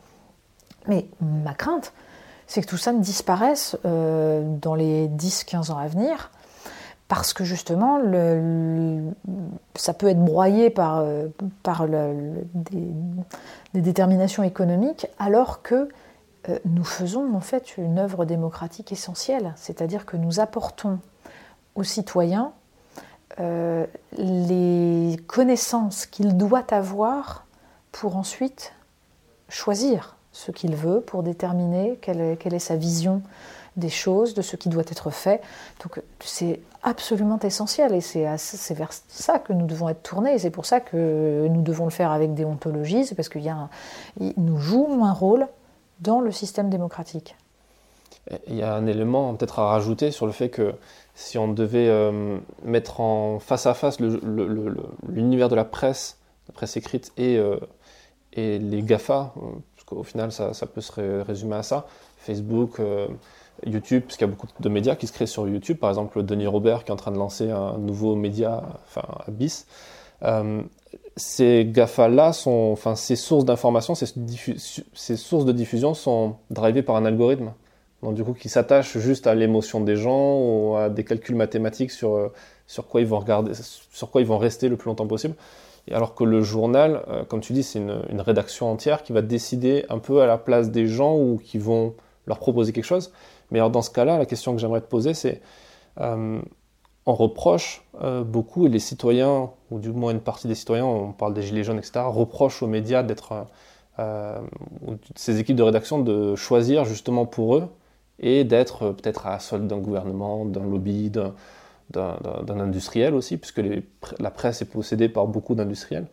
Mais 0.87 1.07
ma 1.21 1.53
crainte, 1.53 1.93
c'est 2.47 2.63
que 2.63 2.67
tout 2.67 2.79
ça 2.79 2.93
ne 2.93 3.01
disparaisse 3.01 3.77
euh, 3.85 4.43
dans 4.61 4.75
les 4.75 5.09
10-15 5.09 5.71
ans 5.71 5.79
à 5.79 5.87
venir, 5.87 6.31
parce 7.11 7.33
que 7.33 7.43
justement, 7.43 7.99
ça 9.75 9.95
peut 9.95 10.07
être 10.07 10.25
broyé 10.25 10.71
par, 10.71 10.99
euh, 10.99 11.27
par 11.63 11.87
des, 11.89 12.87
déterminations 13.75 14.45
économiques, 14.45 15.09
alors 15.19 15.63
que 15.63 15.89
nous 16.65 16.85
faisons 16.85 17.35
en 17.35 17.41
fait 17.41 17.77
une 17.77 17.99
œuvre 17.99 18.25
démocratique 18.25 18.93
essentielle, 18.93 19.53
c'est-à-dire 19.57 20.07
que 20.07 20.17
nous 20.17 20.41
apportons 20.41 20.99
aux 21.75 21.85
citoyens 21.85 22.53
euh, 23.39 23.87
les 24.17 25.17
connaissances 25.27 26.07
qu'il 26.07 26.37
doit 26.37 26.65
avoir 26.73 27.47
pour 27.93 28.17
ensuite 28.17 28.73
choisir 29.49 30.17
ce 30.33 30.51
qu'il 30.51 30.77
veut, 30.77 31.01
pour 31.01 31.23
déterminer 31.23 31.99
quelle 32.01 32.21
est 32.21 32.59
sa 32.59 32.77
vision 32.77 33.23
des 33.77 33.89
choses, 33.89 34.35
de 34.35 34.43
ce 34.43 34.57
qui 34.57 34.69
doit 34.69 34.83
être 34.83 35.11
fait. 35.11 35.41
Donc 35.83 36.03
c'est 36.21 36.61
absolument 36.83 37.39
essentiel 37.39 37.95
et 37.95 38.01
c'est 38.01 38.75
vers 38.75 38.91
ça 39.09 39.39
que 39.39 39.53
nous 39.53 39.67
devons 39.67 39.89
être 39.89 40.03
tournés. 40.03 40.39
C'est 40.39 40.51
pour 40.51 40.67
ça 40.67 40.81
que 40.81 41.47
nous 41.49 41.63
devons 41.63 41.85
le 41.85 41.91
faire 41.91 42.11
avec 42.11 42.35
déontologie, 42.35 43.05
c'est 43.05 43.15
parce 43.15 43.29
qu'il 43.29 43.53
nous 44.37 44.59
jouons 44.59 45.05
un 45.05 45.13
rôle 45.13 45.47
dans 46.01 46.21
le 46.21 46.33
système 46.33 46.71
démocratique. 46.71 47.37
Il 48.47 48.57
y 48.57 48.63
a 48.63 48.75
un 48.75 48.87
élément 48.87 49.35
peut-être 49.35 49.59
à 49.59 49.71
rajouter 49.71 50.11
sur 50.11 50.27
le 50.27 50.33
fait 50.33 50.51
que 50.51 50.75
si 51.15 51.39
on 51.39 51.53
devait 51.53 51.89
euh, 51.89 52.39
mettre 52.65 53.01
en 53.01 53.39
face 53.39 53.67
à 53.67 53.75
face 53.75 53.99
l'univers 54.01 55.49
de 55.49 55.55
la 55.55 55.65
presse, 55.65 56.19
la 56.49 56.55
presse 56.55 56.77
écrite 56.77 57.13
et, 57.17 57.37
euh, 57.37 57.57
les 58.37 58.83
GAFA, 58.83 59.33
euh, 59.37 59.41
parce 59.75 59.85
qu'au 59.85 60.03
final 60.03 60.33
ça, 60.33 60.53
peut 60.67 60.81
se 60.81 61.23
résumer 61.23 61.57
à 61.57 61.63
ça, 61.63 61.87
Facebook, 62.19 62.81
YouTube, 63.67 64.05
parce 64.05 64.17
qu'il 64.17 64.27
y 64.27 64.31
a 64.31 64.33
beaucoup 64.33 64.47
de 64.59 64.69
médias 64.69 64.95
qui 64.95 65.07
se 65.07 65.13
créent 65.13 65.27
sur 65.27 65.49
YouTube, 65.49 65.79
par 65.79 65.91
exemple 65.91 66.23
Denis 66.23 66.47
Robert 66.47 66.85
qui 66.85 66.91
est 66.91 66.95
en 66.95 66.97
train 66.97 67.11
de 67.13 67.19
lancer 67.19 67.51
un 67.51 67.79
nouveau 67.79 68.15
média, 68.15 68.63
enfin 68.87 69.03
Abyss, 69.27 69.67
ces 71.21 71.65
GAFA-là 71.67 72.33
sont, 72.33 72.71
enfin, 72.73 72.95
ces 72.97 73.17
sources 73.17 73.45
d'information, 73.45 73.95
ces, 73.95 74.07
ces, 74.95 75.17
sources 75.17 75.45
de 75.45 75.53
diffusion 75.53 75.95
sont 75.95 76.37
drivées 76.51 76.83
par 76.83 76.97
un 76.97 77.05
algorithme. 77.05 77.53
Donc, 78.03 78.15
du 78.15 78.25
coup, 78.25 78.33
qui 78.33 78.49
s'attache 78.49 78.97
juste 78.99 79.27
à 79.27 79.35
l'émotion 79.35 79.81
des 79.81 79.97
gens 79.97 80.39
ou 80.41 80.77
à 80.77 80.89
des 80.89 81.05
calculs 81.05 81.37
mathématiques 81.37 81.91
sur, 81.91 82.17
euh, 82.17 82.33
sur 82.67 82.89
quoi 82.89 83.03
ils 83.03 83.07
vont 83.07 83.19
regarder, 83.19 83.53
sur 83.55 84.11
quoi 84.11 84.23
ils 84.23 84.27
vont 84.27 84.39
rester 84.39 84.69
le 84.69 84.77
plus 84.77 84.89
longtemps 84.89 85.07
possible. 85.07 85.35
Alors 85.91 86.15
que 86.15 86.25
le 86.25 86.41
journal, 86.41 87.03
euh, 87.09 87.25
comme 87.25 87.41
tu 87.41 87.53
dis, 87.53 87.63
c'est 87.63 87.79
une, 87.79 88.03
une, 88.11 88.21
rédaction 88.21 88.71
entière 88.71 89.03
qui 89.03 89.13
va 89.13 89.23
décider 89.23 89.85
un 89.89 89.99
peu 89.99 90.23
à 90.23 90.27
la 90.27 90.39
place 90.39 90.71
des 90.71 90.87
gens 90.87 91.17
ou 91.17 91.41
qui 91.43 91.59
vont 91.59 91.95
leur 92.27 92.39
proposer 92.39 92.73
quelque 92.73 92.85
chose. 92.85 93.13
Mais 93.51 93.59
alors, 93.59 93.71
dans 93.71 93.83
ce 93.83 93.91
cas-là, 93.91 94.17
la 94.19 94.27
question 94.27 94.55
que 94.55 94.61
j'aimerais 94.61 94.81
te 94.81 94.89
poser, 94.89 95.15
c'est 95.15 95.43
euh, 96.01 96.41
on 97.07 97.15
reproche 97.15 97.83
euh, 98.03 98.25
beaucoup, 98.25 98.67
et 98.67 98.69
les 98.69 98.79
citoyens, 98.79 99.51
ou 99.71 99.79
du 99.79 99.91
moins 99.91 100.13
une 100.13 100.21
partie 100.21 100.49
des 100.49 100.55
citoyens, 100.55 100.85
on 100.85 101.13
parle 101.13 101.35
des 101.35 101.43
gilets 101.43 101.65
jaunes, 101.65 101.79
etc., 101.79 102.01
reprochent 102.07 102.63
aux 102.63 102.67
médias 102.67 103.03
d'être, 103.03 103.33
euh, 103.33 103.45
euh, 103.99 104.39
ces 105.17 105.41
équipes 105.41 105.57
de 105.57 105.63
rédaction, 105.63 106.01
de 106.01 106.35
choisir 106.37 106.85
justement 106.85 107.27
pour 107.27 107.57
eux 107.57 107.69
et 108.19 108.45
d'être 108.45 108.91
peut-être 108.93 109.27
à 109.27 109.31
la 109.31 109.39
solde 109.39 109.67
d'un 109.67 109.79
gouvernement, 109.79 110.45
d'un 110.45 110.63
lobby, 110.63 111.11
d'un, 111.11 111.35
industriel 112.49 113.15
aussi, 113.15 113.39
puisque 113.39 113.63
la 114.19 114.31
presse 114.31 114.63
est 114.63 114.67
possédée 114.67 115.09
par 115.09 115.27
beaucoup 115.27 115.55
d'industriels. 115.55 116.07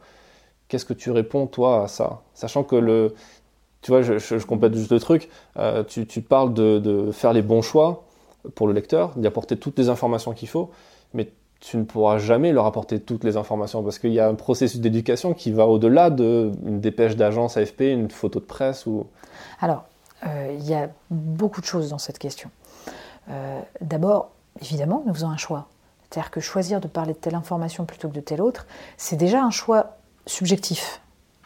Qu'est-ce 0.69 0.85
que 0.85 0.93
tu 0.93 1.11
réponds, 1.11 1.47
toi, 1.47 1.83
à 1.83 1.87
ça? 1.87 2.21
Sachant 2.33 2.63
que 2.63 2.75
le. 2.75 3.13
Tu 3.81 3.91
vois, 3.91 4.01
je, 4.01 4.45
complète 4.45 4.73
juste 4.73 4.91
le 4.91 4.99
truc. 4.99 5.29
tu, 5.87 6.21
parles 6.21 6.53
de 6.53 7.11
faire 7.11 7.33
les 7.33 7.41
bons 7.41 7.61
choix 7.61 8.06
pour 8.55 8.67
le 8.67 8.73
lecteur, 8.73 9.13
d'y 9.17 9.27
apporter 9.27 9.57
toutes 9.57 9.77
les 9.77 9.89
informations 9.89 10.33
qu'il 10.33 10.47
faut, 10.47 10.71
mais 11.13 11.31
tu 11.59 11.77
ne 11.77 11.83
pourras 11.83 12.17
jamais 12.19 12.51
leur 12.51 12.65
apporter 12.65 12.99
toutes 12.99 13.23
les 13.23 13.35
informations 13.37 13.83
parce 13.83 13.99
qu'il 13.99 14.13
y 14.13 14.19
a 14.19 14.27
un 14.27 14.35
processus 14.35 14.79
d'éducation 14.79 15.33
qui 15.33 15.51
va 15.51 15.65
au-delà 15.65 16.09
d'une 16.09 16.79
dépêche 16.79 17.15
d'agence 17.15 17.57
AFP, 17.57 17.81
une 17.81 18.09
photo 18.09 18.39
de 18.39 18.45
presse 18.45 18.85
ou. 18.85 19.07
Alors, 19.59 19.85
euh, 20.25 20.55
il 20.57 20.65
y 20.67 20.73
a 20.73 20.89
beaucoup 21.09 21.61
de 21.61 21.65
choses 21.65 21.89
dans 21.89 21.97
cette 21.97 22.19
question. 22.19 22.49
Euh, 23.29 23.59
d'abord, 23.81 24.29
évidemment, 24.61 25.03
nous 25.05 25.13
faisons 25.13 25.29
un 25.29 25.37
choix. 25.37 25.67
C'est-à-dire 26.09 26.31
que 26.31 26.39
choisir 26.39 26.79
de 26.79 26.87
parler 26.87 27.13
de 27.13 27.17
telle 27.17 27.35
information 27.35 27.85
plutôt 27.85 28.07
que 28.07 28.13
de 28.13 28.21
telle 28.21 28.41
autre, 28.41 28.65
c'est 28.95 29.17
déjà 29.17 29.43
un 29.43 29.51
choix 29.51 29.97
subjectif, 30.25 31.01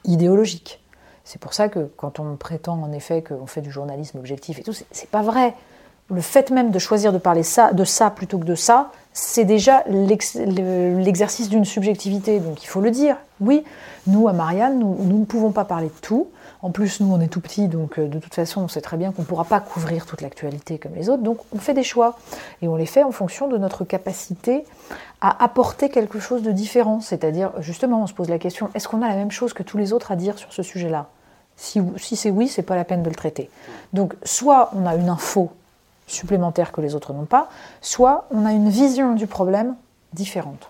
idéologique. 0.06 0.82
C'est 1.24 1.40
pour 1.40 1.54
ça 1.54 1.70
que 1.70 1.90
quand 1.98 2.20
on 2.20 2.36
prétend 2.36 2.82
en 2.82 2.92
effet 2.92 3.24
qu'on 3.24 3.48
fait 3.48 3.62
du 3.62 3.72
journalisme 3.72 4.18
objectif 4.20 4.60
et 4.60 4.64
tout, 4.64 4.74
c'est 4.74 5.10
pas 5.10 5.22
vrai 5.22 5.56
le 6.12 6.22
fait 6.22 6.52
même 6.52 6.72
de 6.72 6.80
choisir 6.80 7.14
de 7.14 7.18
parler 7.18 7.44
ça, 7.44 7.72
de 7.72 7.84
ça 7.84 8.10
plutôt 8.10 8.38
que 8.38 8.46
de 8.46 8.56
ça, 8.56 8.92
c'est 9.14 9.46
déjà 9.46 9.84
l'exercice 9.88 11.50
d'une 11.50 11.66
subjectivité. 11.66 12.40
Donc 12.40 12.64
il 12.64 12.68
faut 12.68 12.82
le 12.82 12.92
dire. 12.92 13.18
Oui, 13.40 13.64
nous, 14.08 14.28
à 14.28 14.34
Marianne, 14.34 14.80
nous, 14.80 15.20
ne 15.20 15.26
pouvons 15.26 15.52
pas 15.52 15.66
parler 15.66 15.88
de 15.88 16.02
tout. 16.02 16.30
En 16.62 16.70
plus, 16.70 17.00
nous, 17.00 17.12
on 17.12 17.20
est 17.20 17.28
tout 17.28 17.42
petits, 17.42 17.68
donc 17.68 17.98
euh, 17.98 18.08
de 18.08 18.20
toute 18.20 18.36
façon, 18.36 18.62
on 18.62 18.68
sait 18.68 18.82
très 18.82 18.96
bien 18.96 19.12
qu'on 19.12 19.24
ne 19.24 19.28
pourra 19.28 19.46
pas 19.46 19.60
couvrir 19.60 20.06
toute 20.06 20.22
l'actualité 20.22 20.78
comme 20.78 20.94
les 20.94 21.10
autres. 21.10 21.24
Donc 21.24 21.40
on 21.56 21.58
fait 21.58 21.74
des 21.74 21.84
choix. 21.84 22.20
Et 22.62 22.68
on 22.68 22.76
les 22.76 22.86
fait 22.86 23.04
en 23.04 23.12
fonction 23.12 23.48
de 23.48 23.58
notre 23.58 23.84
capacité 23.84 24.64
à 25.22 25.44
apporter 25.44 25.90
quelque 25.90 26.20
chose 26.20 26.44
de 26.44 26.52
différent. 26.52 27.00
C'est-à-dire, 27.02 27.52
justement, 27.60 28.04
on 28.04 28.08
se 28.08 28.14
pose 28.14 28.30
la 28.30 28.38
question, 28.38 28.70
est-ce 28.76 28.88
qu'on 28.88 29.02
a 29.02 29.10
la 29.10 29.16
même 29.16 29.32
chose 29.32 29.54
que 29.54 29.64
tous 29.64 29.78
les 29.78 29.92
autres 29.92 30.12
à 30.12 30.16
dire 30.16 30.38
sur 30.38 30.54
ce 30.54 30.62
sujet-là? 30.62 31.08
Si, 31.58 31.82
si 31.98 32.16
c'est 32.16 32.32
oui, 32.32 32.48
c'est 32.48 32.62
pas 32.62 32.76
la 32.76 32.86
peine 32.86 33.04
de 33.04 33.10
le 33.10 33.16
traiter. 33.16 33.50
Donc, 33.94 34.16
soit 34.24 34.72
on 34.76 34.86
a 34.86 34.96
une 34.96 35.10
info 35.10 35.52
supplémentaires 36.12 36.72
que 36.72 36.82
les 36.82 36.96
autres 36.96 37.14
n'ont 37.14 37.26
pas, 37.26 37.50
soit 37.82 38.28
on 38.32 38.46
a 38.46 38.52
une 38.52 38.70
vision 38.70 39.14
du 39.14 39.28
problème 39.28 39.76
différente. 40.14 40.68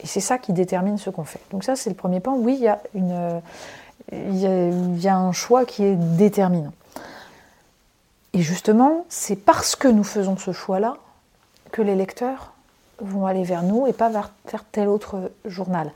Et 0.00 0.06
c'est 0.06 0.20
ça 0.20 0.38
qui 0.38 0.52
détermine 0.52 0.98
ce 0.98 1.10
qu'on 1.10 1.24
fait. 1.24 1.40
Donc 1.50 1.64
ça, 1.64 1.76
c'est 1.76 1.90
le 1.90 1.96
premier 1.96 2.20
point. 2.20 2.34
Oui, 2.34 2.54
il 2.54 2.62
y 4.14 5.08
a, 5.08 5.16
un 5.16 5.32
choix 5.32 5.64
qui 5.64 5.84
est 5.84 5.96
déterminant. 5.96 6.72
Et 8.32 8.40
justement, 8.40 9.04
c'est 9.08 9.36
parce 9.36 9.74
que 9.74 9.88
nous 9.88 10.04
faisons 10.04 10.36
ce 10.36 10.52
choix-là 10.52 10.96
que 11.72 11.82
les 11.82 11.96
lecteurs 11.96 12.52
vont 13.00 13.26
aller 13.26 13.42
vers 13.42 13.62
nous 13.62 13.86
et 13.86 13.92
pas 13.92 14.08
vers 14.08 14.30
tel 14.70 14.88
autre 14.88 15.30
journal. 15.44 15.92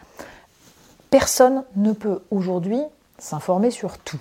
Personne 1.11 1.65
ne 1.77 1.93
peut 1.93 2.23
aujourd'hui 2.31 2.81
s'informer 3.19 3.71
sur 3.71 3.99
tout. 3.99 4.21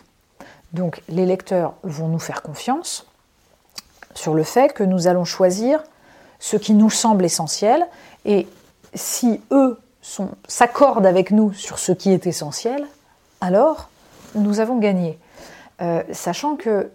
Donc 0.73 1.01
les 1.09 1.25
lecteurs 1.25 1.73
vont 1.83 2.07
nous 2.07 2.19
faire 2.19 2.41
confiance 2.41 3.05
sur 4.13 4.33
le 4.33 4.43
fait 4.43 4.73
que 4.73 4.83
nous 4.83 5.07
allons 5.07 5.25
choisir 5.25 5.83
ce 6.39 6.57
qui 6.57 6.73
nous 6.73 6.89
semble 6.89 7.23
essentiel 7.25 7.85
et 8.25 8.47
si 8.93 9.41
eux 9.51 9.79
s'accordent 10.47 11.05
avec 11.05 11.31
nous 11.31 11.53
sur 11.53 11.79
ce 11.79 11.91
qui 11.91 12.11
est 12.11 12.27
essentiel, 12.27 12.85
alors 13.39 13.89
nous 14.35 14.59
avons 14.59 14.77
gagné. 14.77 15.19
Euh, 15.81 16.03
sachant 16.11 16.55
que, 16.55 16.91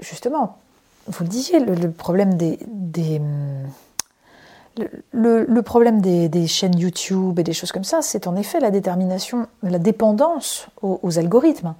justement, 0.00 0.58
vous 1.06 1.24
le 1.24 1.28
disiez, 1.28 1.60
le, 1.60 1.90
problème 1.92 2.36
des, 2.36 2.58
chaînes 6.46 6.78
YouTube 6.78 7.38
et 7.38 7.42
des 7.42 7.52
choses 7.52 7.72
comme 7.72 7.84
ça, 7.84 8.02
c'est 8.02 8.26
en 8.26 8.36
effet 8.36 8.60
la 8.60 8.70
détermination, 8.70 9.46
la 9.62 9.78
dépendance 9.78 10.68
aux, 10.82 11.00
aux 11.02 11.18
algorithmes. 11.18 11.74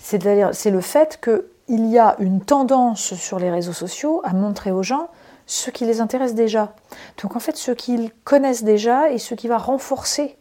C'est-à-dire, 0.00 0.50
c'est 0.52 0.70
le 0.70 0.80
fait 0.80 1.18
que 1.20 1.50
il 1.68 1.86
y 1.86 1.98
a 1.98 2.16
une 2.18 2.40
tendance 2.40 3.14
sur 3.14 3.38
les 3.38 3.50
réseaux 3.50 3.72
sociaux 3.72 4.20
à 4.24 4.32
montrer 4.32 4.72
aux 4.72 4.82
gens 4.82 5.08
ce 5.46 5.70
qui 5.70 5.86
les 5.86 6.00
intéresse 6.00 6.34
déjà. 6.34 6.74
Donc 7.22 7.34
en 7.34 7.40
fait, 7.40 7.56
ce 7.56 7.70
qu'ils 7.70 8.10
connaissent 8.24 8.64
déjà 8.64 9.10
et 9.10 9.18
ce 9.18 9.34
qui 9.34 9.48
va 9.48 9.58
renforcer 9.58 10.36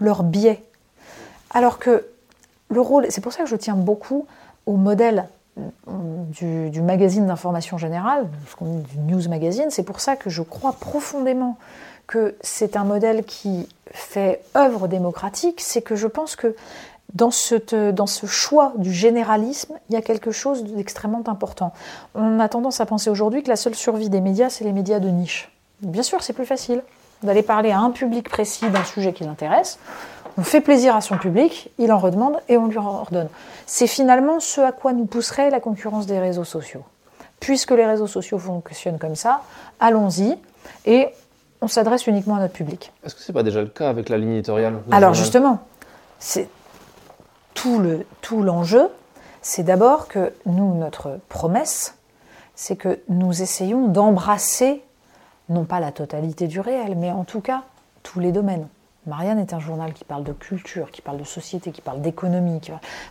leur 0.00 0.22
biais. 0.22 0.64
Alors 1.50 1.78
que 1.78 2.06
le 2.70 2.80
rôle, 2.80 3.06
c'est 3.10 3.20
pour 3.20 3.32
ça 3.32 3.42
que 3.42 3.48
je 3.48 3.56
tiens 3.56 3.74
beaucoup 3.74 4.26
au 4.64 4.76
modèle 4.76 5.28
du, 5.56 6.70
du 6.70 6.82
magazine 6.82 7.26
d'information 7.26 7.78
générale, 7.78 8.28
du 8.60 8.98
news 8.98 9.28
magazine, 9.28 9.70
c'est 9.70 9.84
pour 9.84 10.00
ça 10.00 10.16
que 10.16 10.28
je 10.28 10.42
crois 10.42 10.72
profondément 10.72 11.56
que 12.06 12.36
c'est 12.40 12.76
un 12.76 12.84
modèle 12.84 13.24
qui 13.24 13.68
fait 13.90 14.42
œuvre 14.56 14.88
démocratique, 14.88 15.60
c'est 15.60 15.82
que 15.82 15.96
je 15.96 16.06
pense 16.06 16.36
que 16.36 16.54
dans, 17.14 17.30
dans 17.92 18.06
ce 18.06 18.26
choix 18.26 18.72
du 18.76 18.92
généralisme, 18.92 19.74
il 19.88 19.94
y 19.94 19.96
a 19.96 20.02
quelque 20.02 20.30
chose 20.30 20.64
d'extrêmement 20.64 21.22
important. 21.26 21.72
On 22.14 22.40
a 22.40 22.48
tendance 22.48 22.80
à 22.80 22.86
penser 22.86 23.10
aujourd'hui 23.10 23.42
que 23.42 23.48
la 23.48 23.56
seule 23.56 23.74
survie 23.74 24.10
des 24.10 24.20
médias, 24.20 24.50
c'est 24.50 24.64
les 24.64 24.72
médias 24.72 24.98
de 24.98 25.08
niche. 25.08 25.50
Bien 25.80 26.02
sûr, 26.02 26.22
c'est 26.22 26.32
plus 26.32 26.46
facile 26.46 26.82
d'aller 27.22 27.42
parler 27.42 27.70
à 27.70 27.78
un 27.80 27.90
public 27.90 28.28
précis 28.28 28.68
d'un 28.68 28.84
sujet 28.84 29.12
qui 29.12 29.24
l'intéresse. 29.24 29.78
On 30.38 30.42
fait 30.42 30.60
plaisir 30.60 30.94
à 30.94 31.00
son 31.00 31.16
public, 31.16 31.70
il 31.78 31.90
en 31.92 31.98
redemande 31.98 32.36
et 32.48 32.58
on 32.58 32.66
lui 32.66 32.78
en 32.78 32.86
ordonne. 32.86 33.28
C'est 33.64 33.86
finalement 33.86 34.38
ce 34.38 34.60
à 34.60 34.72
quoi 34.72 34.92
nous 34.92 35.06
pousserait 35.06 35.48
la 35.48 35.60
concurrence 35.60 36.06
des 36.06 36.18
réseaux 36.18 36.44
sociaux. 36.44 36.82
Puisque 37.40 37.70
les 37.70 37.86
réseaux 37.86 38.06
sociaux 38.06 38.38
fonctionnent 38.38 38.98
comme 38.98 39.16
ça, 39.16 39.42
allons-y 39.80 40.36
et 40.84 41.08
on 41.62 41.68
s'adresse 41.68 42.06
uniquement 42.06 42.36
à 42.36 42.40
notre 42.40 42.52
public. 42.52 42.92
Est-ce 43.04 43.14
que 43.14 43.20
ce 43.22 43.32
n'est 43.32 43.34
pas 43.34 43.42
déjà 43.42 43.62
le 43.62 43.68
cas 43.68 43.88
avec 43.88 44.10
la 44.10 44.18
ligne 44.18 44.32
éditoriale 44.32 44.74
Alors 44.90 45.14
justement, 45.14 45.60
c'est 46.18 46.48
tout 47.56 48.42
l'enjeu, 48.42 48.88
c'est 49.42 49.64
d'abord 49.64 50.08
que 50.08 50.32
nous, 50.44 50.74
notre 50.74 51.18
promesse, 51.28 51.96
c'est 52.54 52.76
que 52.76 53.00
nous 53.08 53.42
essayons 53.42 53.88
d'embrasser, 53.88 54.82
non 55.48 55.64
pas 55.64 55.80
la 55.80 55.92
totalité 55.92 56.46
du 56.46 56.60
réel, 56.60 56.96
mais 56.96 57.10
en 57.10 57.24
tout 57.24 57.40
cas 57.40 57.64
tous 58.02 58.20
les 58.20 58.32
domaines. 58.32 58.68
Marianne 59.06 59.38
est 59.38 59.52
un 59.52 59.60
journal 59.60 59.92
qui 59.92 60.04
parle 60.04 60.24
de 60.24 60.32
culture, 60.32 60.90
qui 60.90 61.02
parle 61.02 61.18
de 61.18 61.24
société, 61.24 61.70
qui 61.70 61.80
parle 61.80 62.00
d'économie, 62.00 62.60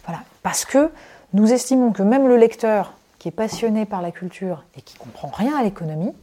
voilà, 0.06 0.22
parce 0.44 0.66
que 0.66 0.92
nous 1.34 1.52
estimons 1.52 1.92
que 1.92 2.04
même 2.04 2.28
le 2.28 2.38
lecteur 2.38 2.94
qui 3.20 3.30
est 3.30 3.32
passionné 3.32 3.86
par 3.86 4.02
la 4.02 4.12
culture 4.12 4.64
et 4.78 4.82
qui 4.82 4.98
comprend 4.98 5.30
rien 5.30 5.58
à 5.58 5.64
l'économie, 5.64 6.14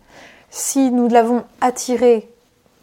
si 0.51 0.91
nous 0.91 1.09
l'avons 1.09 1.45
attiré 1.61 2.29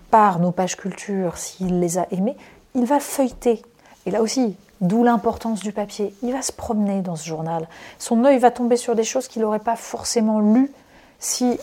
par 0.10 0.40
nos 0.40 0.52
pages 0.52 0.76
culture, 0.76 1.38
s'il 1.38 1.80
les 1.80 1.98
a 2.00 2.08
aimées, 2.12 2.36
il 2.74 2.86
va 2.86 3.00
feuilleter. 3.00 3.62
Et 4.06 4.12
là 4.12 4.22
aussi, 4.22 4.56
D'où 4.82 5.03
l'importance 5.03 5.59
du 5.59 5.73
papier. 5.73 6.13
Il 6.23 6.32
va 6.32 6.41
se 6.41 6.51
promener 6.51 7.01
dans 7.01 7.15
ce 7.15 7.27
journal. 7.27 7.67
Son 7.97 8.23
œil 8.23 8.39
va 8.39 8.49
tomber 8.51 8.77
sur 8.77 8.95
des 8.95 9.03
choses 9.03 9.27
qu'il 9.27 9.41
n'aurait 9.41 9.59
pas 9.59 9.75
forcément 9.75 10.39
lues 10.39 10.71
si 11.19 11.59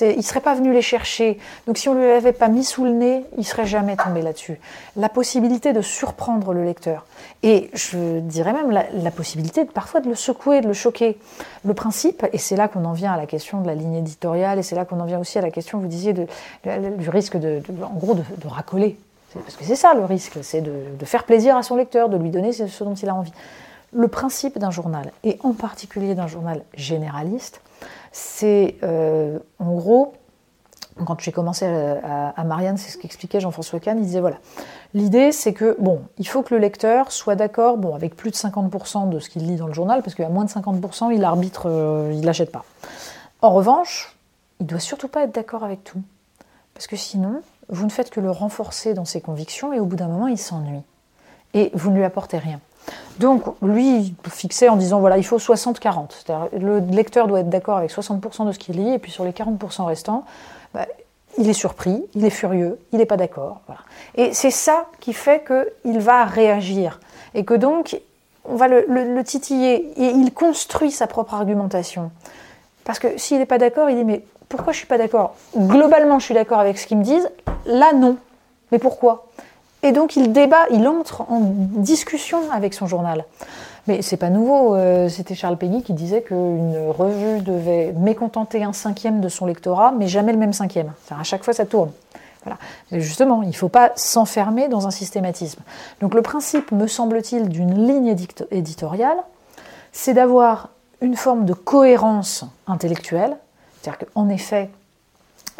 il 0.00 0.16
ne 0.16 0.22
serait 0.22 0.40
pas 0.40 0.54
venu 0.54 0.72
les 0.72 0.82
chercher. 0.82 1.38
Donc 1.66 1.78
si 1.78 1.88
on 1.88 1.94
ne 1.94 2.00
lui 2.00 2.10
avait 2.10 2.32
pas 2.32 2.48
mis 2.48 2.62
sous 2.62 2.84
le 2.84 2.92
nez, 2.92 3.24
il 3.36 3.44
serait 3.44 3.66
jamais 3.66 3.96
tombé 3.96 4.22
là-dessus. 4.22 4.60
La 4.96 5.08
possibilité 5.08 5.72
de 5.72 5.80
surprendre 5.80 6.52
le 6.52 6.64
lecteur. 6.64 7.06
Et 7.42 7.70
je 7.74 8.20
dirais 8.20 8.52
même 8.52 8.70
la, 8.70 9.10
possibilité 9.10 9.64
parfois 9.64 10.00
de 10.00 10.08
le 10.08 10.14
secouer, 10.14 10.60
de 10.60 10.68
le 10.68 10.74
choquer. 10.74 11.18
Le 11.64 11.74
principe, 11.74 12.24
et 12.32 12.38
c'est 12.38 12.56
là 12.56 12.68
qu'on 12.68 12.84
en 12.84 12.92
vient 12.92 13.12
à 13.12 13.16
la 13.16 13.26
question 13.26 13.60
de 13.60 13.66
la 13.66 13.74
ligne 13.74 13.96
éditoriale, 13.96 14.60
et 14.60 14.62
c'est 14.62 14.76
là 14.76 14.84
qu'on 14.84 15.00
en 15.00 15.06
vient 15.06 15.18
aussi 15.18 15.38
à 15.38 15.42
la 15.42 15.50
question, 15.50 15.78
vous 15.78 15.88
disiez, 15.88 16.12
du 16.12 17.10
risque 17.10 17.36
de, 17.36 17.62
en 17.82 17.96
gros 17.96 18.14
de 18.14 18.48
racoler 18.48 18.96
parce 19.34 19.56
que 19.56 19.64
c'est 19.64 19.76
ça 19.76 19.94
le 19.94 20.04
risque, 20.04 20.38
c'est 20.42 20.60
de, 20.60 21.04
faire 21.04 21.24
plaisir 21.24 21.56
à 21.56 21.62
son 21.62 21.76
lecteur, 21.76 22.08
de 22.08 22.16
lui 22.16 22.30
donner 22.30 22.52
ce 22.52 22.84
dont 22.84 22.94
il 22.94 23.08
a 23.08 23.14
envie. 23.14 23.32
Le 23.92 24.08
principe 24.08 24.58
d'un 24.58 24.70
journal, 24.70 25.12
et 25.24 25.38
en 25.42 25.52
particulier 25.52 26.14
d'un 26.14 26.28
journal 26.28 26.62
généraliste, 26.74 27.60
c'est 28.12 28.76
euh, 28.82 29.38
en 29.58 29.74
gros 29.74 30.14
quand 31.04 31.20
j'ai 31.20 31.32
commencé 31.32 31.66
à, 31.66 32.44
Marianne, 32.44 32.76
c'est 32.76 32.90
ce 32.90 32.98
qu'expliquait 32.98 33.40
Jean-François 33.40 33.80
Kahn, 33.80 33.98
il 33.98 34.04
disait 34.04 34.20
voilà, 34.20 34.36
l'idée 34.94 35.32
c'est 35.32 35.52
que, 35.52 35.76
bon, 35.78 36.02
il 36.18 36.26
faut 36.26 36.42
que 36.42 36.54
le 36.54 36.60
lecteur 36.60 37.12
soit 37.12 37.36
d'accord, 37.36 37.78
bon, 37.78 37.94
avec 37.94 38.16
plus 38.16 38.30
de 38.30 38.36
50% 38.36 39.08
de 39.08 39.18
ce 39.18 39.30
qu'il 39.30 39.46
lit 39.46 39.56
dans 39.56 39.66
le 39.66 39.72
journal, 39.72 40.02
parce 40.02 40.14
qu'à 40.14 40.28
moins 40.28 40.44
de 40.44 40.50
50%, 40.50 41.14
il 41.14 41.24
arbitre, 41.24 41.66
euh, 41.66 42.12
il 42.14 42.24
l'achète 42.24 42.52
pas. 42.52 42.64
En 43.42 43.50
revanche, 43.50 44.16
il 44.60 44.66
doit 44.66 44.80
surtout 44.80 45.08
pas 45.08 45.24
être 45.24 45.34
d'accord 45.34 45.64
avec 45.64 45.84
tout, 45.84 46.02
parce 46.74 46.86
que 46.86 46.96
sinon, 46.96 47.42
vous 47.70 47.84
ne 47.84 47.90
faites 47.90 48.10
que 48.10 48.20
le 48.20 48.30
renforcer 48.30 48.94
dans 48.94 49.04
ses 49.04 49.20
convictions, 49.20 49.72
et 49.72 49.80
au 49.80 49.84
bout 49.84 49.96
d'un 49.96 50.08
moment, 50.08 50.26
il 50.26 50.38
s'ennuie. 50.38 50.82
Et 51.54 51.70
vous 51.74 51.90
ne 51.90 51.96
lui 51.96 52.04
apportez 52.04 52.38
rien. 52.38 52.60
Donc, 53.18 53.42
lui, 53.62 53.98
il 53.98 54.30
fixait 54.30 54.68
en 54.68 54.76
disant 54.76 55.00
voilà, 55.00 55.18
il 55.18 55.24
faut 55.24 55.38
60-40. 55.38 56.58
Le 56.58 56.78
lecteur 56.78 57.26
doit 57.26 57.40
être 57.40 57.50
d'accord 57.50 57.76
avec 57.76 57.90
60% 57.90 58.46
de 58.46 58.52
ce 58.52 58.58
qu'il 58.58 58.76
lit, 58.76 58.94
et 58.94 58.98
puis 58.98 59.12
sur 59.12 59.24
les 59.24 59.32
40% 59.32 59.84
restants, 59.84 60.24
bah, 60.74 60.86
il 61.38 61.48
est 61.48 61.54
surpris, 61.54 62.02
il 62.14 62.24
est 62.24 62.30
furieux, 62.30 62.78
il 62.92 62.98
n'est 62.98 63.06
pas 63.06 63.16
d'accord. 63.16 63.60
Et 64.14 64.32
c'est 64.32 64.50
ça 64.50 64.86
qui 65.00 65.12
fait 65.12 65.44
qu'il 65.44 65.98
va 65.98 66.24
réagir. 66.24 67.00
Et 67.34 67.44
que 67.44 67.54
donc, 67.54 68.00
on 68.44 68.56
va 68.56 68.68
le, 68.68 69.22
titiller. 69.22 69.92
Et 69.96 70.10
il 70.10 70.32
construit 70.32 70.90
sa 70.90 71.06
propre 71.06 71.34
argumentation. 71.34 72.10
Parce 72.84 72.98
que 72.98 73.18
s'il 73.18 73.38
n'est 73.38 73.46
pas 73.46 73.58
d'accord, 73.58 73.90
il 73.90 73.96
dit 73.96 74.04
Mais 74.04 74.22
pourquoi 74.50 74.72
je 74.72 74.78
ne 74.78 74.80
suis 74.80 74.86
pas 74.86 74.98
d'accord? 74.98 75.36
Globalement, 75.56 76.18
je 76.18 76.24
suis 76.26 76.34
d'accord 76.34 76.58
avec 76.58 76.76
ce 76.76 76.86
qu'ils 76.86 76.98
me 76.98 77.04
disent. 77.04 77.30
Là, 77.66 77.92
non. 77.94 78.16
Mais 78.72 78.78
pourquoi? 78.78 79.28
Et 79.82 79.92
donc, 79.92 80.16
il 80.16 80.32
débat, 80.32 80.66
il 80.70 80.86
entre 80.88 81.22
en 81.30 81.40
discussion 81.40 82.50
avec 82.52 82.74
son 82.74 82.86
journal. 82.86 83.24
Mais 83.86 84.02
c'est 84.02 84.16
pas 84.16 84.28
nouveau. 84.28 84.74
Euh, 84.74 85.08
c'était 85.08 85.36
Charles 85.36 85.56
Péguy 85.56 85.82
qui 85.82 85.94
disait 85.94 86.22
qu'une 86.22 86.76
revue 86.88 87.40
devait 87.40 87.92
mécontenter 87.96 88.64
un 88.64 88.72
cinquième 88.72 89.20
de 89.20 89.28
son 89.28 89.46
lectorat, 89.46 89.92
mais 89.96 90.08
jamais 90.08 90.32
le 90.32 90.38
même 90.38 90.52
cinquième. 90.52 90.92
Enfin, 91.04 91.20
à 91.20 91.24
chaque 91.24 91.44
fois, 91.44 91.54
ça 91.54 91.64
tourne. 91.64 91.92
Voilà. 92.44 92.58
Mais 92.90 93.00
justement, 93.00 93.42
il 93.42 93.50
ne 93.50 93.54
faut 93.54 93.68
pas 93.68 93.92
s'enfermer 93.94 94.66
dans 94.66 94.88
un 94.88 94.90
systématisme. 94.90 95.60
Donc 96.00 96.14
le 96.14 96.22
principe, 96.22 96.72
me 96.72 96.88
semble-t-il, 96.88 97.48
d'une 97.48 97.86
ligne 97.86 98.16
éditoriale, 98.50 99.18
c'est 99.92 100.14
d'avoir 100.14 100.70
une 101.00 101.16
forme 101.16 101.44
de 101.44 101.52
cohérence 101.52 102.44
intellectuelle. 102.66 103.36
C'est-à-dire 103.80 104.06
qu'en 104.06 104.28
effet, 104.28 104.70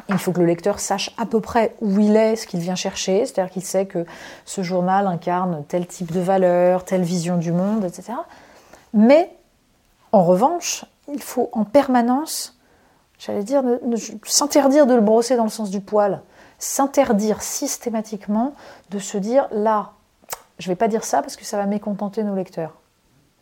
il 0.08 0.18
faut 0.18 0.32
que 0.32 0.40
le 0.40 0.46
lecteur 0.46 0.80
sache 0.80 1.10
à 1.18 1.26
peu 1.26 1.40
près 1.40 1.74
où 1.80 1.98
il 1.98 2.16
est, 2.16 2.36
ce 2.36 2.46
qu'il 2.46 2.60
vient 2.60 2.74
chercher, 2.74 3.26
c'est-à-dire 3.26 3.52
qu'il 3.52 3.64
sait 3.64 3.86
que 3.86 4.06
ce 4.44 4.62
journal 4.62 5.06
incarne 5.06 5.64
tel 5.68 5.86
type 5.86 6.12
de 6.12 6.20
valeur, 6.20 6.84
telle 6.84 7.02
vision 7.02 7.36
du 7.36 7.52
monde, 7.52 7.84
etc. 7.84 8.12
Mais, 8.92 9.30
en 10.12 10.24
revanche, 10.24 10.84
il 11.12 11.22
faut 11.22 11.48
en 11.52 11.64
permanence, 11.64 12.58
j'allais 13.18 13.44
dire, 13.44 13.62
s'interdire 14.24 14.86
de 14.86 14.94
le 14.94 15.00
brosser 15.00 15.36
dans 15.36 15.44
le 15.44 15.50
sens 15.50 15.70
du 15.70 15.80
poil, 15.80 16.22
s'interdire 16.58 17.42
systématiquement 17.42 18.54
de 18.90 18.98
se 18.98 19.16
dire, 19.16 19.48
là, 19.52 19.92
je 20.58 20.68
ne 20.68 20.72
vais 20.72 20.76
pas 20.76 20.88
dire 20.88 21.04
ça 21.04 21.22
parce 21.22 21.36
que 21.36 21.44
ça 21.44 21.56
va 21.56 21.66
mécontenter 21.66 22.22
nos 22.22 22.34
lecteurs. 22.34 22.79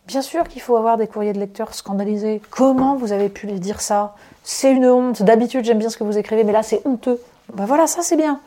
Bien 0.09 0.23
sûr 0.23 0.49
qu'il 0.49 0.63
faut 0.63 0.75
avoir 0.79 0.97
des 0.97 1.07
courriers 1.07 1.35
de 1.35 1.39
lecteurs 1.39 1.75
scandalisés. 1.75 2.41
Comment 2.49 2.97
vous 2.97 3.13
avez 3.13 3.29
pu 3.29 3.47
dire 3.47 3.83
ça? 3.83 4.15
C'est 4.43 4.73
une 4.73 4.87
honte. 4.87 5.23
D'habitude, 5.23 5.67
j'aime 5.67 5.77
bien 5.79 5.91
ce 5.91 5.99
que 5.99 6.05
vous 6.05 6.17
écrivez, 6.17 6.45
mais 6.45 6.53
là, 6.53 6.63
c'est 6.63 6.81
honteux. 6.87 7.21
Ben 7.53 7.67
voilà, 7.67 7.87
ça, 7.87 8.01
c'est 8.01 8.17
bien. 8.17 8.41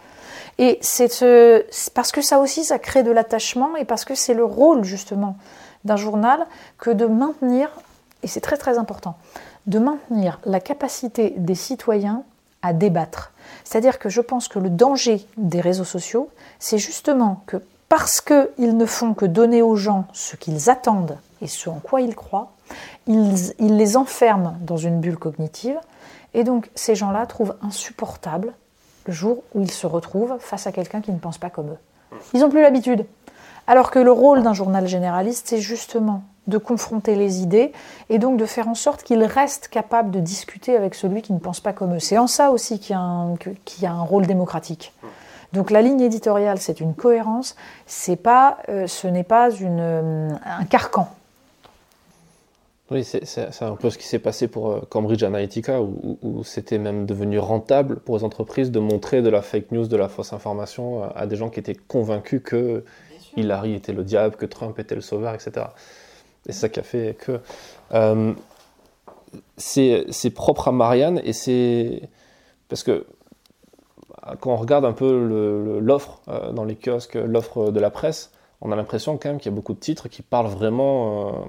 Et 0.57 0.79
c'est 0.81 1.11
ce... 1.11 1.63
parce 1.91 2.11
que 2.11 2.23
ça 2.23 2.39
aussi, 2.39 2.63
ça 2.63 2.79
crée 2.79 3.03
de 3.03 3.11
l'attachement 3.11 3.75
et 3.75 3.85
parce 3.85 4.05
que 4.05 4.15
c'est 4.15 4.33
le 4.33 4.43
rôle, 4.43 4.83
justement, 4.83 5.37
d'un 5.85 5.97
journal 5.97 6.47
que 6.79 6.89
de 6.89 7.05
maintenir, 7.05 7.69
et 8.23 8.27
c'est 8.27 8.41
très 8.41 8.57
très 8.57 8.79
important, 8.79 9.15
de 9.67 9.77
maintenir 9.77 10.39
la 10.45 10.61
capacité 10.61 11.35
des 11.37 11.53
citoyens 11.53 12.23
à 12.63 12.73
débattre. 12.73 13.33
C'est-à-dire 13.65 13.99
que 13.99 14.09
je 14.09 14.21
pense 14.21 14.47
que 14.47 14.57
le 14.57 14.71
danger 14.71 15.27
des 15.37 15.61
réseaux 15.61 15.83
sociaux, 15.83 16.27
c'est 16.57 16.79
justement 16.79 17.43
que 17.45 17.57
parce 17.87 18.19
qu'ils 18.19 18.75
ne 18.75 18.85
font 18.87 19.13
que 19.13 19.25
donner 19.25 19.61
aux 19.61 19.75
gens 19.75 20.05
ce 20.11 20.35
qu'ils 20.35 20.71
attendent 20.71 21.19
et 21.41 21.47
ce 21.47 21.69
en 21.69 21.79
quoi 21.79 22.01
ils 22.01 22.15
croient, 22.15 22.51
ils, 23.07 23.35
les 23.59 23.97
enferment 23.97 24.55
dans 24.61 24.77
une 24.77 24.99
bulle 24.99 25.17
cognitive. 25.17 25.77
Et 26.33 26.43
donc 26.43 26.69
ces 26.75 26.95
gens-là 26.95 27.25
trouvent 27.25 27.55
insupportable 27.61 28.53
le 29.07 29.13
jour 29.13 29.43
où 29.53 29.61
ils 29.61 29.71
se 29.71 29.87
retrouvent 29.87 30.37
face 30.39 30.67
à 30.67 30.71
quelqu'un 30.71 31.01
qui 31.01 31.11
ne 31.11 31.19
pense 31.19 31.37
pas 31.37 31.49
comme 31.49 31.69
eux. 31.69 32.17
Ils 32.33 32.41
n'ont 32.41 32.49
plus 32.49 32.61
l'habitude. 32.61 33.05
Alors 33.67 33.91
que 33.91 33.99
le 33.99 34.11
rôle 34.11 34.43
d'un 34.43 34.53
journal 34.53 34.87
généraliste, 34.87 35.47
c'est 35.49 35.59
justement 35.59 36.23
de 36.47 36.57
confronter 36.57 37.15
les 37.15 37.41
idées 37.41 37.71
et 38.09 38.17
donc 38.17 38.37
de 38.37 38.45
faire 38.45 38.67
en 38.67 38.75
sorte 38.75 39.03
qu'ils 39.03 39.23
restent 39.23 39.67
capables 39.67 40.11
de 40.11 40.19
discuter 40.19 40.75
avec 40.75 40.95
celui 40.95 41.21
qui 41.21 41.33
ne 41.33 41.39
pense 41.39 41.59
pas 41.59 41.71
comme 41.71 41.95
eux. 41.95 41.99
C'est 41.99 42.17
en 42.17 42.27
ça 42.27 42.51
aussi 42.51 42.79
qu'il 42.79 42.95
y, 42.95 43.85
a 43.85 43.91
un 43.91 44.03
rôle 44.03 44.25
démocratique. 44.25 44.93
Donc 45.53 45.69
la 45.69 45.81
ligne 45.81 46.01
éditoriale, 46.01 46.59
c'est 46.59 46.79
une 46.79 46.95
cohérence, 46.95 47.55
c'est 47.85 48.15
pas, 48.15 48.57
euh, 48.69 48.87
ce 48.87 49.07
n'est 49.07 49.23
pas 49.23 49.51
une, 49.51 50.39
un 50.45 50.65
carcan. 50.65 51.09
Oui, 52.91 53.05
c'est 53.05 53.61
un 53.61 53.75
peu 53.77 53.89
ce 53.89 53.97
qui 53.97 54.05
s'est 54.05 54.19
passé 54.19 54.49
pour 54.49 54.69
euh, 54.69 54.81
Cambridge 54.89 55.23
Analytica, 55.23 55.81
où, 55.81 56.43
c'était 56.43 56.77
même 56.77 57.05
devenu 57.05 57.39
rentable 57.39 58.01
pour 58.01 58.17
les 58.17 58.25
entreprises 58.25 58.69
de 58.69 58.81
montrer 58.81 59.21
de 59.21 59.29
la 59.29 59.41
fake 59.41 59.71
news, 59.71 59.87
de 59.87 59.95
la 59.95 60.09
fausse 60.09 60.33
information 60.33 61.05
euh, 61.05 61.07
à 61.15 61.25
des 61.25 61.37
gens 61.37 61.49
qui 61.49 61.61
étaient 61.61 61.73
convaincus 61.75 62.41
que 62.43 62.83
Hillary 63.37 63.75
était 63.75 63.93
le 63.93 64.03
diable, 64.03 64.35
que 64.35 64.45
Trump 64.45 64.77
était 64.77 64.95
le 64.95 64.99
sauveur, 64.99 65.33
etc. 65.33 65.67
Et 66.49 66.51
ça 66.51 66.67
qui 66.67 66.81
a 66.81 66.83
fait 66.83 67.15
que 67.17 67.39
euh, 67.93 68.33
c'est 69.55 70.33
propre 70.35 70.67
à 70.67 70.73
Marianne 70.73 71.21
et 71.23 71.31
c'est 71.31 72.09
parce 72.67 72.83
que 72.83 73.05
quand 74.41 74.51
on 74.51 74.57
regarde 74.57 74.83
un 74.83 74.91
peu 74.91 75.79
l'offre 75.79 76.21
dans 76.53 76.65
les 76.65 76.75
kiosques, 76.75 77.15
l'offre 77.15 77.71
de 77.71 77.79
la 77.79 77.89
presse, 77.89 78.31
on 78.59 78.73
a 78.73 78.75
l'impression 78.75 79.17
quand 79.17 79.29
même 79.29 79.37
qu'il 79.37 79.49
y 79.49 79.53
a 79.53 79.55
beaucoup 79.55 79.73
de 79.73 79.79
titres 79.79 80.09
qui 80.09 80.21
parlent 80.21 80.47
vraiment 80.47 81.47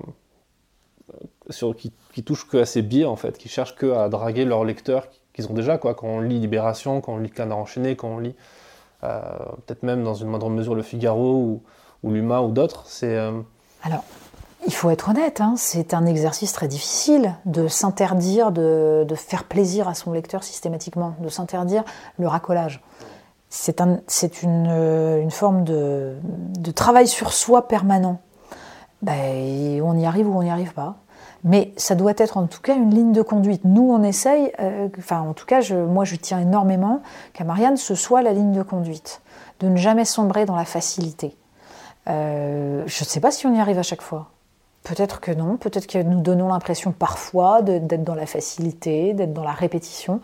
qui, 1.76 2.22
touchent 2.22 2.48
que 2.48 2.58
à 2.58 2.66
ces 2.66 2.82
biais, 2.82 3.04
en 3.04 3.16
fait, 3.16 3.38
qui 3.38 3.48
cherchent 3.48 3.76
que 3.76 3.92
à 3.92 4.08
draguer 4.08 4.44
leurs 4.44 4.64
lecteurs 4.64 5.08
qu'ils 5.32 5.48
ont 5.48 5.54
déjà, 5.54 5.78
quoi. 5.78 5.94
Quand 5.94 6.08
on 6.08 6.20
lit 6.20 6.38
Libération, 6.38 7.00
quand 7.00 7.14
on 7.14 7.18
lit 7.18 7.30
Canard 7.30 7.58
enchaîné, 7.58 7.96
quand 7.96 8.08
on 8.08 8.18
lit 8.18 8.34
euh, 9.04 9.20
peut-être 9.66 9.82
même 9.82 10.04
dans 10.04 10.14
une 10.14 10.28
moindre 10.28 10.48
mesure 10.48 10.74
Le 10.74 10.82
Figaro 10.82 11.60
ou, 12.02 12.10
l'Huma 12.10 12.40
ou 12.42 12.50
d'autres, 12.50 12.84
c'est. 12.86 13.16
Euh, 13.16 13.40
Alors, 13.82 14.04
il 14.66 14.72
faut 14.72 14.90
être 14.90 15.08
honnête, 15.08 15.40
hein, 15.40 15.54
c'est 15.56 15.92
un 15.92 16.06
exercice 16.06 16.52
très 16.52 16.68
difficile 16.68 17.34
de 17.46 17.66
s'interdire 17.66 18.52
de, 18.52 19.06
faire 19.16 19.44
plaisir 19.44 19.88
à 19.88 19.94
son 19.94 20.12
lecteur 20.12 20.44
systématiquement, 20.44 21.14
de 21.18 21.28
s'interdire 21.28 21.84
le 22.18 22.28
racolage. 22.28 22.80
C'est 23.48 23.80
un, 23.80 24.00
une, 24.42 25.30
forme 25.30 25.64
de, 25.64 26.14
de, 26.22 26.70
travail 26.70 27.06
sur 27.06 27.32
soi 27.32 27.68
permanent. 27.68 28.20
Ben, 29.02 29.82
on 29.82 29.98
y 29.98 30.06
arrive 30.06 30.28
ou 30.28 30.38
on 30.38 30.42
n'y 30.42 30.50
arrive 30.50 30.72
pas. 30.72 30.96
Mais 31.44 31.72
ça 31.76 31.94
doit 31.94 32.12
être 32.16 32.36
en 32.36 32.46
tout 32.46 32.60
cas 32.60 32.74
une 32.74 32.94
ligne 32.94 33.12
de 33.12 33.22
conduite. 33.22 33.62
Nous, 33.64 33.82
on 33.82 34.02
essaye, 34.02 34.52
euh, 34.60 34.88
enfin 34.98 35.20
en 35.20 35.32
tout 35.32 35.46
cas, 35.46 35.60
moi 35.74 36.04
je 36.04 36.16
tiens 36.16 36.38
énormément 36.38 37.02
qu'à 37.32 37.44
Marianne, 37.44 37.76
ce 37.76 37.94
soit 37.94 38.22
la 38.22 38.32
ligne 38.32 38.52
de 38.52 38.62
conduite, 38.62 39.22
de 39.60 39.68
ne 39.68 39.76
jamais 39.76 40.04
sombrer 40.04 40.44
dans 40.44 40.56
la 40.56 40.64
facilité. 40.64 41.36
Euh, 42.08 42.82
je 42.86 43.04
ne 43.04 43.08
sais 43.08 43.20
pas 43.20 43.30
si 43.30 43.46
on 43.46 43.54
y 43.54 43.60
arrive 43.60 43.78
à 43.78 43.82
chaque 43.82 44.02
fois. 44.02 44.30
Peut-être 44.84 45.20
que 45.20 45.30
non, 45.30 45.56
peut-être 45.56 45.86
que 45.86 45.98
nous 46.02 46.20
donnons 46.20 46.48
l'impression 46.48 46.92
parfois 46.92 47.62
d'être 47.62 48.02
dans 48.02 48.16
la 48.16 48.26
facilité, 48.26 49.14
d'être 49.14 49.32
dans 49.32 49.44
la 49.44 49.52
répétition. 49.52 50.20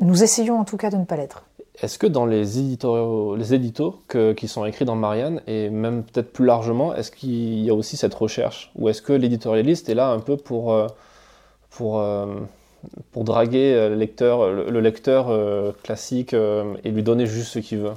Nous 0.00 0.22
essayons 0.22 0.58
en 0.58 0.64
tout 0.64 0.78
cas 0.78 0.90
de 0.90 0.96
ne 0.96 1.04
pas 1.04 1.16
l'être. 1.16 1.44
Est-ce 1.82 1.98
que 1.98 2.06
dans 2.06 2.26
les 2.26 2.60
éditos, 2.60 3.34
les 3.34 3.54
éditos 3.54 4.00
qui 4.36 4.46
sont 4.46 4.64
écrits 4.64 4.84
dans 4.84 4.94
Marianne, 4.94 5.42
et 5.48 5.68
même 5.68 6.04
peut-être 6.04 6.32
plus 6.32 6.46
largement, 6.46 6.94
est-ce 6.94 7.10
qu'il 7.10 7.64
y 7.64 7.70
a 7.70 7.74
aussi 7.74 7.96
cette 7.96 8.14
recherche? 8.14 8.70
Ou 8.76 8.88
est-ce 8.88 9.02
que 9.02 9.12
l'éditorialiste 9.12 9.88
est 9.88 9.94
là 9.94 10.10
un 10.10 10.20
peu 10.20 10.36
pour, 10.36 10.72
euh, 10.72 10.86
pour, 11.70 11.98
euh, 11.98 12.26
pour 13.10 13.24
draguer 13.24 13.88
le 13.88 13.96
lecteur, 13.96 14.48
le 14.48 14.80
lecteur 14.80 15.26
euh, 15.28 15.72
classique 15.82 16.34
et 16.34 16.90
lui 16.90 17.02
donner 17.02 17.26
juste 17.26 17.54
ce 17.54 17.58
qu'il 17.58 17.78
veut? 17.78 17.94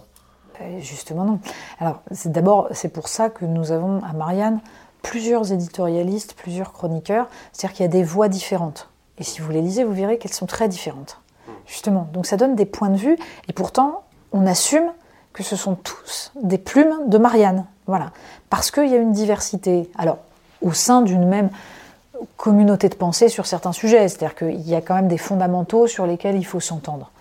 Justement 0.80 1.26
non. 1.26 1.40
Alors 1.80 2.02
c'est 2.12 2.32
d'abord 2.32 2.70
c'est 2.72 2.92
pour 2.92 3.10
ça 3.10 3.30
que 3.30 3.46
nous 3.46 3.72
avons 3.72 4.02
à 4.04 4.14
Marianne 4.14 4.62
plusieurs 5.04 5.52
éditorialistes, 5.52 6.34
plusieurs 6.34 6.72
chroniqueurs, 6.72 7.28
c'est-à-dire 7.52 7.76
qu'il 7.76 7.84
y 7.84 7.90
a 7.90 7.92
des 7.92 8.04
voix 8.04 8.30
différentes. 8.30 8.90
Et 9.20 9.24
si 9.24 9.42
vous 9.42 9.52
les 9.52 9.62
lisez, 9.62 9.84
vous 9.84 9.94
verrez 9.94 10.18
qu'elles 10.18 10.34
sont 10.34 10.48
très 10.48 10.68
différentes. 10.70 11.20
Justement. 11.68 12.08
Donc 12.14 12.26
ça 12.26 12.38
donne 12.38 12.56
des 12.56 12.66
points 12.66 12.90
de 12.90 12.98
vue. 12.98 13.18
Et 13.48 13.54
pourtant, 13.54 14.04
on 14.32 14.46
assume 14.46 14.92
que 15.34 15.44
ce 15.44 15.56
sont 15.56 15.76
tous 15.76 16.32
des 16.42 16.58
plumes 16.58 16.96
de 17.08 17.18
Marianne. 17.18 17.66
Voilà. 17.88 18.12
Parce 18.50 18.72
qu'il 18.72 18.88
y 18.88 18.94
a 18.94 18.98
une 18.98 19.12
diversité. 19.12 19.90
Alors, 19.98 20.18
au 20.62 20.74
sein 20.74 21.02
d'une 21.02 21.28
même 21.28 21.50
communauté 22.38 22.90
de 22.90 22.96
pensée 22.96 23.30
sur 23.30 23.46
certains 23.46 23.74
sujets. 23.74 24.08
C'est-à-dire 24.08 24.36
qu'il 24.36 24.62
y 24.62 24.76
a 24.76 24.82
quand 24.82 24.96
même 24.96 25.08
des 25.08 25.18
fondamentaux 25.18 25.88
sur 25.88 26.06
lesquels 26.06 26.36
il 26.36 26.46
faut 26.46 26.60
s'entendre. 26.60 27.12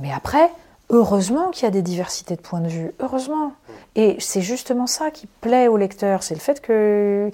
Mais 0.00 0.12
après, 0.12 0.50
heureusement 0.90 1.50
qu'il 1.50 1.64
y 1.64 1.66
a 1.66 1.70
des 1.70 1.82
diversités 1.82 2.36
de 2.36 2.40
points 2.40 2.60
de 2.60 2.68
vue. 2.68 2.92
Heureusement. 3.00 3.52
Et 3.96 4.16
c'est 4.18 4.40
justement 4.40 4.86
ça 4.86 5.10
qui 5.10 5.26
plaît 5.26 5.68
au 5.68 5.76
lecteur. 5.76 6.22
C'est 6.22 6.34
le 6.34 6.40
fait 6.40 6.60
que 6.60 7.30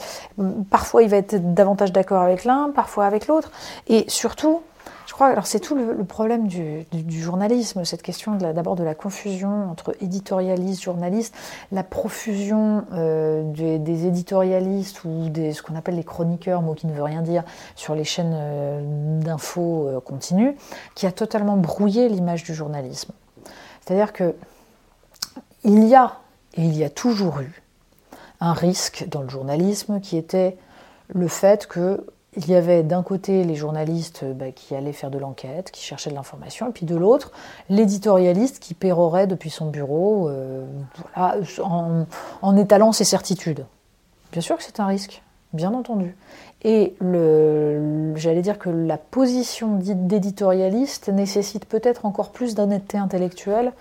parfois 0.71 1.03
il 1.03 1.09
va 1.09 1.19
être 1.19 1.55
davantage 1.55 1.93
d'accord 1.93 2.23
avec 2.23 2.45
l'un, 2.45 2.71
parfois 2.75 3.07
avec 3.07 3.27
l'autre. 3.27 3.51
Et 3.89 4.05
surtout, 4.09 4.63
alors 5.25 5.47
c'est 5.47 5.61
tout 5.61 5.75
le, 5.75 6.05
problème 6.05 6.47
du, 6.47 6.85
journalisme, 7.11 7.85
cette 7.85 8.03
question 8.03 8.35
d'abord 8.35 8.77
de, 8.77 8.85
la 8.85 8.95
confusion 8.95 9.71
entre 9.71 9.97
éditorialiste, 10.03 10.83
journaliste, 10.83 11.35
la 11.73 11.83
profusion 11.83 12.85
euh, 12.93 13.43
des, 13.79 14.07
éditorialistes 14.07 15.05
ou 15.05 15.29
des, 15.29 15.53
ce 15.53 15.63
qu'on 15.63 15.75
appelle 15.75 15.97
les 15.97 16.05
chroniqueurs, 16.05 16.61
mot 16.63 16.75
qui 16.75 16.87
ne 16.87 16.93
veut 16.93 17.03
rien 17.03 17.23
dire, 17.23 17.45
sur 17.77 17.95
les 17.95 18.05
chaînes 18.05 18.35
euh, 18.35 19.21
d'infos 19.21 19.89
euh, 19.89 20.01
continues, 20.01 20.57
qui 20.95 21.07
a 21.07 21.13
totalement 21.13 21.57
brouillé 21.57 22.09
l'image 22.09 22.45
du 22.45 22.55
journalisme. 22.55 23.13
C'est-à-dire 23.81 24.13
que 24.13 24.35
il 25.65 25.85
y 25.85 25.95
a, 25.95 26.19
et 26.55 26.63
il 26.63 26.77
y 26.77 26.85
a 26.85 26.91
toujours 26.91 27.41
eu, 27.41 27.63
un 28.41 28.53
risque 28.53 29.07
dans 29.09 29.23
le 29.23 29.29
journalisme 29.29 30.01
qui 30.01 30.17
était 30.17 30.59
le 31.09 31.29
fait 31.29 31.67
que 31.67 32.05
il 32.37 32.49
y 32.49 32.55
avait 32.55 32.83
d'un 32.83 33.03
côté 33.03 33.45
les 33.45 33.55
journalistes 33.55 34.23
euh, 34.23 34.33
bah, 34.33 34.53
qui 34.53 34.75
allaient 34.75 34.93
faire 34.93 35.11
de 35.11 35.19
l'enquête, 35.19 35.71
qui 35.71 35.83
cherchaient 35.83 36.11
de 36.11 36.15
l'information, 36.15 36.69
et 36.69 36.73
puis 36.73 36.87
de 36.87 36.95
l'autre, 36.95 37.33
l'éditorialiste 37.69 38.59
qui 38.61 38.75
pérorait 38.75 39.27
depuis 39.27 39.51
son 39.51 39.67
bureau 39.67 40.29
euh, 40.29 40.65
en, 41.17 42.57
étalant 42.57 42.93
ses 42.93 43.05
certitudes. 43.05 43.65
Bien 44.33 44.43
sûr 44.43 44.57
que 44.57 44.63
c'est 44.63 44.81
un 44.81 44.87
risque, 44.87 45.23
bien 45.53 45.73
entendu. 45.73 46.17
Et 46.63 46.95
j'allais 47.01 48.43
dire 48.43 48.59
que 48.59 48.71
la 48.71 48.99
position 48.99 49.77
d'éditorialiste 49.77 51.09
nécessite 51.11 51.65
peut-être 51.65 52.07
encore 52.07 52.31
plus 52.31 52.55
d'honnêteté 52.55 52.99
intellectuelle 52.99 53.73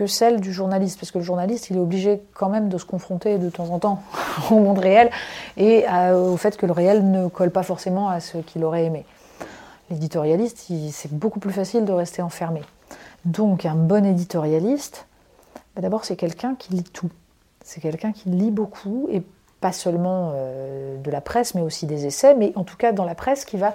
que 0.00 0.06
celle 0.06 0.40
du 0.40 0.50
journaliste, 0.50 0.98
parce 0.98 1.10
que 1.10 1.18
le 1.18 1.24
journaliste, 1.24 1.68
il 1.68 1.76
est 1.76 1.80
obligé 1.80 2.22
quand 2.32 2.48
même 2.48 2.70
de 2.70 2.78
se 2.78 2.86
confronter 2.86 3.36
de 3.36 3.50
temps 3.50 3.68
en 3.68 3.78
temps 3.78 4.02
au 4.50 4.54
monde 4.54 4.78
réel 4.78 5.10
et 5.58 5.84
au 6.14 6.38
fait 6.38 6.56
que 6.56 6.64
le 6.64 6.72
réel 6.72 7.10
ne 7.10 7.28
colle 7.28 7.50
pas 7.50 7.62
forcément 7.62 8.08
à 8.08 8.20
ce 8.20 8.38
qu'il 8.38 8.64
aurait 8.64 8.86
aimé. 8.86 9.04
L'éditorialiste, 9.90 10.68
c'est 10.90 11.12
beaucoup 11.12 11.38
plus 11.38 11.52
facile 11.52 11.84
de 11.84 11.92
rester 11.92 12.22
enfermé. 12.22 12.62
Donc 13.26 13.66
un 13.66 13.74
bon 13.74 14.06
éditorialiste, 14.06 15.04
bah, 15.76 15.82
d'abord 15.82 16.06
c'est 16.06 16.16
quelqu'un 16.16 16.54
qui 16.54 16.72
lit 16.72 16.82
tout. 16.82 17.10
C'est 17.62 17.82
quelqu'un 17.82 18.12
qui 18.12 18.30
lit 18.30 18.50
beaucoup 18.50 19.06
et 19.12 19.22
pas 19.60 19.72
seulement 19.72 20.32
euh, 20.34 20.96
de 20.96 21.10
la 21.10 21.20
presse, 21.20 21.54
mais 21.54 21.60
aussi 21.60 21.84
des 21.84 22.06
essais, 22.06 22.34
mais 22.34 22.54
en 22.56 22.64
tout 22.64 22.78
cas 22.78 22.92
dans 22.92 23.04
la 23.04 23.14
presse 23.14 23.44
qui 23.44 23.58
va 23.58 23.74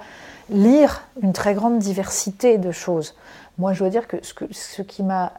lire 0.49 1.03
une 1.21 1.33
très 1.33 1.53
grande 1.53 1.77
diversité 1.77 2.57
de 2.57 2.71
choses. 2.71 3.13
Moi, 3.59 3.73
je 3.73 3.79
dois 3.79 3.89
dire 3.89 4.07
que, 4.07 4.17
ce 4.23 4.81
qui 4.81 5.03
m'a 5.03 5.31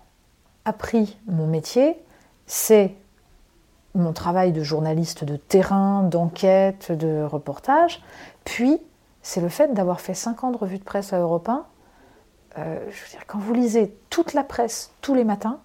appris 0.66 1.16
mon 1.26 1.46
métier, 1.46 1.96
c'est 2.46 2.94
mon 3.94 4.12
travail 4.12 4.52
de 4.52 4.62
journaliste 4.62 5.24
de 5.24 5.36
terrain, 5.36 6.02
d'enquête, 6.02 6.92
de 6.92 7.22
reportage, 7.22 8.02
puis 8.44 8.78
c'est 9.22 9.40
le 9.40 9.48
fait 9.48 9.72
d'avoir 9.72 10.00
fait 10.00 10.12
5 10.12 10.44
ans 10.44 10.50
de 10.50 10.56
revue 10.58 10.78
de 10.78 10.84
presse 10.84 11.12
à 11.12 11.18
Europe 11.18 11.48
1. 11.48 11.64
Euh, 12.58 12.78
quand 13.26 13.38
vous 13.38 13.54
lisez 13.54 13.96
toute 14.10 14.34
la 14.34 14.44
presse 14.44 14.90
tous 15.00 15.14
les 15.14 15.24
matins, 15.24 15.60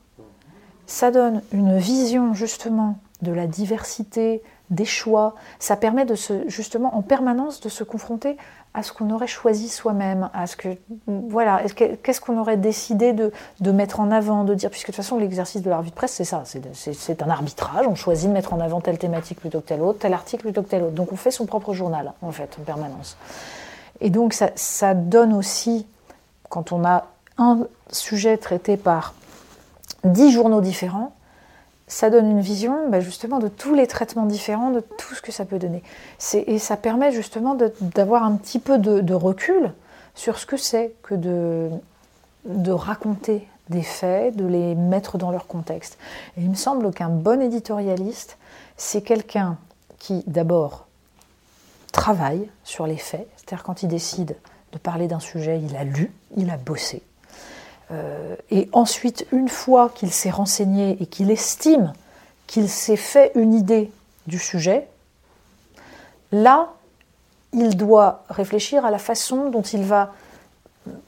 ça 0.86 1.12
donne 1.12 1.42
une 1.52 1.78
vision 1.78 2.34
justement 2.34 2.98
de 3.22 3.32
la 3.32 3.48
diversité, 3.48 4.42
des 4.70 4.86
choix. 4.86 5.36
Ça 5.60 5.76
permet 5.76 6.06
de 6.06 6.16
se, 6.16 6.48
justement 6.50 6.96
en 6.96 7.02
permanence 7.02 7.60
de 7.62 7.70
se 7.70 7.84
confronter 7.84 8.38
à 8.74 8.84
ce 8.84 8.94
qu'on 8.94 9.10
aurait 9.10 9.28
choisi 9.28 9.68
soi-même, 9.68 10.30
à 10.34 10.48
ce 10.48 10.56
que 10.56 10.70
voilà, 11.08 11.62
qu'est-ce 11.76 12.22
qu'on 12.22 12.38
aurait 12.38 12.58
décidé 12.58 13.12
de, 13.12 13.32
mettre 13.72 14.00
en 14.00 14.12
avant, 14.12 14.44
de 14.44 14.54
dire, 14.54 14.70
puisque 14.70 14.88
de 14.88 14.92
toute 14.94 15.04
façon 15.04 15.18
l'exercice 15.18 15.62
de 15.62 15.70
la 15.70 15.78
revue 15.78 15.90
de 15.90 15.96
presse 15.96 16.14
c'est 16.14 16.24
ça, 16.24 16.44
c'est 16.46 17.22
un 17.22 17.30
arbitrage, 17.30 17.86
on 17.88 17.96
choisit 17.96 18.30
de 18.30 18.34
mettre 18.34 18.54
en 18.54 18.60
avant 18.60 18.80
telle 18.80 18.98
thématique 18.98 19.40
plutôt 19.40 19.60
que 19.60 19.68
telle 19.68 19.82
autre, 19.82 20.00
tel 20.00 20.14
article 20.14 20.44
plutôt 20.44 20.62
que 20.62 20.70
tel 20.70 20.84
autre, 20.84 20.94
donc 20.94 21.12
on 21.12 21.18
fait 21.18 21.32
son 21.32 21.46
propre 21.46 21.74
journal 21.74 22.14
en 22.22 22.32
fait 22.32 22.58
en 22.60 22.64
permanence. 22.64 23.18
Et 24.00 24.10
donc 24.10 24.34
ça 24.56 24.94
donne 24.94 25.34
aussi, 25.34 25.86
quand 26.50 26.72
on 26.72 26.86
a 26.86 27.08
un 27.38 27.68
sujet 27.92 28.38
traité 28.38 28.78
par 28.78 29.14
dix 30.06 30.32
journaux 30.32 30.62
différents, 30.62 31.14
ça 31.92 32.10
donne 32.10 32.32
une 32.32 32.40
vision 32.40 32.88
bah, 32.90 33.02
justement 33.02 33.40
de 33.40 33.50
tous 33.50 33.76
les 33.76 33.86
traitements 33.86 34.26
différents, 34.26 34.72
de 34.72 34.80
tout 34.80 35.14
ce 35.14 35.22
que 35.22 35.34
ça 35.34 35.44
peut 35.44 35.60
donner. 35.60 35.84
Et 36.34 36.58
ça 36.58 36.78
permet 36.78 37.12
justement 37.12 37.58
d'avoir 37.82 38.24
un 38.24 38.38
petit 38.38 38.60
peu 38.60 38.78
de, 38.78 39.14
recul 39.14 39.74
sur 40.16 40.40
ce 40.40 40.46
que 40.46 40.56
c'est 40.56 40.94
que 41.04 41.16
de, 41.16 41.70
de 42.46 42.72
raconter 42.72 43.46
des 43.68 43.82
faits, 43.82 44.38
de 44.38 44.46
les 44.46 44.74
mettre 44.74 45.18
dans 45.18 45.32
leur 45.32 45.48
contexte. 45.48 45.98
Et 46.38 46.42
il 46.42 46.50
me 46.50 46.56
semble 46.56 46.94
qu'un 46.94 47.10
bon 47.10 47.42
éditorialiste, 47.42 48.38
c'est 48.78 49.02
quelqu'un 49.02 49.58
qui 50.00 50.24
d'abord 50.28 50.88
travaille 51.92 52.50
sur 52.64 52.88
les 52.88 52.98
faits, 52.98 53.28
c'est-à-dire 53.36 53.64
quand 53.64 53.84
il 53.84 53.90
décide 53.90 54.38
de 54.72 54.78
parler 54.78 55.10
d'un 55.10 55.20
sujet, 55.20 55.60
il 55.62 55.76
a 55.76 55.84
lu, 55.84 56.14
il 56.38 56.52
a 56.52 56.58
bossé, 56.58 57.04
et 58.50 58.70
ensuite, 58.72 59.26
une 59.32 59.50
fois 59.50 59.92
qu'il 59.94 60.12
s'est 60.12 60.30
renseigné 60.30 60.98
et 61.02 61.06
qu'il 61.06 61.30
estime 61.32 61.94
qu'il 62.52 62.68
s'est 62.68 62.98
fait 62.98 63.32
une 63.36 63.54
idée 63.54 63.92
du 64.28 64.38
sujet, 64.38 64.88
là, 66.34 66.74
il 67.54 67.78
doit 67.78 68.24
réfléchir 68.30 68.86
à 68.86 68.92
la 68.92 68.98
façon 68.98 69.50
dont 69.50 69.62
il 69.62 69.84
va 69.84 70.14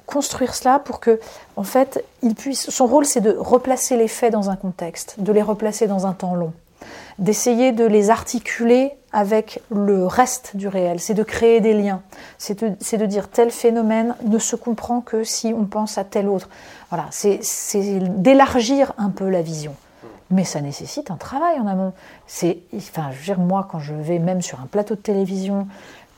construire 0.06 0.56
cela 0.56 0.80
pour 0.80 1.02
que, 1.02 1.20
en 1.58 1.64
fait, 1.64 2.04
il 2.22 2.36
puisse. 2.36 2.70
Son 2.70 2.86
rôle, 2.86 3.06
c'est 3.06 3.20
de 3.20 3.36
replacer 3.38 3.98
les 3.98 4.08
faits 4.08 4.32
dans 4.32 4.50
un 4.50 4.56
contexte, 4.56 5.16
de 5.18 5.32
les 5.34 5.42
replacer 5.42 5.86
dans 5.88 6.08
un 6.08 6.14
temps 6.14 6.36
long 6.36 6.54
d'essayer 7.20 7.72
de 7.72 7.86
les 7.86 8.10
articuler 8.10 8.92
avec 9.12 9.62
le 9.70 10.08
reste 10.08 10.56
du 10.56 10.68
réel, 10.68 11.00
c'est 11.00 11.14
de 11.14 11.24
créer 11.24 11.62
des 11.62 11.74
liens, 11.74 12.02
c'est 12.40 12.64
de, 12.64 13.06
dire 13.06 13.30
tel 13.30 13.52
phénomène 13.52 14.16
ne 14.26 14.40
se 14.40 14.56
comprend 14.56 15.02
que 15.02 15.24
si 15.24 15.54
on 15.56 15.66
pense 15.66 15.98
à 15.98 16.04
tel 16.04 16.28
autre. 16.28 16.50
Voilà, 16.90 17.06
c'est 17.12 17.40
d'élargir 18.00 18.94
un 18.98 19.10
peu 19.10 19.30
la 19.30 19.42
vision. 19.42 19.76
Mais 20.32 20.46
ça 20.46 20.62
nécessite 20.62 21.12
un 21.12 21.16
travail 21.16 21.60
en 21.60 21.68
amont. 21.68 21.94
C'est, 22.26 22.60
enfin, 22.76 23.12
je 23.12 23.18
veux 23.18 23.24
dire, 23.26 23.40
moi, 23.40 23.68
quand 23.70 23.80
je 23.80 23.94
vais 23.94 24.18
même 24.18 24.42
sur 24.42 24.60
un 24.62 24.66
plateau 24.66 24.96
de 24.96 25.00
télévision 25.00 25.68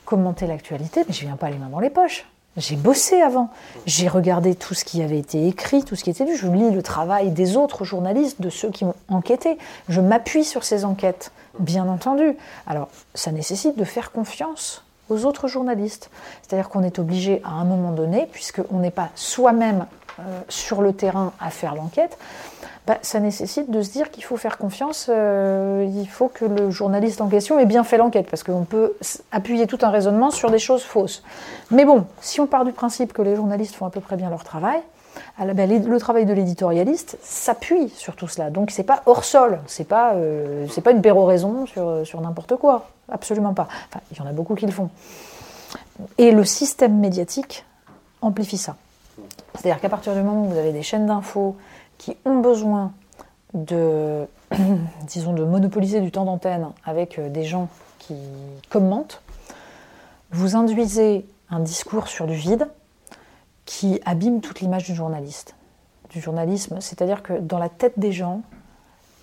commenter 0.06 0.46
l'actualité, 0.46 1.04
mais 1.06 1.12
je 1.12 1.22
viens 1.22 1.36
pas 1.36 1.50
les 1.50 1.58
mains 1.58 1.68
dans 1.68 1.80
les 1.80 1.90
poches. 1.90 2.24
J'ai 2.56 2.76
bossé 2.76 3.20
avant. 3.20 3.50
J'ai 3.84 4.08
regardé 4.08 4.54
tout 4.54 4.72
ce 4.72 4.84
qui 4.84 5.02
avait 5.02 5.18
été 5.18 5.46
écrit, 5.46 5.84
tout 5.84 5.94
ce 5.94 6.04
qui 6.04 6.10
était 6.10 6.24
lu. 6.24 6.36
Je 6.36 6.46
lis 6.46 6.70
le 6.70 6.82
travail 6.82 7.30
des 7.30 7.56
autres 7.56 7.84
journalistes, 7.84 8.40
de 8.40 8.48
ceux 8.48 8.70
qui 8.70 8.84
ont 8.84 8.94
enquêté. 9.08 9.58
Je 9.88 10.00
m'appuie 10.00 10.44
sur 10.44 10.64
ces 10.64 10.84
enquêtes, 10.84 11.32
bien 11.58 11.86
entendu. 11.86 12.36
Alors, 12.66 12.88
ça 13.14 13.30
nécessite 13.30 13.76
de 13.76 13.84
faire 13.84 14.10
confiance 14.10 14.84
aux 15.10 15.26
autres 15.26 15.48
journalistes. 15.48 16.10
C'est-à-dire 16.42 16.68
qu'on 16.68 16.82
est 16.82 16.98
obligé 16.98 17.42
à 17.44 17.50
un 17.50 17.64
moment 17.64 17.92
donné, 17.92 18.26
puisqu'on 18.32 18.78
n'est 18.78 18.90
pas 18.90 19.10
soi-même 19.14 19.86
euh, 20.18 20.40
sur 20.48 20.80
le 20.80 20.94
terrain 20.94 21.32
à 21.40 21.50
faire 21.50 21.74
l'enquête, 21.74 22.16
bah, 22.86 22.98
ça 23.02 23.18
nécessite 23.18 23.70
de 23.70 23.82
se 23.82 23.90
dire 23.90 24.12
qu'il 24.12 24.22
faut 24.22 24.36
faire 24.36 24.58
confiance, 24.58 25.08
euh, 25.08 25.88
il 25.92 26.08
faut 26.08 26.28
que 26.28 26.44
le 26.44 26.70
journaliste 26.70 27.20
en 27.20 27.28
question 27.28 27.58
ait 27.58 27.66
bien 27.66 27.82
fait 27.82 27.96
l'enquête, 27.96 28.28
parce 28.30 28.44
qu'on 28.44 28.64
peut 28.64 28.94
appuyer 29.32 29.66
tout 29.66 29.78
un 29.82 29.90
raisonnement 29.90 30.30
sur 30.30 30.50
des 30.50 30.60
choses 30.60 30.84
fausses. 30.84 31.24
Mais 31.72 31.84
bon, 31.84 32.06
si 32.20 32.40
on 32.40 32.46
part 32.46 32.64
du 32.64 32.72
principe 32.72 33.12
que 33.12 33.22
les 33.22 33.34
journalistes 33.34 33.74
font 33.74 33.86
à 33.86 33.90
peu 33.90 34.00
près 34.00 34.16
bien 34.16 34.30
leur 34.30 34.44
travail, 34.44 34.80
ben, 35.38 35.84
le 35.84 35.98
travail 35.98 36.26
de 36.26 36.32
l'éditorialiste 36.32 37.18
s'appuie 37.22 37.88
sur 37.88 38.14
tout 38.14 38.28
cela. 38.28 38.50
Donc 38.50 38.70
c'est 38.70 38.84
pas 38.84 39.02
hors 39.06 39.24
sol, 39.24 39.58
c'est 39.66 39.88
pas, 39.88 40.14
euh, 40.14 40.66
pas 40.84 40.92
une 40.92 41.02
péroraison 41.02 41.66
sur, 41.66 42.06
sur 42.06 42.20
n'importe 42.20 42.54
quoi, 42.56 42.88
absolument 43.10 43.54
pas. 43.54 43.66
Enfin, 43.88 44.00
il 44.12 44.18
y 44.18 44.20
en 44.20 44.26
a 44.26 44.32
beaucoup 44.32 44.54
qui 44.54 44.66
le 44.66 44.72
font. 44.72 44.90
Et 46.18 46.30
le 46.30 46.44
système 46.44 46.98
médiatique 46.98 47.64
amplifie 48.22 48.58
ça. 48.58 48.76
C'est-à-dire 49.54 49.80
qu'à 49.80 49.88
partir 49.88 50.14
du 50.14 50.20
moment 50.20 50.44
où 50.44 50.50
vous 50.50 50.58
avez 50.58 50.72
des 50.72 50.82
chaînes 50.82 51.06
d'infos, 51.06 51.56
qui 51.98 52.16
ont 52.24 52.40
besoin 52.40 52.92
de, 53.54 54.26
disons, 55.06 55.32
de 55.32 55.44
monopoliser 55.44 56.00
du 56.00 56.10
temps 56.10 56.24
d'antenne 56.24 56.68
avec 56.84 57.18
euh, 57.18 57.28
des 57.28 57.44
gens 57.44 57.68
qui 57.98 58.14
commentent, 58.68 59.22
vous 60.30 60.56
induisez 60.56 61.26
un 61.50 61.60
discours 61.60 62.08
sur 62.08 62.26
du 62.26 62.34
vide 62.34 62.68
qui 63.64 64.00
abîme 64.04 64.40
toute 64.40 64.60
l'image 64.60 64.84
du 64.84 64.94
journaliste, 64.94 65.54
du 66.10 66.20
journalisme. 66.20 66.80
C'est-à-dire 66.80 67.22
que 67.22 67.34
dans 67.34 67.58
la 67.58 67.68
tête 67.68 67.98
des 67.98 68.12
gens, 68.12 68.42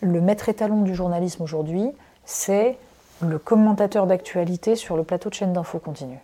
le 0.01 0.21
maître 0.21 0.49
étalon 0.49 0.81
du 0.81 0.95
journalisme 0.95 1.43
aujourd'hui, 1.43 1.89
c'est 2.25 2.77
le 3.21 3.39
commentateur 3.39 4.07
d'actualité 4.07 4.75
sur 4.75 4.97
le 4.97 5.03
plateau 5.03 5.29
de 5.29 5.33
chaîne 5.33 5.53
d'infos 5.53 5.79
continue. 5.79 6.19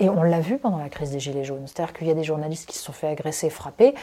Et 0.00 0.08
on 0.08 0.22
l'a 0.22 0.40
vu 0.40 0.56
pendant 0.56 0.78
la 0.78 0.88
crise 0.88 1.10
des 1.10 1.20
Gilets 1.20 1.44
jaunes. 1.44 1.66
C'est-à-dire 1.66 1.92
qu'il 1.92 2.06
y 2.06 2.10
a 2.10 2.14
des 2.14 2.24
journalistes 2.24 2.66
qui 2.68 2.76
se 2.76 2.82
sont 2.82 2.92
fait 2.92 3.06
agresser, 3.06 3.50
frapper, 3.50 3.94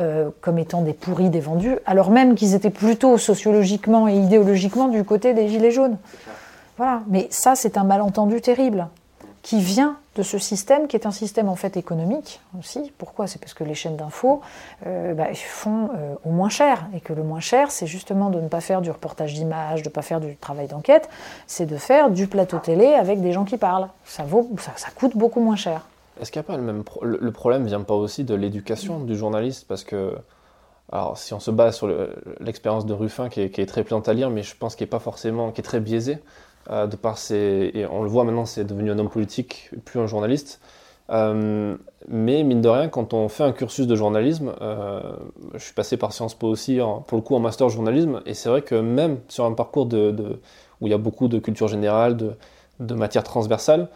euh, 0.00 0.30
comme 0.40 0.58
étant 0.58 0.82
des 0.82 0.94
pourris, 0.94 1.28
des 1.30 1.40
vendus, 1.40 1.76
alors 1.86 2.10
même 2.10 2.34
qu'ils 2.34 2.54
étaient 2.54 2.70
plutôt 2.70 3.18
sociologiquement 3.18 4.08
et 4.08 4.16
idéologiquement 4.16 4.88
du 4.88 5.04
côté 5.04 5.34
des 5.34 5.48
Gilets 5.48 5.70
jaunes. 5.70 5.98
Voilà. 6.78 7.02
Mais 7.08 7.28
ça, 7.30 7.54
c'est 7.54 7.76
un 7.76 7.84
malentendu 7.84 8.40
terrible 8.40 8.88
qui 9.42 9.60
vient 9.60 9.96
de 10.14 10.22
ce 10.22 10.38
système 10.38 10.86
qui 10.86 10.96
est 10.96 11.06
un 11.06 11.10
système 11.10 11.48
en 11.48 11.56
fait 11.56 11.76
économique 11.76 12.40
aussi. 12.58 12.92
Pourquoi? 12.98 13.26
C'est 13.26 13.40
parce 13.40 13.54
que 13.54 13.64
les 13.64 13.74
chaînes 13.74 13.96
d'infos 13.96 14.40
euh, 14.86 15.14
bah, 15.14 15.34
font 15.34 15.90
euh, 15.94 16.14
au 16.24 16.30
moins 16.30 16.48
cher 16.48 16.86
et 16.94 17.00
que 17.00 17.12
le 17.12 17.24
moins 17.24 17.40
cher, 17.40 17.70
c'est 17.70 17.86
justement 17.86 18.30
de 18.30 18.40
ne 18.40 18.48
pas 18.48 18.60
faire 18.60 18.82
du 18.82 18.90
reportage 18.90 19.34
d'image, 19.34 19.82
de 19.82 19.88
ne 19.88 19.92
pas 19.92 20.02
faire 20.02 20.20
du 20.20 20.36
travail 20.36 20.68
d'enquête, 20.68 21.08
c'est 21.46 21.66
de 21.66 21.76
faire 21.76 22.10
du 22.10 22.28
plateau 22.28 22.58
télé 22.58 22.94
avec 22.94 23.20
des 23.20 23.32
gens 23.32 23.44
qui 23.44 23.56
parlent. 23.56 23.88
Ça, 24.04 24.22
vaut, 24.22 24.48
ça, 24.58 24.90
coûte 24.94 25.16
beaucoup 25.16 25.40
moins 25.40 25.56
cher. 25.56 25.86
Est-ce 26.20 26.30
qu'il 26.30 26.40
n'y 26.40 26.46
a 26.46 26.48
pas 26.48 26.56
le 26.56 26.62
même 26.62 26.84
le 27.02 27.32
problème 27.32 27.66
vient 27.66 27.80
pas 27.80 27.94
aussi 27.94 28.22
de 28.22 28.34
l'éducation 28.34 29.00
du 29.00 29.16
journaliste? 29.16 29.66
Parce 29.66 29.82
que 29.82 30.14
alors 30.92 31.16
si 31.16 31.32
on 31.32 31.40
se 31.40 31.50
base 31.50 31.76
sur 31.76 31.88
l'expérience 32.38 32.84
de 32.84 32.92
Ruffin 32.92 33.30
qui 33.30 33.40
est, 33.40 33.66
très 33.66 33.82
plaisante 33.82 34.08
à 34.08 34.12
lire, 34.12 34.28
mais 34.28 34.42
je 34.42 34.54
pense 34.54 34.76
qu'il 34.76 34.84
est 34.84 34.90
pas 34.90 34.98
forcément 34.98 35.50
qui 35.50 35.62
est 35.62 35.64
très 35.64 35.80
biaisé 35.80 36.18
euh, 36.70 36.86
de 36.86 36.94
par 36.94 37.18
ses 37.18 37.72
et 37.74 37.86
on 37.86 38.02
le 38.04 38.08
voit 38.08 38.22
maintenant 38.22 38.46
c'est 38.46 38.64
devenu 38.64 38.92
un 38.92 38.98
homme 38.98 39.08
politique 39.08 39.70
plus 39.84 39.98
un 39.98 40.06
journaliste. 40.06 40.60
Euh, 41.10 41.76
mais 42.08 42.44
mine 42.44 42.60
de 42.60 42.68
rien, 42.68 42.88
quand 42.88 43.12
on 43.12 43.28
fait 43.28 43.42
un 43.42 43.52
cursus 43.52 43.86
de 43.86 43.96
journalisme, 43.96 44.52
euh, 44.60 45.00
je 45.54 45.58
suis 45.58 45.74
passé 45.74 45.96
par 45.96 46.12
Sciences 46.12 46.34
Po 46.34 46.46
aussi, 46.46 46.78
pour 47.06 47.18
le 47.18 47.22
coup 47.22 47.34
en 47.34 47.40
master 47.40 47.68
journalisme, 47.68 48.22
et 48.24 48.34
c'est 48.34 48.48
vrai 48.48 48.62
que 48.62 48.76
même 48.76 49.18
sur 49.28 49.44
un 49.44 49.52
parcours 49.52 49.86
de, 49.86 50.38
où 50.80 50.86
il 50.86 50.90
y 50.90 50.94
a 50.94 50.98
beaucoup 50.98 51.28
de 51.28 51.38
culture 51.38 51.68
générale, 51.68 52.16
de, 52.16 52.32
de 52.80 52.94
matières 52.94 53.24
transversales, 53.24 53.88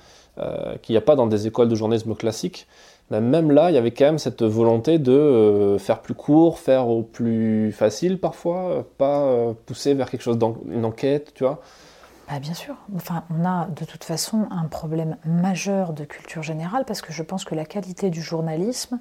qu'il 0.82 0.92
n'y 0.92 0.98
a 0.98 1.02
pas 1.02 1.16
dans 1.16 1.26
des 1.26 1.46
écoles 1.46 1.68
de 1.68 1.74
journalisme 1.74 2.14
classiques, 2.14 2.66
ben, 3.10 3.20
même 3.20 3.50
là, 3.50 3.70
il 3.70 3.74
y 3.74 3.78
avait 3.78 3.92
quand 3.92 4.04
même 4.04 4.18
cette 4.18 4.42
volonté 4.42 4.98
de 4.98 5.76
faire 5.78 6.02
plus 6.02 6.14
court, 6.14 6.58
faire 6.58 6.88
au 6.88 7.02
plus 7.02 7.72
facile 7.72 8.18
parfois, 8.18 8.84
pas 8.98 9.54
pousser 9.64 9.94
vers 9.94 10.10
quelque 10.10 10.22
chose 10.22 10.38
d'une 10.38 10.84
enquête, 10.84 11.32
tu 11.34 11.44
vois. 11.44 11.62
Bah 12.28 12.40
bien 12.40 12.54
sûr. 12.54 12.74
Enfin, 12.96 13.24
on 13.30 13.44
a 13.44 13.66
de 13.66 13.84
toute 13.84 14.02
façon 14.02 14.48
un 14.50 14.64
problème 14.64 15.16
majeur 15.24 15.92
de 15.92 16.04
culture 16.04 16.42
générale 16.42 16.84
parce 16.84 17.00
que 17.00 17.12
je 17.12 17.22
pense 17.22 17.44
que 17.44 17.54
la 17.54 17.64
qualité 17.64 18.10
du 18.10 18.20
journalisme 18.20 18.98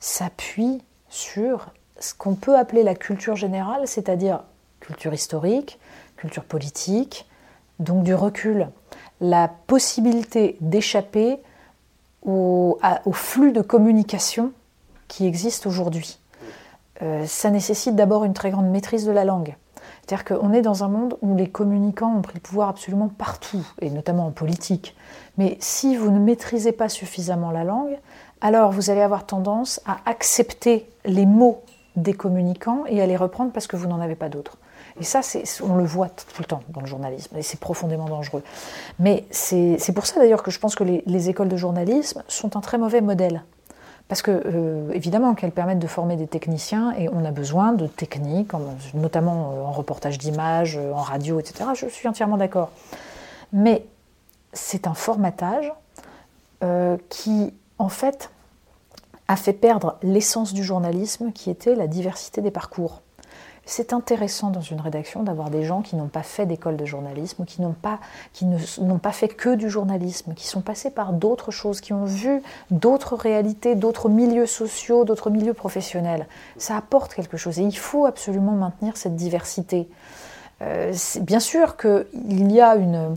s'appuie 0.00 0.82
sur 1.08 1.68
ce 2.00 2.14
qu'on 2.14 2.34
peut 2.34 2.58
appeler 2.58 2.82
la 2.82 2.96
culture 2.96 3.36
générale, 3.36 3.86
c'est-à-dire 3.86 4.42
culture 4.80 5.14
historique, 5.14 5.78
culture 6.16 6.44
politique, 6.44 7.28
donc 7.78 8.02
du 8.02 8.14
recul 8.14 8.68
la 9.20 9.48
possibilité 9.48 10.56
d'échapper 10.60 11.38
au, 12.22 12.78
flux 13.12 13.52
de 13.52 13.60
communication 13.60 14.52
qui 15.08 15.26
existe 15.26 15.66
aujourd'hui. 15.66 16.18
Euh, 17.02 17.26
ça 17.26 17.50
nécessite 17.50 17.94
d'abord 17.94 18.24
une 18.24 18.34
très 18.34 18.50
grande 18.50 18.68
maîtrise 18.70 19.04
de 19.04 19.12
la 19.12 19.24
langue. 19.24 19.56
C'est-à-dire 20.06 20.24
qu'on 20.24 20.52
est 20.52 20.60
dans 20.60 20.84
un 20.84 20.88
monde 20.88 21.16
où 21.22 21.34
les 21.34 21.48
communicants 21.48 22.14
ont 22.14 22.20
pris 22.20 22.34
le 22.34 22.40
pouvoir 22.40 22.68
absolument 22.68 23.08
partout, 23.08 23.66
et 23.80 23.88
notamment 23.88 24.26
en 24.26 24.32
politique. 24.32 24.94
Mais 25.38 25.56
si 25.60 25.96
vous 25.96 26.10
ne 26.10 26.18
maîtrisez 26.18 26.72
pas 26.72 26.90
suffisamment 26.90 27.50
la 27.50 27.64
langue, 27.64 27.98
alors 28.42 28.70
vous 28.70 28.90
allez 28.90 29.00
avoir 29.00 29.24
tendance 29.24 29.80
à 29.86 29.98
accepter 30.04 30.86
les 31.06 31.24
mots 31.24 31.62
des 31.96 32.12
communicants 32.12 32.84
et 32.86 33.00
à 33.00 33.06
les 33.06 33.16
reprendre 33.16 33.50
parce 33.52 33.66
que 33.66 33.76
vous 33.76 33.86
n'en 33.86 34.00
avez 34.00 34.14
pas 34.14 34.28
d'autres. 34.28 34.58
Et 35.00 35.04
ça, 35.04 35.20
on 35.62 35.74
le 35.76 35.84
voit 35.84 36.08
tout 36.08 36.40
le 36.42 36.44
temps 36.44 36.62
dans 36.68 36.80
le 36.80 36.86
journalisme, 36.86 37.36
et 37.36 37.42
c'est 37.42 37.58
profondément 37.58 38.04
dangereux. 38.04 38.42
Mais 38.98 39.24
c'est 39.30 39.94
pour 39.94 40.06
ça 40.06 40.20
d'ailleurs 40.20 40.42
que 40.42 40.50
je 40.50 40.58
pense 40.58 40.74
que 40.74 40.84
les, 40.84 41.28
écoles 41.30 41.48
de 41.48 41.56
journalisme 41.56 42.22
sont 42.28 42.56
un 42.56 42.60
très 42.60 42.76
mauvais 42.76 43.00
modèle. 43.00 43.42
Parce 44.08 44.20
que, 44.20 44.30
euh, 44.30 44.92
évidemment, 44.92 45.34
qu'elles 45.34 45.50
permettent 45.50 45.78
de 45.78 45.86
former 45.86 46.16
des 46.16 46.26
techniciens, 46.26 46.92
et 46.92 47.08
on 47.08 47.24
a 47.24 47.30
besoin 47.30 47.72
de 47.72 47.86
techniques, 47.86 48.52
notamment 48.92 49.52
euh, 49.52 49.62
en 49.62 49.72
reportage 49.72 50.18
d'images, 50.18 50.76
euh, 50.76 50.92
en 50.92 51.00
radio, 51.00 51.40
etc. 51.40 51.70
Je 51.74 51.86
suis 51.86 52.06
entièrement 52.06 52.36
d'accord. 52.36 52.70
Mais 53.52 53.84
c'est 54.52 54.86
un 54.86 54.94
formatage 54.94 55.72
qui, 57.10 57.52
en 57.78 57.90
fait, 57.90 58.30
a 59.28 59.36
fait 59.36 59.52
perdre 59.52 59.98
l'essence 60.02 60.54
du 60.54 60.64
journalisme, 60.64 61.30
qui 61.30 61.50
était 61.50 61.74
la 61.74 61.86
diversité 61.86 62.40
des 62.40 62.50
parcours. 62.50 63.02
C'est 63.66 63.92
intéressant 63.92 64.50
dans 64.50 64.60
une 64.60 64.80
rédaction 64.80 65.22
d'avoir 65.22 65.48
des 65.48 65.64
gens 65.64 65.80
qui 65.80 65.96
n'ont 65.96 66.08
pas 66.08 66.22
fait 66.22 66.44
d'école 66.44 66.76
de 66.76 66.84
journalisme, 66.84 67.44
qui 67.44 67.62
n'ont 67.62 67.72
pas, 67.72 67.98
qui 68.32 68.44
n'ont 68.44 68.98
pas 68.98 69.12
fait 69.12 69.28
que 69.28 69.54
du 69.54 69.70
journalisme, 69.70 70.34
qui 70.34 70.46
sont 70.46 70.60
passés 70.60 70.90
par 70.90 71.12
d'autres 71.12 71.50
choses, 71.50 71.80
qui 71.80 71.92
ont 71.92 72.04
vu 72.04 72.42
d'autres 72.70 73.16
réalités, 73.16 73.74
d'autres 73.74 74.08
milieux 74.08 74.46
sociaux, 74.46 75.04
d'autres 75.04 75.30
milieux 75.30 75.54
professionnels. 75.54 76.26
Ça 76.58 76.76
apporte 76.76 77.14
quelque 77.14 77.36
chose 77.36 77.58
et 77.58 77.62
il 77.62 77.76
faut 77.76 78.04
absolument 78.04 78.52
maintenir 78.52 78.96
cette 78.96 79.16
diversité. 79.16 79.88
Euh, 80.62 80.92
bien 81.20 81.40
sûr 81.40 81.76
qu'il 81.76 82.52
y 82.52 82.60
a 82.60 82.76
une, 82.76 83.16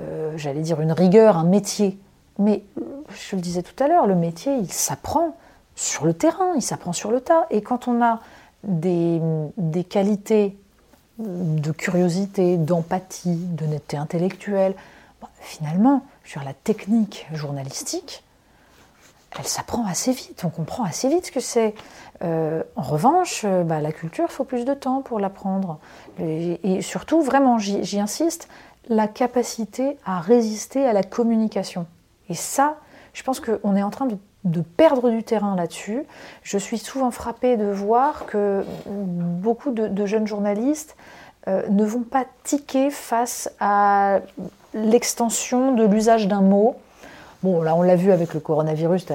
euh, 0.00 0.32
j'allais 0.36 0.60
dire 0.60 0.80
une 0.80 0.92
rigueur, 0.92 1.36
un 1.36 1.44
métier, 1.44 1.98
mais 2.38 2.62
je 3.10 3.36
le 3.36 3.42
disais 3.42 3.62
tout 3.62 3.82
à 3.82 3.88
l'heure, 3.88 4.06
le 4.06 4.14
métier, 4.14 4.54
il 4.54 4.70
s'apprend 4.70 5.34
sur 5.74 6.04
le 6.04 6.12
terrain, 6.12 6.52
il 6.56 6.62
s'apprend 6.62 6.92
sur 6.92 7.10
le 7.10 7.20
tas. 7.20 7.46
Et 7.50 7.62
quand 7.62 7.88
on 7.88 8.02
a 8.02 8.20
des, 8.64 9.20
qualités 9.88 10.56
de 11.18 11.70
curiosité, 11.72 12.56
d'empathie, 12.56 13.34
d'honnêteté 13.34 13.96
intellectuelle. 13.96 14.74
finalement, 15.40 16.04
sur 16.24 16.42
la 16.44 16.52
technique 16.52 17.26
journalistique, 17.32 18.22
elle 19.38 19.46
s'apprend 19.46 19.86
assez 19.86 20.12
vite, 20.12 20.42
on 20.44 20.48
comprend 20.48 20.84
assez 20.84 21.08
vite 21.08 21.26
ce 21.26 21.32
que 21.32 21.40
c'est. 21.40 21.74
Euh, 22.22 22.62
en 22.76 22.82
revanche, 22.82 23.42
euh, 23.44 23.62
bah, 23.62 23.80
la 23.80 23.92
culture, 23.92 24.26
il 24.28 24.32
faut 24.32 24.44
plus 24.44 24.64
de 24.64 24.74
temps 24.74 25.02
pour 25.02 25.20
l'apprendre. 25.20 25.78
et, 26.18 26.82
surtout, 26.82 27.22
vraiment, 27.22 27.58
j'y 27.58 28.00
insiste, 28.00 28.48
la 28.88 29.06
capacité 29.06 29.98
à 30.04 30.20
résister 30.20 30.86
à 30.86 30.92
la 30.92 31.02
communication. 31.02 31.86
Et 32.28 32.34
ça, 32.34 32.76
je 33.12 33.22
pense 33.22 33.40
qu'on 33.40 33.76
est 33.76 33.82
en 33.82 33.90
train 33.90 34.06
de 34.06 34.16
de 34.50 34.60
perdre 34.60 35.10
du 35.10 35.22
terrain 35.22 35.56
là-dessus. 35.56 36.04
Je 36.42 36.58
suis 36.58 36.78
souvent 36.78 37.10
frappée 37.10 37.56
de 37.56 37.66
voir 37.66 38.26
que 38.26 38.64
beaucoup 38.86 39.70
de, 39.70 40.06
jeunes 40.06 40.26
journalistes 40.26 40.96
euh, 41.46 41.62
ne 41.68 41.84
vont 41.84 42.02
pas 42.02 42.24
tiquer 42.44 42.90
face 42.90 43.50
à 43.60 44.20
l'extension 44.74 45.72
de 45.72 45.84
l'usage 45.84 46.28
d'un 46.28 46.42
mot. 46.42 46.76
Bon, 47.44 47.62
là, 47.62 47.76
on 47.76 47.82
l'a 47.82 47.94
vu 47.94 48.10
avec 48.10 48.34
le 48.34 48.40
coronavirus, 48.40 49.06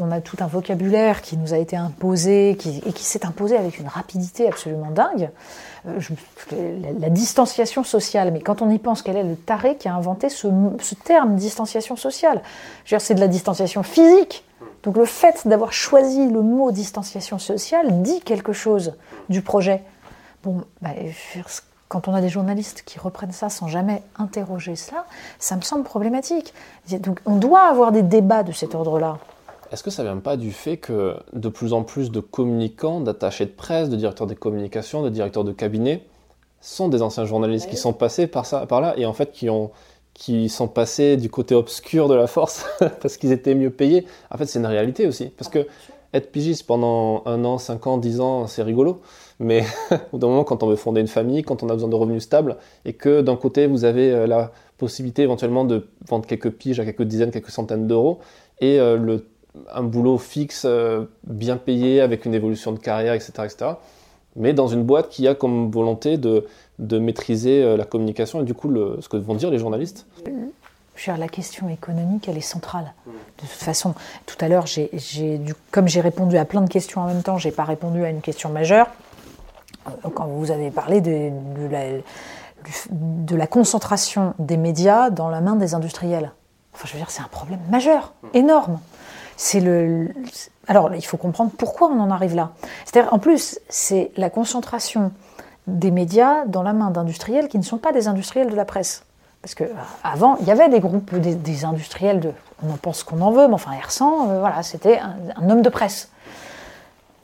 on 0.00 0.10
a, 0.10 0.20
tout 0.20 0.36
un 0.40 0.48
vocabulaire 0.48 1.22
qui 1.22 1.36
nous 1.36 1.54
a 1.54 1.58
été 1.58 1.76
imposé 1.76 2.50
et 2.50 2.56
qui 2.56 3.04
s'est 3.04 3.24
imposé 3.24 3.56
avec 3.56 3.78
une 3.78 3.86
rapidité 3.86 4.48
absolument 4.48 4.90
dingue. 4.90 5.30
Euh, 5.86 6.00
la, 6.98 7.10
distanciation 7.10 7.84
sociale, 7.84 8.32
mais 8.32 8.40
quand 8.40 8.60
on 8.62 8.70
y 8.70 8.78
pense, 8.78 9.02
quel 9.02 9.16
est 9.16 9.22
le 9.22 9.36
taré 9.36 9.76
qui 9.76 9.88
a 9.88 9.94
inventé 9.94 10.28
ce, 10.28 10.48
terme 11.04 11.36
distanciation 11.36 11.96
sociale? 11.96 12.42
C'est 12.84 13.14
de 13.14 13.20
la 13.20 13.28
distanciation 13.28 13.82
physique. 13.82 14.44
Donc 14.86 14.96
le 14.96 15.04
fait 15.04 15.48
d'avoir 15.48 15.72
choisi 15.72 16.30
le 16.30 16.40
mot 16.42 16.70
distanciation 16.70 17.40
sociale 17.40 18.02
dit 18.02 18.20
quelque 18.20 18.52
chose 18.52 18.94
du 19.28 19.42
projet. 19.42 19.82
Bon, 20.44 20.62
bah, 20.80 20.90
quand 21.88 22.06
on 22.06 22.14
a 22.14 22.20
des 22.20 22.28
journalistes 22.28 22.84
qui 22.86 23.00
reprennent 23.00 23.32
ça 23.32 23.48
sans 23.48 23.66
jamais 23.66 24.02
interroger 24.16 24.76
cela, 24.76 25.04
ça 25.40 25.56
me 25.56 25.62
semble 25.62 25.82
problématique. 25.82 26.54
Donc 27.00 27.18
on 27.26 27.34
doit 27.34 27.62
avoir 27.62 27.90
des 27.90 28.02
débats 28.02 28.44
de 28.44 28.52
cet 28.52 28.76
ordre-là. 28.76 29.18
Est-ce 29.72 29.82
que 29.82 29.90
ça 29.90 30.04
ne 30.04 30.08
vient 30.08 30.20
pas 30.20 30.36
du 30.36 30.52
fait 30.52 30.76
que 30.76 31.16
de 31.32 31.48
plus 31.48 31.72
en 31.72 31.82
plus 31.82 32.12
de 32.12 32.20
communicants, 32.20 33.00
d'attachés 33.00 33.46
de 33.46 33.50
presse, 33.50 33.88
de 33.88 33.96
directeurs 33.96 34.28
des 34.28 34.36
communications, 34.36 35.02
de 35.02 35.10
directeurs 35.10 35.42
de 35.42 35.50
cabinet 35.52 36.06
sont 36.60 36.88
des 36.88 37.02
anciens 37.02 37.24
journalistes 37.24 37.68
qui 37.68 37.76
sont 37.76 37.92
passés 37.92 38.28
par, 38.28 38.46
ça, 38.46 38.66
par 38.66 38.80
là 38.80 38.94
et 38.96 39.04
en 39.04 39.12
fait 39.12 39.32
qui, 39.32 39.50
ont, 39.50 39.72
qui 40.16 40.48
sont 40.48 40.66
passés 40.66 41.16
du 41.18 41.28
côté 41.28 41.54
obscur 41.54 42.08
de 42.08 42.14
la 42.14 42.26
force 42.26 42.64
parce 43.00 43.16
qu'ils 43.18 43.32
étaient 43.32 43.54
mieux 43.54 43.70
payés 43.70 44.06
En 44.30 44.38
fait, 44.38 44.46
c'est 44.46 44.58
une 44.58 44.66
réalité 44.66 45.06
aussi. 45.06 45.26
Parce 45.26 45.50
que 45.50 45.66
être 46.14 46.32
pigiste 46.32 46.66
pendant 46.66 47.22
un 47.26 47.44
an, 47.44 47.58
cinq 47.58 47.86
ans, 47.86 47.98
dix 47.98 48.20
ans, 48.20 48.46
c'est 48.46 48.62
rigolo. 48.62 49.02
Mais 49.38 49.64
au 49.90 49.96
bout 50.12 50.18
d'un 50.18 50.28
moment, 50.28 50.44
quand 50.44 50.62
on 50.62 50.68
veut 50.68 50.76
fonder 50.76 51.02
une 51.02 51.06
famille, 51.06 51.42
quand 51.42 51.62
on 51.62 51.68
a 51.68 51.74
besoin 51.74 51.90
de 51.90 51.94
revenus 51.94 52.22
stables, 52.22 52.56
et 52.86 52.94
que 52.94 53.20
d'un 53.20 53.36
côté, 53.36 53.66
vous 53.66 53.84
avez 53.84 54.10
euh, 54.10 54.26
la 54.26 54.52
possibilité 54.78 55.22
éventuellement 55.22 55.64
de 55.64 55.86
vendre 56.08 56.26
quelques 56.26 56.50
piges 56.50 56.80
à 56.80 56.84
quelques 56.84 57.02
dizaines, 57.02 57.30
quelques 57.30 57.50
centaines 57.50 57.86
d'euros, 57.86 58.20
et 58.60 58.80
euh, 58.80 58.96
le 58.96 59.26
un 59.72 59.82
boulot 59.82 60.18
fixe, 60.18 60.64
euh, 60.66 61.04
bien 61.24 61.56
payé, 61.56 62.00
avec 62.00 62.24
une 62.26 62.34
évolution 62.34 62.72
de 62.72 62.78
carrière, 62.78 63.14
etc., 63.14 63.32
etc. 63.44 63.70
Mais 64.36 64.52
dans 64.52 64.68
une 64.68 64.82
boîte 64.82 65.08
qui 65.08 65.26
a 65.26 65.34
comme 65.34 65.70
volonté 65.70 66.18
de, 66.18 66.46
de 66.78 66.98
maîtriser 66.98 67.62
euh, 67.62 67.76
la 67.76 67.84
communication 67.84 68.40
et 68.40 68.44
du 68.44 68.54
coup 68.54 68.72
ce 69.00 69.08
que 69.08 69.16
vont 69.16 69.34
dire 69.34 69.50
les 69.50 69.58
journalistes. 69.58 70.06
La 71.06 71.28
question 71.28 71.68
économique, 71.68 72.26
elle 72.26 72.38
est 72.38 72.40
centrale. 72.40 72.94
De 73.06 73.42
toute 73.42 73.50
façon, 73.50 73.94
tout 74.24 74.36
à 74.40 74.48
l'heure, 74.48 74.64
comme 75.70 75.88
j'ai 75.88 76.00
répondu 76.00 76.38
à 76.38 76.44
plein 76.46 76.62
de 76.62 76.70
questions 76.70 77.02
en 77.02 77.06
même 77.06 77.22
temps, 77.22 77.36
j'ai 77.36 77.50
pas 77.50 77.64
répondu 77.64 78.02
à 78.02 78.08
une 78.08 78.22
question 78.22 78.48
majeure. 78.48 78.88
Euh, 79.86 80.08
quand 80.14 80.26
vous 80.26 80.50
avez 80.50 80.70
parlé 80.70 81.00
de, 81.00 81.30
de, 81.60 81.66
la, 81.70 81.84
de 82.90 83.36
la 83.36 83.46
concentration 83.46 84.34
des 84.38 84.56
médias 84.56 85.10
dans 85.10 85.28
la 85.28 85.40
main 85.40 85.54
des 85.56 85.74
industriels. 85.74 86.32
Enfin, 86.74 86.84
je 86.86 86.92
veux 86.92 86.98
dire, 86.98 87.10
c'est 87.10 87.22
un 87.22 87.28
problème 87.28 87.60
majeur, 87.70 88.14
énorme. 88.34 88.80
C'est 89.36 89.60
le. 89.60 90.08
Alors, 90.68 90.94
il 90.94 91.04
faut 91.04 91.16
comprendre 91.16 91.52
pourquoi 91.56 91.88
on 91.88 92.00
en 92.00 92.10
arrive 92.10 92.34
là. 92.34 92.50
C'est-à-dire, 92.84 93.12
en 93.12 93.18
plus, 93.18 93.60
c'est 93.68 94.10
la 94.16 94.30
concentration 94.30 95.12
des 95.66 95.90
médias 95.90 96.44
dans 96.46 96.62
la 96.62 96.72
main 96.72 96.90
d'industriels 96.90 97.48
qui 97.48 97.58
ne 97.58 97.62
sont 97.62 97.78
pas 97.78 97.92
des 97.92 98.08
industriels 98.08 98.50
de 98.50 98.56
la 98.56 98.64
presse. 98.64 99.04
Parce 99.42 99.54
que 99.54 99.64
euh, 99.64 99.74
avant, 100.02 100.36
il 100.40 100.46
y 100.46 100.50
avait 100.50 100.68
des 100.68 100.80
groupes, 100.80 101.14
des, 101.14 101.64
industriels 101.64 102.20
de. 102.20 102.32
On 102.66 102.72
en 102.72 102.76
pense 102.76 103.04
qu'on 103.04 103.20
en 103.20 103.30
veut, 103.30 103.46
mais 103.46 103.54
enfin, 103.54 103.72
R100, 103.72 104.02
euh, 104.02 104.40
voilà, 104.40 104.62
c'était 104.62 104.98
un, 104.98 105.50
homme 105.50 105.62
de 105.62 105.68
presse. 105.68 106.10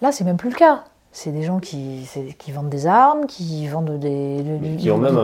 Là, 0.03 0.13
c'est 0.13 0.25
même 0.25 0.37
plus 0.37 0.51
le 0.51 0.55
cas. 0.55 0.85
C'est 1.11 1.31
des 1.31 1.43
gens 1.43 1.59
qui, 1.59 2.09
qui, 2.39 2.53
vendent 2.53 2.71
des 2.71 2.87
armes, 2.87 3.27
qui 3.27 3.67
vendent 3.69 3.99
des, 3.99 4.43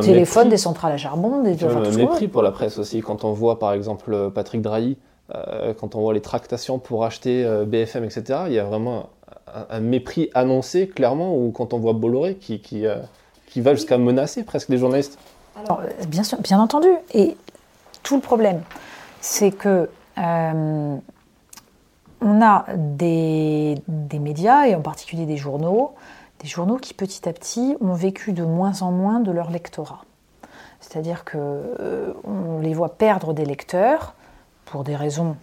téléphones, 0.03 0.51
des 0.51 0.59
centrales 0.59 0.93
à 0.93 0.97
charbon, 0.99 1.43
des. 1.43 1.57
Qui 1.57 1.65
ont 1.65 1.83
un 1.83 1.91
mépris 1.91 2.29
pour 2.29 2.43
la 2.43 2.51
presse 2.51 2.79
aussi. 2.79 3.01
Quand 3.01 3.25
on 3.25 3.33
voit, 3.33 3.59
par 3.59 3.73
exemple, 3.73 4.31
Patrick 4.35 4.61
Drahi 4.61 4.99
quand 5.79 5.95
on 5.95 6.01
voit 6.01 6.15
les 6.15 6.23
tractations 6.23 6.79
pour 6.79 7.05
acheter 7.05 7.45
BFM, 7.67 8.05
etc., 8.05 8.41
il 8.47 8.55
y 8.55 8.59
a 8.59 8.65
vraiment 8.65 9.11
un, 9.69 9.81
mépris 9.81 10.31
annoncé, 10.35 10.89
clairement, 10.89 11.37
ou 11.37 11.51
quand 11.51 11.75
on 11.75 11.79
voit 11.79 11.93
Bolloré 11.93 12.37
qui, 12.37 12.61
qui, 12.61 12.85
qui 13.47 13.61
va 13.61 13.75
jusqu'à 13.75 13.99
menacer 13.99 14.43
presque 14.45 14.71
les 14.71 14.79
journalistes. 14.79 15.19
Bien, 16.09 16.23
sûr, 16.23 16.41
bien 16.41 16.61
entendu. 16.61 16.89
Et 17.13 17.37
tout 18.03 18.17
le 18.17 18.23
problème, 18.23 18.63
c'est 19.21 19.51
que 19.51 19.89
on 22.21 22.43
a 22.43 22.65
des, 22.75 23.77
médias, 24.19 24.67
et 24.67 24.75
en 24.75 24.81
particulier 24.81 25.27
des 25.27 25.37
journaux, 25.37 25.95
des 26.41 26.49
journaux 26.49 26.77
qui 26.77 26.95
petit 26.95 27.29
à 27.29 27.33
petit 27.33 27.77
ont 27.81 27.95
vécu 27.95 28.33
de 28.33 28.45
moins 28.45 28.83
en 28.83 28.91
moins 28.91 29.21
de 29.21 29.31
leur 29.31 29.51
lectorat. 29.51 30.05
C'est-à-dire 30.81 31.25
qu'on 31.25 31.39
euh, 31.39 32.13
les 32.63 32.73
voit 32.73 32.97
perdre 32.97 33.33
des 33.33 33.45
lecteurs 33.45 34.15
pour 34.71 34.85
des 34.85 34.97
raisons 34.97 35.37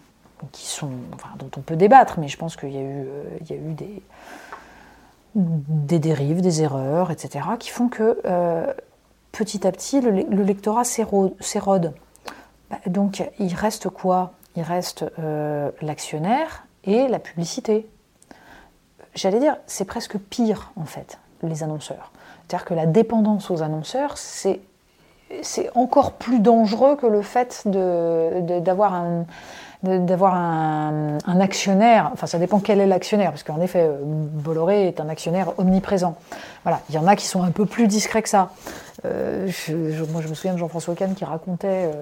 qui 0.52 0.66
sont, 0.66 0.90
dont 1.38 1.50
on 1.56 1.60
peut 1.60 1.76
débattre, 1.76 2.18
mais 2.18 2.28
je 2.28 2.36
pense 2.36 2.56
qu'il 2.56 2.72
y 2.72 2.78
a 2.78 2.82
eu, 2.82 3.06
euh, 3.06 3.24
il 3.40 3.50
y 3.50 3.52
a 3.52 3.56
eu 3.56 3.72
des, 3.72 4.02
des 5.34 5.98
dérives, 5.98 6.40
des 6.40 6.62
erreurs, 6.62 7.10
etc., 7.10 7.46
qui 7.58 7.70
font 7.70 7.88
que 7.88 8.20
euh, 8.24 8.72
petit 9.32 9.66
à 9.66 9.72
petit 9.72 10.00
le, 10.00 10.42
lectorat 10.42 10.84
s'érode. 10.84 11.94
Bah, 12.70 12.78
donc 12.86 13.22
il 13.38 13.54
reste 13.54 13.88
quoi? 13.88 14.32
Il 14.56 14.62
reste 14.62 15.04
l'actionnaire 15.82 16.66
et 16.84 17.08
la 17.08 17.18
publicité. 17.18 17.86
J'allais 19.14 19.38
dire, 19.38 19.58
c'est 19.66 19.84
presque 19.84 20.16
pire 20.16 20.72
en 20.76 20.86
fait, 20.86 21.18
les 21.42 21.62
annonceurs. 21.62 22.10
C'est-à-dire 22.46 22.64
que 22.64 22.74
la 22.74 22.86
dépendance 22.86 23.50
aux 23.50 23.62
annonceurs, 23.62 24.16
c'est 24.16 24.60
c'est 25.42 25.70
encore 25.74 26.12
plus 26.12 26.40
dangereux 26.40 26.96
que 26.96 27.06
le 27.06 27.22
fait 27.22 27.62
d'avoir 27.66 28.94
un, 28.94 29.24
d'avoir 29.82 30.34
un, 30.34 31.18
actionnaire, 31.40 32.10
enfin 32.12 32.26
ça 32.26 32.38
dépend 32.38 32.60
quel 32.60 32.80
est 32.80 32.86
l'actionnaire, 32.86 33.30
parce 33.30 33.42
qu'en 33.42 33.60
effet, 33.60 33.88
Bolloré 34.02 34.88
est 34.88 35.00
un 35.00 35.08
actionnaire 35.08 35.52
omniprésent. 35.58 36.16
Voilà, 36.62 36.80
il 36.88 36.94
y 36.94 36.98
en 36.98 37.06
a 37.06 37.16
qui 37.16 37.26
sont 37.26 37.42
un 37.42 37.50
peu 37.50 37.66
plus 37.66 37.86
discrets 37.86 38.22
que 38.22 38.28
ça. 38.28 38.50
Euh, 39.04 39.48
moi 40.12 40.22
je 40.22 40.28
me 40.28 40.34
souviens 40.34 40.54
de 40.54 40.58
Jean-François 40.58 40.94
Kahn 40.94 41.14
qui 41.14 41.24
racontait 41.24 41.66
euh, 41.68 41.92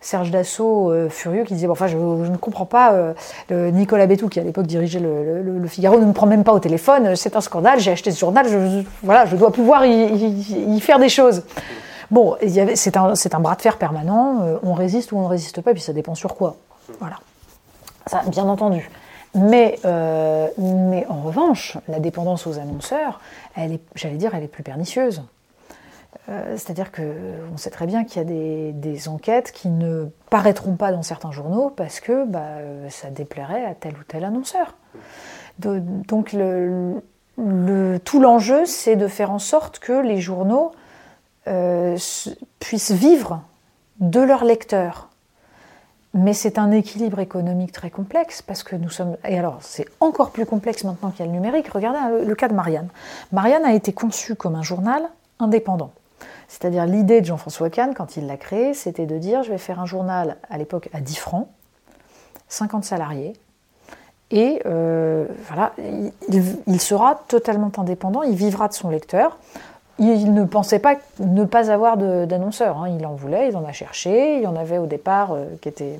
Serge 0.00 0.30
Dassault, 0.30 0.90
euh, 0.90 1.08
furieux, 1.08 1.44
qui 1.44 1.54
disait 1.54 1.66
bon, 1.66 1.72
Enfin, 1.72 1.88
je, 1.88 1.96
ne 1.96 2.36
comprends 2.36 2.64
pas, 2.64 2.92
euh, 2.92 3.70
Nicolas 3.70 4.06
Bétou, 4.06 4.28
qui 4.28 4.40
à 4.40 4.44
l'époque 4.44 4.66
dirigeait 4.66 5.00
le, 5.00 5.66
Figaro, 5.66 5.98
ne 5.98 6.04
me 6.04 6.12
prend 6.12 6.26
même 6.26 6.44
pas 6.44 6.52
au 6.52 6.60
téléphone, 6.60 7.16
c'est 7.16 7.34
un 7.34 7.40
scandale, 7.40 7.80
j'ai 7.80 7.90
acheté 7.90 8.10
ce 8.12 8.20
journal, 8.20 8.46
je, 8.48 8.82
voilà, 9.02 9.26
je 9.26 9.36
dois 9.36 9.50
pouvoir 9.50 9.84
y, 9.84 10.80
faire 10.80 10.98
des 10.98 11.08
choses. 11.08 11.42
Bon, 12.10 12.36
c'est 12.74 12.96
un, 12.96 13.12
un, 13.12 13.40
bras 13.40 13.56
de 13.56 13.62
fer 13.62 13.78
permanent, 13.78 14.42
euh, 14.42 14.58
on 14.62 14.74
résiste 14.74 15.12
ou 15.12 15.18
on 15.18 15.22
ne 15.22 15.28
résiste 15.28 15.60
pas, 15.60 15.72
et 15.72 15.74
puis 15.74 15.82
ça 15.82 15.92
dépend 15.92 16.14
sur 16.14 16.34
quoi. 16.34 16.56
Voilà. 17.00 17.16
Ça, 18.06 18.22
bien 18.28 18.44
entendu. 18.44 18.88
Mais, 19.34 19.78
mais 20.56 21.06
en 21.08 21.20
revanche, 21.20 21.76
la 21.88 22.00
dépendance 22.00 22.46
aux 22.46 22.58
annonceurs, 22.58 23.20
elle 23.54 23.72
est, 23.72 23.80
j'allais 23.94 24.16
dire, 24.16 24.34
elle 24.34 24.44
est 24.44 24.48
plus 24.48 24.62
pernicieuse. 24.62 25.22
Euh, 26.28 26.56
c'est-à-dire 26.56 26.90
qu'on 26.90 27.56
sait 27.56 27.70
très 27.70 27.86
bien 27.86 28.04
qu'il 28.04 28.16
y 28.16 28.20
a 28.20 28.72
des, 28.72 29.08
enquêtes 29.08 29.52
qui 29.52 29.68
ne 29.68 30.06
paraîtront 30.30 30.74
pas 30.74 30.90
dans 30.90 31.02
certains 31.02 31.30
journaux 31.30 31.70
parce 31.70 32.00
que 32.00 32.24
bah, 32.24 32.56
ça 32.88 33.10
déplairait 33.10 33.64
à 33.64 33.74
tel 33.74 33.94
ou 33.94 34.02
tel 34.06 34.24
annonceur. 34.24 34.74
donc 35.58 36.36
tout 38.04 38.20
l'enjeu, 38.20 38.66
c'est 38.66 38.96
de 38.96 39.06
faire 39.06 39.30
en 39.30 39.38
sorte 39.38 39.78
que 39.78 39.92
les 39.92 40.20
journaux 40.20 40.72
euh, 41.48 41.96
puissent 42.60 42.92
vivre 42.92 43.42
de 44.00 44.20
leurs 44.20 44.44
lecteurs. 44.44 45.08
Mais 46.14 46.32
c'est 46.32 46.58
un 46.58 46.70
équilibre 46.70 47.18
économique 47.18 47.72
très 47.72 47.90
complexe 47.90 48.40
parce 48.40 48.62
que 48.62 48.74
nous 48.74 48.88
sommes. 48.88 49.16
Et 49.28 49.38
alors, 49.38 49.58
c'est 49.60 49.86
encore 50.00 50.30
plus 50.30 50.46
complexe 50.46 50.84
maintenant 50.84 51.10
qu'il 51.10 51.20
y 51.20 51.28
a 51.28 51.30
le 51.30 51.32
numérique. 51.32 51.68
Regardez 51.68 51.98
hein, 51.98 52.10
le 52.24 52.34
cas 52.34 52.48
de 52.48 52.54
Marianne. 52.54 52.88
Marianne 53.32 53.64
a 53.64 53.74
été 53.74 53.92
conçue 53.92 54.34
comme 54.34 54.54
un 54.54 54.62
journal 54.62 55.02
indépendant. 55.38 55.92
C'est-à-dire 56.48 56.86
l'idée 56.86 57.20
de 57.20 57.26
Jean-François 57.26 57.68
Kahn, 57.68 57.92
quand 57.94 58.16
il 58.16 58.26
l'a 58.26 58.36
créé, 58.36 58.72
c'était 58.72 59.04
de 59.04 59.18
dire 59.18 59.42
je 59.42 59.50
vais 59.50 59.58
faire 59.58 59.80
un 59.80 59.86
journal 59.86 60.36
à 60.48 60.56
l'époque 60.56 60.88
à 60.92 61.00
10 61.00 61.16
francs, 61.16 61.48
50 62.48 62.84
salariés, 62.84 63.34
et 64.30 64.60
euh, 64.66 65.26
voilà, 65.48 65.72
il, 66.66 66.80
sera 66.80 67.22
totalement 67.28 67.70
indépendant, 67.76 68.22
il 68.22 68.34
vivra 68.34 68.66
de 68.68 68.72
son 68.72 68.90
lecteur. 68.90 69.38
Il 69.98 70.34
ne 70.34 70.44
pensait 70.44 70.78
pas 70.78 70.96
ne 71.20 71.44
pas 71.44 71.70
avoir 71.70 71.96
d'annonceur, 71.96 72.78
hein. 72.78 72.88
il 72.88 73.06
en 73.06 73.14
voulait, 73.14 73.48
il 73.48 73.56
en 73.56 73.64
a 73.64 73.72
cherché, 73.72 74.36
il 74.36 74.42
y 74.42 74.46
en 74.46 74.56
avait 74.56 74.78
au 74.78 74.86
départ 74.86 75.32
euh, 75.32 75.46
qui 75.62 75.68
était 75.68 75.98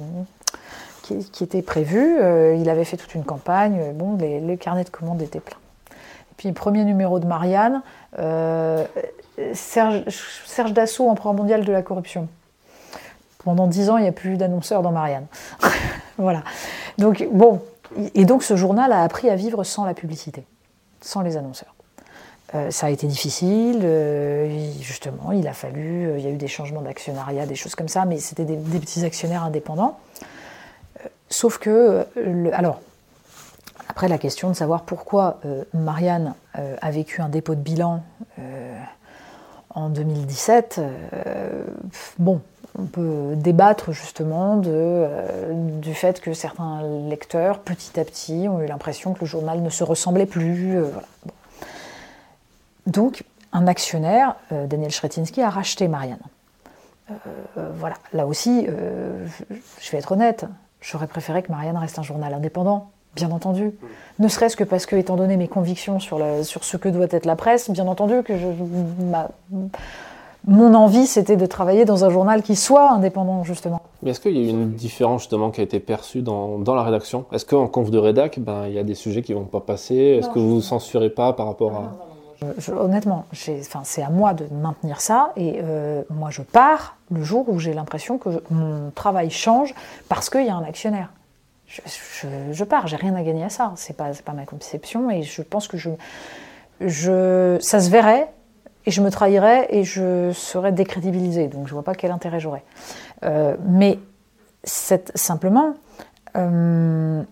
qui, 1.03 1.63
prévu, 1.63 2.19
euh, 2.21 2.57
il 2.57 2.69
avait 2.69 2.85
fait 2.85 2.97
toute 2.97 3.15
une 3.15 3.25
campagne, 3.25 3.93
bon, 3.95 4.17
les, 4.17 4.57
carnets 4.57 4.85
de 4.85 4.91
commandes 4.91 5.23
étaient 5.23 5.41
pleins. 5.41 5.59
Et 5.91 6.35
puis, 6.37 6.53
premier 6.53 6.85
numéro 6.85 7.21
de 7.21 7.27
Marianne, 7.27 7.81
Serge, 9.55 10.73
Dassault, 10.73 11.09
empereur 11.09 11.35
mondial 11.35 11.65
de 11.65 11.73
la 11.73 11.83
corruption. 11.83 12.29
Pendant 13.45 13.69
dix 13.69 13.91
ans, 13.91 13.97
il 13.97 14.03
n'y 14.03 14.09
a 14.09 14.13
plus 14.13 14.37
d'annonceurs 14.37 14.83
dans 14.83 14.91
Marianne. 14.91 15.27
voilà. 16.19 16.43
Donc, 16.99 17.27
bon. 17.33 17.63
Et 18.15 18.25
donc, 18.25 18.43
ce 18.43 18.57
journal 18.57 18.91
a 18.91 19.03
appris 19.03 19.31
à 19.31 19.37
vivre 19.37 19.63
sans 19.63 19.85
la 19.85 19.95
publicité, 19.95 20.45
sans 21.01 21.23
les 21.23 21.37
annonceurs. 21.37 21.75
Euh, 22.55 22.71
ça 22.71 22.87
a 22.87 22.91
été 22.91 23.07
difficile, 23.07 23.81
euh, 23.83 24.71
justement, 24.81 25.33
il 25.33 25.49
a 25.49 25.53
fallu, 25.53 26.07
euh, 26.07 26.19
il 26.19 26.25
y 26.25 26.29
a 26.29 26.31
eu 26.31 26.37
des 26.37 26.47
changements 26.47 26.81
d'actionnariat, 26.81 27.45
des 27.45 27.57
choses 27.57 27.75
comme 27.75 27.89
ça, 27.89 28.05
mais 28.05 28.19
c'était 28.19 28.45
des, 28.45 28.57
petits 28.57 29.05
actionnaires 29.05 29.43
indépendants. 29.43 29.99
sauf 31.29 31.59
que, 31.59 32.07
alors, 32.53 32.81
après 33.89 34.09
la 34.09 34.19
question 34.19 34.49
de 34.49 34.55
savoir 34.55 34.83
pourquoi 34.83 35.41
Marianne 35.75 36.35
a 36.55 36.91
vécu 36.91 37.21
un 37.21 37.29
dépôt 37.29 37.55
de 37.55 37.61
bilan 37.61 38.03
en 39.71 39.89
2017, 39.89 40.81
euh, 40.81 41.65
bon, 42.19 42.41
on 42.79 42.85
peut 42.85 43.35
débattre 43.35 43.93
justement 43.93 44.57
de, 44.57 45.07
du 45.81 45.95
fait 45.95 46.21
que 46.21 46.33
certains 46.33 46.83
lecteurs, 47.09 47.59
petit 47.61 47.99
à 47.99 48.05
petit, 48.05 48.49
ont 48.49 48.61
eu 48.61 48.67
l'impression 48.67 49.15
que 49.15 49.21
le 49.21 49.27
journal 49.27 49.63
ne 49.63 49.71
se 49.71 49.85
ressemblait 49.85 50.27
plus. 50.27 50.79
Donc, 52.87 53.25
un 53.53 53.67
actionnaire, 53.67 54.37
Daniel 54.51 54.91
Schretinsky, 54.91 55.43
a 55.43 55.51
racheté 55.51 55.89
Marianne. 55.89 56.21
voilà, 57.79 57.97
là 58.13 58.27
aussi, 58.27 58.67
je 58.67 59.91
vais 59.91 59.99
être 59.99 60.13
honnête, 60.13 60.45
j'aurais 60.81 61.07
préféré 61.07 61.43
que 61.43 61.51
Marianne 61.51 61.77
reste 61.77 61.99
un 61.99 62.03
journal 62.03 62.35
indépendant 62.35 62.91
bien 63.15 63.31
entendu. 63.31 63.73
Ne 64.19 64.29
serait-ce 64.29 64.57
que 64.57 64.65
parce 64.65 64.87
que, 64.87 64.95
étant 64.95 65.17
donné 65.17 65.37
mes 65.37 65.49
convictions 65.49 65.99
sur, 65.99 66.21
sur 66.43 66.63
ce 66.65 66.77
que 66.77 66.89
doit 66.89 67.07
être 67.11 67.25
la 67.25 67.35
presse, 67.35 67.71
bien 67.71 67.87
entendu 67.89 68.23
que 68.23 68.37
je, 68.37 68.47
mon 70.47 70.75
envie, 70.75 71.07
c'était 71.07 71.37
de 71.37 71.47
travailler 71.47 71.85
dans 71.85 72.05
un 72.05 72.11
journal 72.11 72.43
qui 72.43 72.55
soit 72.55 72.93
indépendant, 72.93 73.43
justement. 73.43 73.81
Mais 74.03 74.11
est-ce 74.13 74.21
qu'il 74.21 74.37
y 74.37 74.39
a 74.39 74.43
eu 74.45 74.51
une 74.51 74.75
différence, 74.75 75.23
justement, 75.23 75.51
qui 75.51 75.61
a 75.61 75.65
été 75.65 75.81
perçue 75.81 76.23
dans, 76.23 76.59
dans 76.59 76.77
la 76.77 76.85
rédaction? 76.85 77.25
Est-ce 77.33 77.45
qu'en 77.45 77.67
conf 77.67 77.91
de 77.91 77.99
rédac, 77.99 78.39
ben, 78.39 78.67
il 78.69 78.75
y 78.75 78.79
a 78.79 78.85
des 78.85 78.95
sujets 78.95 79.23
qui 79.23 79.33
ne 79.35 79.39
vont 79.39 79.47
pas 79.47 79.61
passer? 79.61 79.97
Est-ce 79.97 80.29
que 80.29 80.39
vous 80.39 80.57
ne 80.57 80.61
censurez 80.61 81.11
pas 81.11 81.33
par 81.33 81.47
rapport 81.47 81.75
à... 81.75 81.93
honnêtement, 82.71 83.27
c'est 83.33 84.03
à 84.03 84.11
moi 84.11 84.35
de 84.35 84.47
maintenir 84.53 85.01
ça, 85.01 85.33
et 85.37 85.61
euh, 85.63 86.03
moi 86.11 86.31
je 86.31 86.43
pars 86.43 86.97
le 87.11 87.23
jour 87.23 87.49
où 87.49 87.59
j'ai 87.59 87.73
l'impression 87.73 88.19
que 88.19 88.43
mon 88.51 88.91
travail 88.91 89.31
change 89.31 89.75
parce 90.09 90.31
qu'il 90.31 90.45
y 90.45 90.51
a 90.51 90.55
un 90.55 90.65
actionnaire 90.65 91.11
je, 91.67 91.81
je, 92.53 92.65
pars, 92.65 92.87
j'ai 92.87 92.97
rien 92.97 93.15
à 93.15 93.23
gagner 93.23 93.45
à 93.45 93.51
ça. 93.51 93.73
C'est 93.77 93.97
pas, 93.97 94.11
pas 94.25 94.33
ma 94.33 94.47
conception 94.47 95.11
et 95.11 95.23
je 95.23 95.43
pense 95.43 95.69
que 95.69 95.77
je, 95.77 97.59
ça 97.61 97.81
se 97.81 97.91
verrait 97.91 98.29
et 98.87 98.91
je 98.91 99.03
me 99.03 99.11
trahirais 99.11 99.67
et 99.71 99.85
je 99.85 100.33
serais 100.33 100.73
décrédibilisée. 100.73 101.49
Donc 101.49 101.67
je 101.67 101.73
vois 101.73 101.83
pas 101.83 101.95
quel 101.95 102.11
intérêt 102.11 102.41
j'aurais. 102.41 102.63
Euh, 103.25 103.57
mais 103.67 103.99
simplement, 104.65 105.75
euh, 106.37 107.23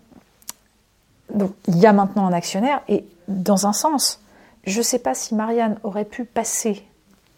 il 1.67 1.77
y 1.77 1.85
a 1.85 1.93
maintenant 1.93 2.27
un 2.27 2.33
actionnaire 2.33 2.81
et 2.87 3.05
dans 3.27 3.67
un 3.67 3.73
sens, 3.73 4.21
je 4.65 4.77
ne 4.79 4.83
sais 4.83 4.99
pas 4.99 5.13
si 5.13 5.35
Marianne 5.35 5.77
aurait 5.83 6.05
pu 6.05 6.25
passer 6.25 6.83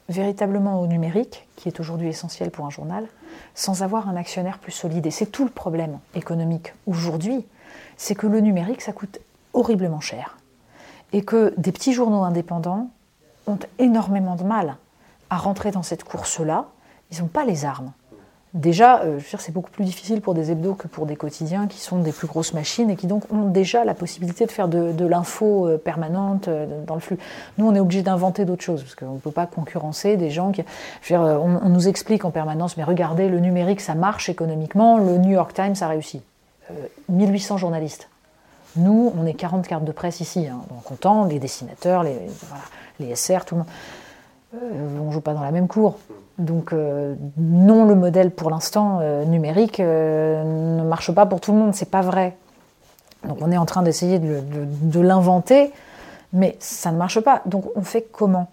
véritablement 0.09 0.81
au 0.81 0.87
numérique, 0.87 1.47
qui 1.55 1.67
est 1.67 1.79
aujourd'hui 1.79 2.07
essentiel 2.07 2.51
pour 2.51 2.65
un 2.65 2.69
journal, 2.69 3.05
sans 3.55 3.83
avoir 3.83 4.07
un 4.07 4.15
actionnaire 4.15 4.59
plus 4.59 4.71
solide. 4.71 5.05
Et 5.05 5.11
c'est 5.11 5.25
tout 5.25 5.43
le 5.43 5.51
problème 5.51 5.99
économique 6.15 6.73
aujourd'hui, 6.85 7.45
c'est 7.97 8.15
que 8.15 8.27
le 8.27 8.39
numérique, 8.39 8.81
ça 8.81 8.93
coûte 8.93 9.19
horriblement 9.53 9.99
cher. 9.99 10.37
Et 11.13 11.23
que 11.23 11.53
des 11.57 11.71
petits 11.71 11.93
journaux 11.93 12.23
indépendants 12.23 12.89
ont 13.47 13.59
énormément 13.79 14.35
de 14.35 14.43
mal 14.43 14.77
à 15.29 15.37
rentrer 15.37 15.71
dans 15.71 15.83
cette 15.83 16.03
course-là. 16.03 16.67
Ils 17.11 17.19
n'ont 17.19 17.27
pas 17.27 17.45
les 17.45 17.65
armes. 17.65 17.91
Déjà, 18.57 19.01
euh, 19.01 19.19
c'est 19.37 19.53
beaucoup 19.53 19.69
plus 19.69 19.85
difficile 19.85 20.19
pour 20.19 20.33
des 20.33 20.49
hebdos 20.49 20.73
que 20.73 20.87
pour 20.87 21.05
des 21.05 21.15
quotidiens 21.15 21.67
qui 21.67 21.79
sont 21.79 21.99
des 21.99 22.11
plus 22.11 22.25
grosses 22.25 22.53
machines 22.53 22.89
et 22.89 22.95
qui 22.95 23.05
donc 23.05 23.31
ont 23.31 23.45
déjà 23.45 23.85
la 23.85 23.93
possibilité 23.93 24.47
de 24.47 24.51
faire 24.51 24.67
de, 24.67 25.05
l'info 25.05 25.67
euh, 25.67 25.77
permanente 25.77 26.47
euh, 26.47 26.65
dans 26.87 26.95
le 26.95 26.99
flux. 26.99 27.19
Nous, 27.59 27.67
on 27.67 27.75
est 27.75 27.79
obligé 27.79 28.01
d'inventer 28.01 28.45
d'autres 28.45 28.63
choses 28.63 28.81
parce 28.81 28.95
qu'on 28.95 29.13
ne 29.13 29.19
peut 29.19 29.31
pas 29.31 29.45
concurrencer 29.45 30.17
des 30.17 30.31
gens 30.31 30.51
qui. 30.51 30.63
on, 31.11 31.69
nous 31.69 31.87
explique 31.87 32.25
en 32.25 32.31
permanence, 32.31 32.77
mais 32.77 32.83
regardez, 32.83 33.29
le 33.29 33.39
numérique, 33.39 33.79
ça 33.79 33.93
marche 33.93 34.27
économiquement, 34.27 34.97
le 34.97 35.19
New 35.19 35.31
York 35.31 35.53
Times, 35.53 35.75
ça 35.75 35.87
réussit. 35.87 36.23
1800 37.09 37.57
journalistes. 37.57 38.09
Nous, 38.75 39.13
on 39.15 39.25
est 39.27 39.35
40 39.35 39.67
cartes 39.67 39.85
de 39.85 39.91
presse 39.91 40.19
ici, 40.19 40.47
hein, 40.47 40.59
en 40.75 40.81
comptant 40.81 41.25
les 41.25 41.39
dessinateurs, 41.39 42.03
les, 42.03 42.17
les 42.99 43.15
SR, 43.15 43.45
tout 43.45 43.55
le 43.55 43.59
monde. 43.59 43.69
Euh, 44.55 44.99
on 45.01 45.07
ne 45.07 45.11
joue 45.11 45.21
pas 45.21 45.33
dans 45.33 45.41
la 45.41 45.51
même 45.51 45.67
cour. 45.67 45.97
Donc 46.37 46.71
euh, 46.71 47.15
non, 47.37 47.85
le 47.85 47.95
modèle 47.95 48.31
pour 48.31 48.49
l'instant 48.49 48.99
euh, 49.01 49.25
numérique 49.25 49.79
ne 49.79 50.83
marche 50.83 51.11
pas 51.11 51.25
pour 51.25 51.41
tout 51.41 51.51
le 51.51 51.57
monde, 51.57 51.75
c'est 51.75 51.89
pas 51.89 52.01
vrai. 52.01 52.37
Donc 53.27 53.39
on 53.41 53.51
est 53.51 53.57
en 53.57 53.65
train 53.65 53.81
d'essayer 53.81 54.19
de, 54.19 54.99
l'inventer, 54.99 55.71
mais 56.33 56.55
ça 56.59 56.91
ne 56.91 56.97
marche 56.97 57.19
pas. 57.19 57.41
Donc 57.45 57.65
on 57.75 57.81
fait 57.81 58.03
comment? 58.03 58.47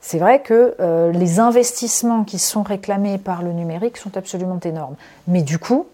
C'est 0.00 0.18
vrai 0.18 0.40
que 0.40 0.76
les 1.12 1.40
investissements 1.40 2.22
qui 2.22 2.38
sont 2.38 2.62
réclamés 2.62 3.18
par 3.18 3.42
le 3.42 3.52
numérique 3.52 3.96
sont 3.96 4.16
absolument 4.16 4.60
énormes. 4.60 4.94
Mais 5.26 5.42
du 5.42 5.58
coup, 5.58 5.86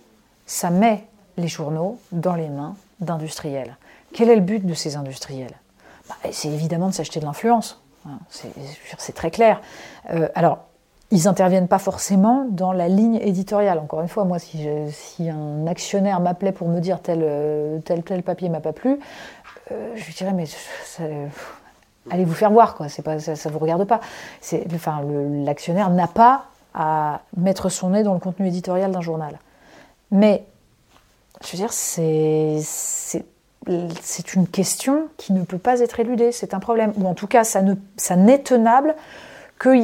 ça 0.45 0.69
met 0.69 1.05
les 1.39 1.49
journaux 1.49 1.99
dans 2.13 2.35
les 2.35 2.51
mains 2.51 2.75
d'industriels. 3.01 3.79
Quel 4.13 4.29
est 4.29 4.35
le 4.37 4.43
but 4.43 4.67
de 4.67 4.75
ces 4.75 4.97
industriels? 4.97 5.55
Bah, 6.11 6.17
C'est 6.31 6.49
évidemment 6.49 6.89
de 6.89 6.95
s'acheter 6.95 7.21
de 7.21 7.25
l'influence. 7.25 7.82
Hein, 8.07 8.19
c'est 8.29 9.15
très 9.15 9.31
clair. 9.31 9.61
Euh, 10.11 10.29
alors, 10.35 10.59
ils 11.11 11.25
n'interviennent 11.25 11.69
pas 11.69 11.79
forcément 11.79 12.47
dans 12.49 12.73
la 12.73 12.89
ligne 12.89 13.17
éditoriale. 13.17 13.79
Encore 13.79 14.01
une 14.01 14.09
fois, 14.09 14.25
moi, 14.25 14.39
si, 14.39 14.67
un 15.29 15.67
actionnaire 15.67 16.21
m'appelait 16.21 16.53
pour 16.53 16.69
me 16.69 16.81
dire 16.81 17.01
tel, 17.01 17.21
euh, 17.23 17.79
tel, 17.81 18.03
tel 18.03 18.23
papier 18.23 18.49
m'a 18.49 18.61
pas 18.61 18.73
plu, 18.73 18.99
euh, 19.71 19.93
je 19.95 20.05
lui 20.07 20.15
dirais, 20.15 20.33
mais 20.33 20.45
allez 22.11 22.25
vous 22.25 22.35
faire 22.35 22.51
voir, 22.51 22.75
quoi. 22.75 22.87
Pas, 23.05 23.19
ça 23.21 23.33
ne 23.33 23.53
vous 23.53 23.59
regarde 23.59 23.85
pas. 23.85 24.01
Enfin, 24.75 25.03
l'actionnaire 25.45 25.91
n'a 25.91 26.09
pas 26.09 26.47
à 26.75 27.21
mettre 27.37 27.69
son 27.69 27.91
nez 27.91 28.03
dans 28.03 28.15
le 28.15 28.21
contenu 28.21 28.49
éditorial 28.49 28.91
d'un 28.91 29.03
journal. 29.03 29.39
Mais, 30.11 30.45
je 31.45 31.53
veux 31.53 31.59
dire, 31.59 31.73
c'est 31.73 32.63
c'est 34.01 34.35
une 34.35 34.47
question 34.47 35.09
qui 35.17 35.33
ne 35.33 35.45
peut 35.45 35.59
pas 35.59 35.81
être 35.81 36.01
éludée, 36.01 36.33
c'est 36.33 36.55
un 36.55 36.59
problème. 36.59 36.93
Ou 36.97 37.07
en 37.07 37.15
tout 37.15 37.27
cas, 37.27 37.45
ça, 37.45 37.63
n'est 37.63 38.39
tenable 38.39 38.95
que, 39.59 39.75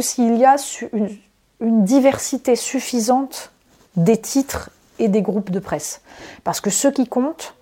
s'il 0.00 0.36
y 0.36 0.44
a 0.44 0.56
une, 0.92 1.84
diversité 1.84 2.54
suffisante 2.54 3.50
des 3.96 4.18
titres 4.18 4.70
et 4.98 5.08
des 5.08 5.22
groupes 5.22 5.50
de 5.50 5.58
presse. 5.58 6.02
Parce 6.44 6.60
que 6.60 6.70
ce 6.70 6.88
qui 6.88 7.06
compte, 7.06 7.54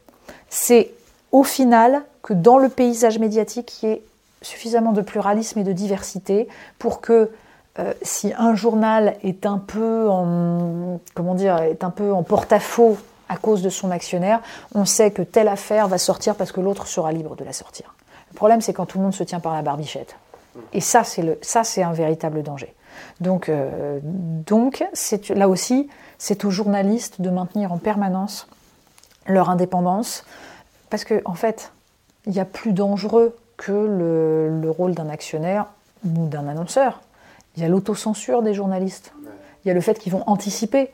c'est 0.51 0.93
au 1.33 1.45
final 1.45 2.03
que 2.23 2.35
dans 2.35 2.59
le 2.59 2.69
paysage 2.69 3.19
médiatique, 3.19 3.83
il 3.83 3.89
y 3.89 3.93
ait 3.93 4.03
suffisamment 4.43 4.93
de 4.93 5.01
pluralisme 5.01 5.61
et 5.61 5.65
de 5.65 5.73
diversité 5.73 6.49
pour 6.79 7.01
que 7.01 7.31
euh, 7.79 7.93
si 8.03 8.33
un 8.37 8.55
journal 8.55 9.17
est 9.23 9.47
un 9.47 9.59
peu 9.59 10.09
en, 10.09 11.01
comment 11.15 11.35
dire, 11.35 11.59
est 11.59 11.83
un 11.83 11.91
peu 11.91 12.13
en 12.13 12.23
porte-à-faux 12.23 12.99
à 13.29 13.37
cause 13.37 13.63
de 13.63 13.69
son 13.69 13.91
actionnaire, 13.91 14.41
on 14.75 14.85
sait 14.85 15.11
que 15.11 15.23
telle 15.23 15.49
affaire 15.49 15.89
va 15.89 15.99
sortir 15.99 16.35
parce 16.35 16.53
que 16.53 16.61
l'autre 16.61 16.87
sera 16.87 17.13
libre 17.13 17.37
de 17.37 17.45
la 17.45 17.53
sortir. 17.53 17.95
Le 18.31 18.37
problème, 18.37 18.61
c'est 18.61 18.73
quand 18.73 18.87
tout 18.87 18.99
le 18.99 19.05
monde 19.05 19.15
se 19.15 19.25
tient 19.25 19.41
par 19.41 19.55
la 19.55 19.63
barbichette. 19.63 20.17
Et 20.73 20.81
ça, 20.81 21.03
c'est, 21.05 21.83
un 21.83 21.93
véritable 21.93 22.43
danger. 22.43 22.75
Donc, 23.21 23.49
euh, 23.49 24.01
là 25.31 25.49
aussi, 25.49 25.89
c'est 26.19 26.45
aux 26.45 26.51
journalistes 26.51 27.21
de 27.21 27.31
maintenir 27.31 27.73
en 27.73 27.79
permanence 27.79 28.47
leur 29.27 29.51
indépendance, 29.51 30.25
parce 30.91 31.05
qu'en 31.05 31.17
en 31.25 31.35
fait, 31.35 31.73
il 32.27 32.35
y 32.35 32.41
a 32.41 32.45
plus 32.45 32.73
dangereux 32.73 33.37
que 33.57 33.73
le 33.73 34.71
rôle 34.71 34.95
d'un 34.95 35.09
actionnaire 35.09 35.67
ou 36.05 36.27
d'un 36.27 36.47
annonceur. 36.47 37.01
Il 37.57 37.63
y 37.63 37.67
a 37.67 37.69
l'autocensure 37.69 38.43
des 38.43 38.55
journalistes. 38.55 39.13
Il 39.65 39.69
y 39.69 39.71
a 39.71 39.75
le 39.75 39.81
fait 39.81 39.99
qu'ils 39.99 40.13
vont 40.13 40.25
anticiper. 40.27 40.91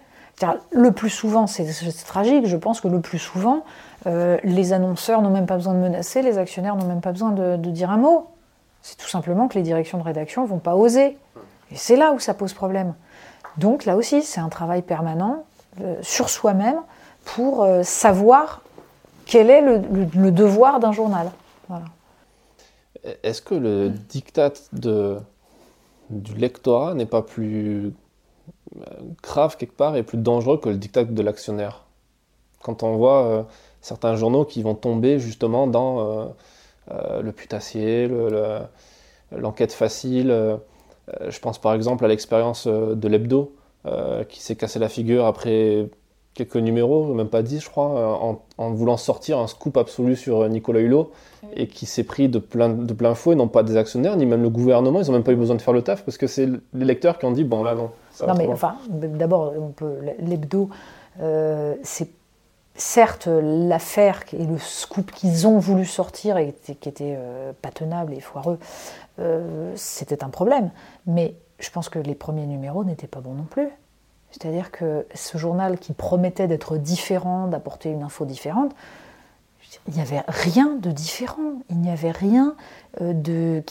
Le 0.72 0.90
plus 0.92 1.10
souvent, 1.10 1.46
c'est 1.46 1.66
tragique, 2.06 2.46
je 2.46 2.56
pense 2.56 2.80
que 2.80 2.88
le 2.88 3.00
plus 3.00 3.18
souvent, 3.18 3.64
euh, 4.06 4.38
les 4.42 4.72
annonceurs 4.72 5.20
n'ont 5.22 5.30
même 5.30 5.46
pas 5.46 5.56
besoin 5.56 5.74
de 5.74 5.78
menacer, 5.78 6.22
les 6.22 6.38
actionnaires 6.38 6.76
n'ont 6.76 6.86
même 6.86 7.00
pas 7.00 7.12
besoin 7.12 7.32
de, 7.32 7.56
dire 7.56 7.90
un 7.90 7.98
mot. 7.98 8.28
C'est 8.82 8.96
tout 8.96 9.08
simplement 9.08 9.48
que 9.48 9.54
les 9.54 9.62
directions 9.62 9.98
de 9.98 10.02
rédaction 10.02 10.42
ne 10.42 10.48
vont 10.48 10.58
pas 10.58 10.74
oser. 10.74 11.18
Et 11.70 11.76
c'est 11.76 11.96
là 11.96 12.12
où 12.12 12.18
ça 12.18 12.32
pose 12.32 12.54
problème. 12.54 12.94
Donc 13.58 13.84
là 13.84 13.96
aussi, 13.96 14.22
c'est 14.22 14.40
un 14.40 14.48
travail 14.48 14.82
permanent 14.82 15.44
euh, 15.82 15.96
sur 16.00 16.30
soi-même 16.30 16.80
pour 17.24 17.62
euh, 17.62 17.82
savoir 17.82 18.62
quel 19.26 19.50
est 19.50 19.60
le, 19.60 20.30
devoir 20.30 20.80
d'un 20.80 20.92
journal. 20.92 21.30
Est-ce 23.22 23.42
que 23.42 23.54
le 23.54 23.90
diktat 23.90 24.52
du 24.72 26.34
lectorat 26.34 26.94
n'est 26.94 27.06
pas 27.06 27.22
plus 27.22 27.92
grave 29.22 29.56
quelque 29.56 29.76
part 29.76 29.96
et 29.96 30.02
plus 30.02 30.18
dangereux 30.18 30.58
que 30.58 30.68
le 30.68 30.76
diktat 30.76 31.04
de 31.04 31.22
l'actionnaire. 31.22 31.84
Quand 32.62 32.82
on 32.82 32.96
voit 32.96 33.24
euh, 33.24 33.42
certains 33.80 34.16
journaux 34.16 34.44
qui 34.44 34.62
vont 34.62 34.74
tomber 34.74 35.18
justement 35.18 35.66
dans 35.66 36.00
euh, 36.00 36.24
euh, 36.90 37.22
le 37.22 37.32
putassier, 37.32 38.10
l'enquête 39.32 39.72
facile. 39.72 40.58
je 41.28 41.38
pense 41.38 41.58
par 41.58 41.74
exemple 41.74 42.04
à 42.04 42.08
l'expérience 42.08 42.66
de 42.66 43.08
l'hebdo 43.08 43.54
qui 44.28 44.42
s'est 44.42 44.56
cassé 44.56 44.78
la 44.78 44.88
figure 44.88 45.24
après 45.24 45.88
quelques 46.34 46.56
numéros, 46.56 47.14
même 47.14 47.28
pas 47.28 47.42
dix 47.42 47.60
je 47.60 47.70
crois, 47.70 48.40
en, 48.58 48.70
voulant 48.70 48.96
sortir 48.96 49.38
un 49.38 49.46
scoop 49.46 49.76
absolu 49.76 50.16
sur 50.16 50.48
Nicolas 50.48 50.80
Hulot 50.80 51.12
et 51.54 51.68
qui 51.68 51.86
s'est 51.86 52.04
pris 52.04 52.28
de 52.28 52.38
plein, 52.38 52.68
de 52.68 52.92
plein 52.92 53.14
fouet, 53.14 53.36
non 53.36 53.48
pas 53.48 53.62
des 53.62 53.76
actionnaires, 53.76 54.16
ni 54.16 54.26
même 54.26 54.42
le 54.42 54.50
gouvernement, 54.50 55.00
ils 55.00 55.06
n'ont 55.06 55.12
même 55.12 55.22
pas 55.22 55.32
eu 55.32 55.36
besoin 55.36 55.56
de 55.56 55.62
faire 55.62 55.74
le 55.74 55.82
taf 55.82 56.04
parce 56.04 56.18
que 56.18 56.26
c'est 56.26 56.48
les 56.74 56.84
lecteurs 56.84 57.18
qui 57.18 57.24
ont 57.24 57.32
dit 57.32 57.44
bon 57.44 57.62
là 57.62 57.74
non. 57.74 57.90
Non 58.26 58.34
mais 58.34 58.46
enfin, 58.48 58.76
d'abord, 58.88 59.52
l'hebdo, 60.18 60.70
euh, 61.20 61.76
c'est 61.82 62.08
certes 62.76 63.28
l'affaire 63.28 64.22
et 64.32 64.44
le 64.44 64.58
scoop 64.58 65.12
qu'ils 65.12 65.46
ont 65.46 65.58
voulu 65.58 65.84
sortir 65.84 66.38
et 66.38 66.54
qui 66.62 66.88
était 66.88 67.16
euh, 67.18 67.52
pas 67.60 67.70
tenable 67.70 68.14
et 68.14 68.20
foireux, 68.20 68.58
euh, 69.18 69.72
c'était 69.76 70.24
un 70.24 70.30
problème. 70.30 70.70
Mais 71.06 71.34
je 71.58 71.70
pense 71.70 71.88
que 71.88 71.98
les 71.98 72.14
premiers 72.14 72.46
numéros 72.46 72.84
n'étaient 72.84 73.06
pas 73.06 73.20
bons 73.20 73.34
non 73.34 73.44
plus. 73.44 73.68
C'est-à-dire 74.30 74.70
que 74.70 75.06
ce 75.14 75.38
journal 75.38 75.78
qui 75.78 75.92
promettait 75.92 76.46
d'être 76.46 76.76
différent, 76.76 77.48
d'apporter 77.48 77.90
une 77.90 78.02
info 78.02 78.24
différente, 78.24 78.72
il 79.88 79.94
n'y 79.94 80.00
avait 80.00 80.22
rien 80.26 80.76
de 80.80 80.90
différent, 80.90 81.62
il 81.68 81.78
n'y 81.78 81.90
avait 81.90 82.10
rien 82.10 82.54
euh, 83.00 83.12
de, 83.12 83.62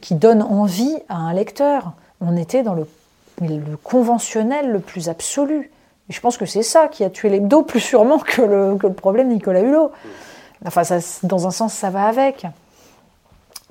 qui, 0.00 0.14
donne 0.14 0.42
envie 0.42 0.96
à 1.08 1.16
un 1.16 1.32
lecteur. 1.32 1.92
On 2.20 2.36
était 2.36 2.62
dans 2.62 2.74
le, 2.74 2.86
conventionnel 3.82 4.70
le 4.70 4.80
plus 4.80 5.08
absolu. 5.08 5.70
Et 6.08 6.12
je 6.12 6.20
pense 6.20 6.36
que 6.36 6.46
c'est 6.46 6.62
ça 6.62 6.88
qui 6.88 7.04
a 7.04 7.10
tué 7.10 7.28
l'hebdo 7.28 7.62
plus 7.64 7.80
sûrement 7.80 8.18
que 8.18 8.42
le, 8.42 8.78
le 8.80 8.92
problème 8.92 9.28
Nicolas 9.28 9.60
Hulot. 9.60 9.90
Enfin, 10.66 10.82
dans 11.22 11.46
un 11.46 11.50
sens, 11.50 11.74
ça 11.74 11.90
va 11.90 12.06
avec. 12.06 12.46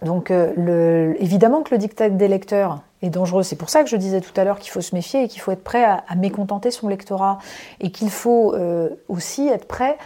Donc, 0.03 0.31
euh, 0.31 1.13
évidemment 1.19 1.61
que 1.61 1.73
le 1.73 1.77
dictat 1.77 2.09
des 2.09 2.27
lecteurs 2.27 2.81
est 3.01 3.09
dangereux. 3.09 3.43
C'est 3.43 3.55
pour 3.55 3.69
ça 3.69 3.83
que 3.83 3.89
je 3.89 3.95
disais 3.95 4.21
tout 4.21 4.37
à 4.39 4.43
l'heure 4.43 4.59
qu'il 4.59 4.71
faut 4.71 4.81
se 4.81 4.93
méfier 4.93 5.23
et 5.23 5.27
qu'il 5.27 5.41
faut 5.41 5.51
être 5.51 5.63
prêt 5.63 5.83
à, 5.83 6.03
mécontenter 6.15 6.71
son 6.71 6.87
lectorat 6.87 7.39
et 7.79 7.89
qu'il 7.91 8.09
faut 8.09 8.53
euh, 8.53 8.89
aussi 9.07 9.47
être 9.47 9.65
prêt 9.65 9.97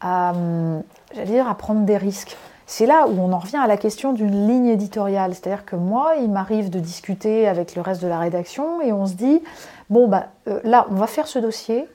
à, 0.00 0.32
hum, 0.32 0.82
dire, 1.24 1.48
à 1.48 1.54
prendre 1.54 1.84
des 1.84 1.96
risques. 1.96 2.36
C'est 2.66 2.86
là 2.86 3.06
où 3.06 3.20
on 3.20 3.32
en 3.32 3.38
revient 3.38 3.58
à 3.58 3.66
la 3.66 3.76
question 3.76 4.12
d'une 4.12 4.48
ligne 4.48 4.66
éditoriale. 4.66 5.34
C'est-à-dire 5.34 5.64
que 5.64 5.76
moi, 5.76 6.14
il 6.20 6.30
m'arrive 6.30 6.70
de 6.70 6.80
discuter 6.80 7.46
avec 7.46 7.74
le 7.74 7.82
reste 7.82 8.02
de 8.02 8.08
la 8.08 8.18
rédaction 8.18 8.80
et 8.80 8.92
on 8.92 9.06
se 9.06 9.14
dit, 9.14 9.42
bon, 9.90 10.08
bah, 10.08 10.28
euh, 10.48 10.60
là, 10.64 10.86
on 10.90 10.94
va 10.94 11.06
faire 11.06 11.26
ce 11.26 11.38
dossier, 11.38 11.86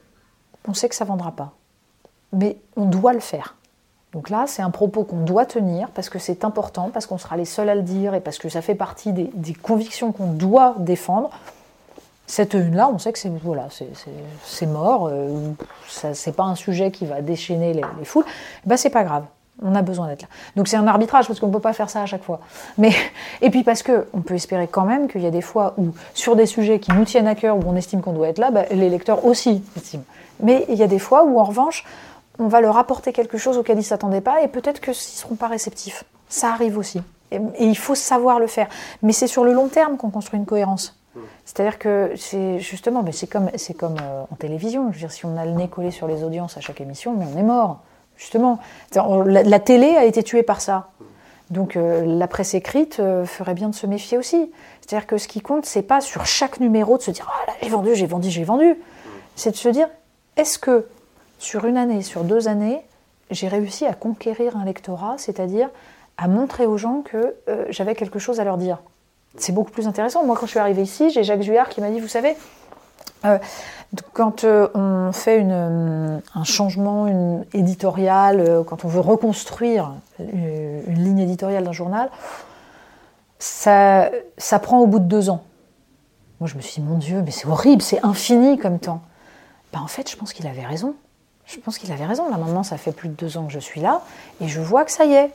on 0.67 0.73
sait 0.73 0.89
que 0.89 0.95
ça 0.95 1.05
ne 1.05 1.09
vendra 1.09 1.31
pas. 1.31 1.53
Mais 2.33 2.57
on 2.75 2.85
doit 2.85 3.13
le 3.13 3.19
faire. 3.19 3.55
Donc 4.13 4.29
là, 4.29 4.45
c'est 4.47 4.61
un 4.61 4.71
propos 4.71 5.03
qu'on 5.03 5.23
doit 5.23 5.45
tenir 5.45 5.89
parce 5.91 6.09
que 6.09 6.17
c'est 6.17 6.43
important, 6.43 6.89
parce 6.91 7.05
qu'on 7.05 7.17
sera 7.17 7.37
les 7.37 7.45
seuls 7.45 7.69
à 7.69 7.75
le 7.75 7.83
dire 7.83 8.15
et 8.15 8.21
parce 8.21 8.39
que 8.39 8.49
ça 8.49 8.61
fait 8.61 8.75
partie 8.75 9.13
des, 9.13 9.53
convictions 9.53 10.11
qu'on 10.11 10.31
doit 10.31 10.75
défendre. 10.79 11.29
Cette 12.25 12.53
une-là, 12.53 12.89
on 12.93 12.99
sait 12.99 13.11
que 13.11 13.19
c'est 13.19 13.29
voilà, 13.29 13.69
mort, 14.67 15.09
euh, 15.11 15.51
c'est 15.87 16.35
pas 16.35 16.43
un 16.43 16.55
sujet 16.55 16.91
qui 16.91 17.05
va 17.05 17.21
déchaîner 17.21 17.73
les, 17.73 18.05
foules. 18.05 18.25
Ben 18.65 18.77
c'est 18.77 18.91
pas 18.91 19.03
grave, 19.03 19.25
on 19.63 19.75
a 19.75 19.81
besoin 19.81 20.07
d'être 20.07 20.23
là. 20.23 20.27
Donc 20.55 20.67
c'est 20.67 20.77
un 20.77 20.87
arbitrage 20.87 21.27
parce 21.27 21.39
qu'on 21.39 21.47
ne 21.47 21.53
peut 21.53 21.59
pas 21.59 21.73
faire 21.73 21.89
ça 21.89 22.01
à 22.01 22.05
chaque 22.05 22.23
fois. 22.23 22.39
Mais 22.77 22.91
et 23.41 23.49
puis 23.49 23.63
parce 23.63 23.83
que 23.83 24.07
on 24.13 24.21
peut 24.21 24.35
espérer 24.35 24.67
quand 24.67 24.85
même 24.85 25.07
qu'il 25.07 25.21
y 25.21 25.27
a 25.27 25.31
des 25.31 25.41
fois 25.41 25.73
où 25.77 25.89
sur 26.13 26.35
des 26.35 26.45
sujets 26.45 26.79
qui 26.79 26.91
nous 26.91 27.05
tiennent 27.05 27.27
à 27.27 27.35
cœur 27.35 27.57
où 27.57 27.63
on 27.65 27.75
estime 27.75 28.01
qu'on 28.01 28.13
doit 28.13 28.29
être 28.29 28.39
là, 28.39 28.51
ben, 28.51 28.65
les 28.71 28.89
lecteurs 28.89 29.25
aussi 29.25 29.63
estiment. 29.75 30.03
Mais 30.41 30.65
il 30.69 30.75
y 30.75 30.83
a 30.83 30.87
des 30.87 30.99
fois 30.99 31.23
où 31.23 31.39
en 31.39 31.43
revanche 31.43 31.85
on 32.39 32.47
va 32.47 32.61
leur 32.61 32.77
apporter 32.77 33.11
quelque 33.11 33.37
chose 33.37 33.57
auquel 33.57 33.75
ils 33.75 33.81
ne 33.81 33.85
s'attendaient 33.85 34.21
pas 34.21 34.41
et 34.41 34.47
peut-être 34.47 34.79
qu'ils 34.79 34.91
ne 34.91 34.95
seront 34.95 35.35
pas 35.35 35.47
réceptifs. 35.47 36.05
Ça 36.29 36.49
arrive 36.51 36.77
aussi. 36.77 37.01
Et, 37.31 37.39
il 37.59 37.77
faut 37.77 37.95
savoir 37.95 38.39
le 38.39 38.47
faire. 38.47 38.67
Mais 39.03 39.11
c'est 39.11 39.27
sur 39.27 39.43
le 39.43 39.53
long 39.53 39.67
terme 39.67 39.97
qu'on 39.97 40.09
construit 40.09 40.39
une 40.39 40.45
cohérence. 40.45 40.95
C'est-à-dire 41.43 41.79
que 41.79 42.13
c'est 42.15 42.59
justement, 42.59 43.03
mais 43.03 43.11
c'est 43.11 43.27
comme, 43.27 43.49
c'est 43.55 43.73
comme 43.73 43.97
euh, 44.01 44.23
en 44.31 44.35
télévision. 44.35 44.89
Je 44.91 44.93
veux 44.93 44.99
dire, 44.99 45.11
si 45.11 45.25
on 45.25 45.35
a 45.35 45.45
le 45.45 45.51
nez 45.51 45.67
collé 45.67 45.91
sur 45.91 46.07
les 46.07 46.23
audiences 46.23 46.55
à 46.57 46.61
chaque 46.61 46.79
émission, 46.79 47.15
mais 47.17 47.25
on 47.33 47.37
est 47.37 47.43
mort. 47.43 47.79
Justement, 48.19 48.59
la, 48.93 49.59
télé 49.59 49.95
a 49.95 50.03
été 50.03 50.21
tuée 50.23 50.43
par 50.43 50.59
ça. 50.59 50.89
Donc 51.51 51.77
euh, 51.77 52.05
la 52.05 52.27
presse 52.27 52.53
écrite 52.53 52.99
euh, 52.99 53.25
ferait 53.25 53.53
bien 53.53 53.69
de 53.69 53.75
se 53.75 53.87
méfier 53.87 54.17
aussi. 54.17 54.51
C'est-à-dire 54.81 55.07
que 55.07 55.17
ce 55.17 55.27
qui 55.27 55.39
compte, 55.39 55.65
c'est 55.65 55.81
pas 55.81 56.01
sur 56.01 56.25
chaque 56.25 56.59
numéro 56.59 56.97
de 56.97 57.01
se 57.01 57.11
dire 57.11 57.27
ah 57.31 57.51
j'ai 57.63 57.69
vendu, 57.69 57.95
j'ai 57.95 58.05
vendu, 58.05 58.29
j'ai 58.29 58.43
vendu. 58.43 58.75
C'est 59.35 59.51
de 59.51 59.55
se 59.55 59.69
dire 59.69 59.87
est-ce 60.35 60.59
que 60.59 60.85
sur 61.39 61.65
une 61.65 61.77
année, 61.77 62.01
sur 62.01 62.25
deux 62.25 62.49
années, 62.49 62.81
j'ai 63.31 63.47
réussi 63.47 63.85
à 63.85 63.93
conquérir 63.93 64.57
un 64.57 64.65
lectorat, 64.65 65.15
c'est-à-dire 65.17 65.69
à 66.17 66.27
montrer 66.27 66.65
aux 66.65 66.77
gens 66.77 67.01
que 67.01 67.35
euh, 67.47 67.65
j'avais 67.69 67.95
quelque 67.95 68.19
chose 68.19 68.41
à 68.41 68.43
leur 68.43 68.57
dire? 68.57 68.79
C'est 69.37 69.53
beaucoup 69.53 69.71
plus 69.71 69.87
intéressant. 69.87 70.25
Moi, 70.25 70.35
quand 70.37 70.45
je 70.45 70.51
suis 70.51 70.59
arrivée 70.59 70.81
ici, 70.81 71.09
j'ai 71.09 71.23
Jacques 71.23 71.41
Juillard 71.41 71.69
qui 71.69 71.79
m'a 71.79 71.89
dit, 71.89 72.01
vous 72.01 72.07
savez, 72.09 72.35
quand 74.13 74.43
euh, 74.43 74.67
on 74.73 75.11
fait 75.11 75.41
un 75.41 76.43
changement 76.43 77.07
une 77.07 77.45
éditorial, 77.53 78.63
quand 78.67 78.85
on 78.85 78.87
veut 78.87 78.99
reconstruire 78.99 79.93
une, 80.19 81.03
ligne 81.03 81.19
éditoriale 81.19 81.63
d'un 81.63 81.71
journal, 81.71 82.09
ça, 83.39 84.11
prend 84.61 84.79
au 84.79 84.87
bout 84.87 84.99
de 84.99 85.05
deux 85.05 85.29
ans. 85.29 85.43
Moi, 86.39 86.47
je 86.47 86.55
me 86.55 86.61
suis 86.61 86.81
dit, 86.81 86.87
mon 86.87 86.97
Dieu, 86.97 87.21
mais 87.23 87.31
c'est 87.31 87.47
horrible, 87.47 87.81
c'est 87.81 88.03
infini 88.05 88.57
comme 88.57 88.79
temps. 88.79 89.01
Ben, 89.73 89.81
en 89.81 89.87
fait, 89.87 90.09
je 90.09 90.15
pense 90.15 90.33
qu'il 90.33 90.47
avait 90.47 90.65
raison. 90.65 90.95
Je 91.45 91.57
pense 91.59 91.77
qu'il 91.77 91.91
avait 91.91 92.05
raison. 92.05 92.29
Là, 92.29 92.37
maintenant, 92.37 92.63
ça 92.63 92.77
fait 92.77 92.91
plus 92.91 93.09
de 93.09 93.15
deux 93.15 93.37
ans 93.37 93.45
que 93.45 93.51
je 93.51 93.59
suis 93.59 93.81
là, 93.81 94.01
et 94.39 94.47
je 94.47 94.61
vois 94.61 94.85
que 94.85 94.91
ça 94.91 95.05
y 95.05 95.13
est, 95.13 95.31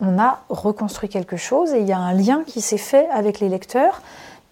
on 0.00 0.18
a 0.18 0.40
reconstruit 0.48 1.08
quelque 1.08 1.36
chose, 1.36 1.72
et 1.72 1.80
il 1.80 1.86
y 1.86 1.92
a 1.92 1.98
un 1.98 2.12
lien 2.12 2.42
qui 2.46 2.60
s'est 2.60 2.78
fait 2.78 3.08
avec 3.10 3.40
les 3.40 3.48
lecteurs, 3.48 4.00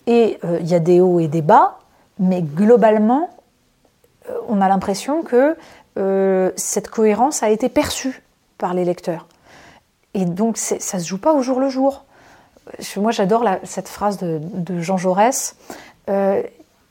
et 0.07 0.39
euh, 0.45 0.59
il 0.61 0.66
y 0.66 0.74
a 0.74 0.80
des 0.80 1.01
hauts 1.01 1.20
et 1.20 1.28
des 1.28 1.43
bas, 1.43 1.78
mais 2.18 2.42
globalement, 2.42 3.30
euh, 4.28 4.38
on 4.48 4.60
a 4.60 4.68
l'impression 4.68 5.22
que 5.22 5.56
euh, 5.96 6.50
cette 6.56 6.88
cohérence 6.88 7.42
a 7.42 7.50
été 7.50 7.68
perçue 7.68 8.22
par 8.58 8.74
les 8.74 8.84
lecteurs. 8.84 9.26
Et 10.14 10.24
donc, 10.24 10.56
ça 10.56 10.76
ne 10.76 11.02
se 11.02 11.08
joue 11.08 11.18
pas 11.18 11.32
au 11.32 11.42
jour 11.42 11.58
le 11.58 11.68
jour. 11.68 12.04
Moi, 12.96 13.10
j'adore 13.10 13.44
cette 13.64 13.88
phrase 13.88 14.18
de, 14.18 14.80
Jean 14.80 14.96
Jaurès. 14.96 15.56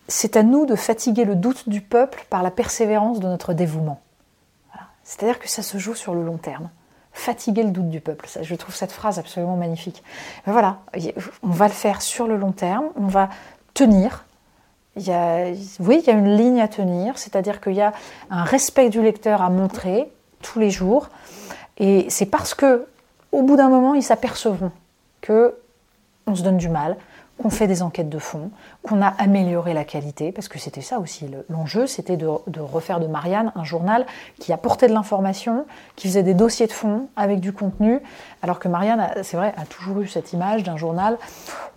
c'est 0.07 0.36
à 0.36 0.43
nous 0.43 0.65
de 0.65 0.76
fatiguer 0.76 1.24
le 1.24 1.36
doute 1.36 1.69
du 1.69 1.80
peuple 1.80 2.26
par 2.30 2.43
la 2.43 2.51
persévérance 2.51 3.21
de 3.21 3.28
notre 3.28 3.53
dévouement. 3.53 4.01
C'est-à-dire 5.03 5.39
que 5.39 5.49
ça 5.49 5.61
se 5.61 5.78
joue 5.78 5.95
sur 5.95 6.15
le 6.15 6.24
long 6.24 6.38
terme. 6.38 6.69
Fatiguer 7.11 7.63
le 7.63 7.69
doute 7.69 7.89
du 7.89 8.01
peuple. 8.01 8.28
je 8.41 8.55
trouve 8.55 8.74
cette 8.74 8.91
phrase 8.91 9.19
absolument 9.19 9.55
magnifique. 9.55 10.03
Mais 10.47 10.53
voilà, 10.53 10.80
on 11.43 11.49
va 11.49 11.67
le 11.67 11.74
faire 11.74 12.01
sur 12.01 12.28
le 12.28 12.38
long 12.38 12.51
terme, 12.51 12.86
on 12.95 13.07
va 13.07 13.30
tenir. 13.74 14.26
Il 14.96 15.04
y 15.04 15.12
oui, 15.80 16.02
il 16.04 16.08
y 16.08 16.10
a 16.12 16.14
une 16.14 16.36
ligne 16.36 16.62
à 16.62 16.68
tenir, 16.68 17.18
c'est-à-dire 17.18 17.62
qu'il 17.62 17.74
y 17.74 17.82
a 17.82 17.94
un 18.30 18.44
respect 18.44 18.89
du 18.89 19.02
lecteur 19.02 19.41
à 19.41 19.50
montrer 19.50 20.12
tous 20.41 20.60
les 20.60 20.70
jours. 20.70 21.10
Et 21.78 22.06
c'est 22.10 22.28
parce 22.28 22.54
que, 22.54 22.86
au 23.32 23.41
bout 23.41 23.56
d'un 23.56 23.70
moment, 23.70 23.96
ils 23.96 24.04
s'apercevront 24.04 24.72
que 25.22 25.56
on 26.28 26.36
se 26.36 26.44
donne 26.44 26.58
du 26.58 26.70
mal, 26.70 26.98
qu'on 27.41 27.49
fait 27.49 27.67
des 27.67 27.81
enquêtes 27.81 28.09
de 28.09 28.19
fond, 28.19 28.51
qu'on 28.84 29.01
a 29.01 29.07
amélioré 29.07 29.73
la 29.73 29.84
qualité, 29.84 30.31
parce 30.31 30.47
que 30.47 30.59
c'était 30.59 30.81
ça 30.81 30.99
aussi 30.99 31.25
l'enjeu, 31.49 31.88
c'était 31.88 32.15
de, 32.15 32.27
refaire 32.59 32.99
de 32.99 33.07
Marianne 33.07 33.51
un 33.55 33.63
journal 33.63 34.05
qui 34.39 34.53
apportait 34.53 34.88
de 34.88 34.93
l'information, 34.93 35.65
qui 35.95 36.07
faisait 36.07 36.23
des 36.23 36.36
dossiers 36.36 36.67
de 36.67 36.71
fond 36.71 37.07
avec 37.15 37.39
du 37.39 37.51
contenu, 37.51 37.99
alors 38.43 38.59
que 38.59 38.67
Marianne, 38.67 39.09
c'est 39.23 39.38
vrai, 39.38 39.53
a 39.57 39.65
toujours 39.65 40.01
eu 40.01 40.07
cette 40.07 40.31
image 40.34 40.63
d'un 40.63 40.77
journal 40.77 41.17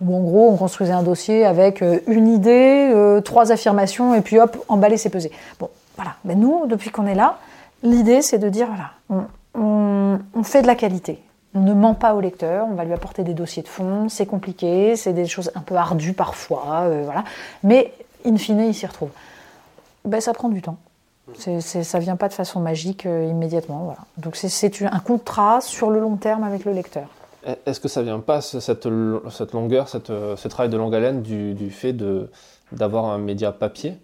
où 0.01 0.15
en 0.15 0.21
gros 0.21 0.49
on 0.49 0.57
construisait 0.57 0.93
un 0.93 1.03
dossier 1.03 1.45
avec 1.45 1.81
euh, 1.81 1.99
une 2.07 2.27
idée, 2.27 2.91
euh, 2.93 3.21
trois 3.21 3.51
affirmations, 3.51 4.13
et 4.13 4.21
puis 4.21 4.39
hop, 4.39 4.63
emballer, 4.67 4.97
c'est 4.97 5.09
peser. 5.09 5.31
Bon, 5.59 5.69
voilà. 5.95 6.15
Mais 6.23 6.35
nous, 6.35 6.67
depuis 6.67 6.91
qu'on 6.91 7.07
est 7.07 7.15
là, 7.15 7.39
l'idée 7.81 8.21
c'est 8.21 8.37
de 8.37 8.49
dire, 8.49 8.67
voilà, 8.67 9.25
on 9.55 10.43
fait 10.43 10.61
de 10.61 10.67
la 10.67 10.75
qualité. 10.75 11.19
On 11.57 11.61
ne 11.61 11.73
ment 11.73 11.95
pas 11.95 12.13
au 12.13 12.21
lecteur, 12.21 12.67
on 12.69 12.75
va 12.75 12.85
lui 12.85 12.93
apporter 12.93 13.23
des 13.23 13.33
dossiers 13.33 13.63
de 13.63 13.67
fond, 13.67 14.09
c'est 14.09 14.27
compliqué, 14.27 14.95
c'est 14.95 15.13
des 15.13 15.25
choses 15.25 15.51
un 15.55 15.61
peu 15.61 15.75
ardues 15.75 16.13
parfois, 16.13 16.81
euh, 16.83 17.01
voilà. 17.03 17.23
Mais 17.63 17.93
in 18.25 18.37
fine, 18.37 18.59
il 18.59 18.75
s'y 18.75 18.85
retrouve. 18.85 19.09
Ben, 20.05 20.21
ça 20.21 20.33
prend 20.33 20.49
du 20.49 20.61
temps. 20.61 20.77
Ça 21.39 21.99
vient 21.99 22.15
pas 22.15 22.27
de 22.27 22.33
façon 22.33 22.59
magique 22.59 23.07
euh, 23.07 23.25
immédiatement. 23.25 23.79
Voilà. 23.85 23.99
Donc 24.17 24.35
c'est, 24.35 24.81
un 24.83 24.99
contrat 24.99 25.59
sur 25.61 25.89
le 25.89 25.99
long 25.99 26.15
terme 26.15 26.43
avec 26.43 26.63
le 26.63 26.73
lecteur. 26.73 27.07
Est-ce 27.65 27.79
que 27.79 27.87
ça 27.87 28.03
vient 28.03 28.19
pas, 28.19 28.41
cette, 28.41 28.85
longueur, 28.85 29.89
cette, 29.89 30.07
ce 30.07 30.47
travail 30.47 30.69
de 30.69 30.77
longue 30.77 30.93
haleine, 30.93 31.23
du, 31.23 31.71
fait 31.71 31.95
d'avoir 32.71 33.05
un 33.05 33.17
média 33.17 33.51
papier? 33.51 33.95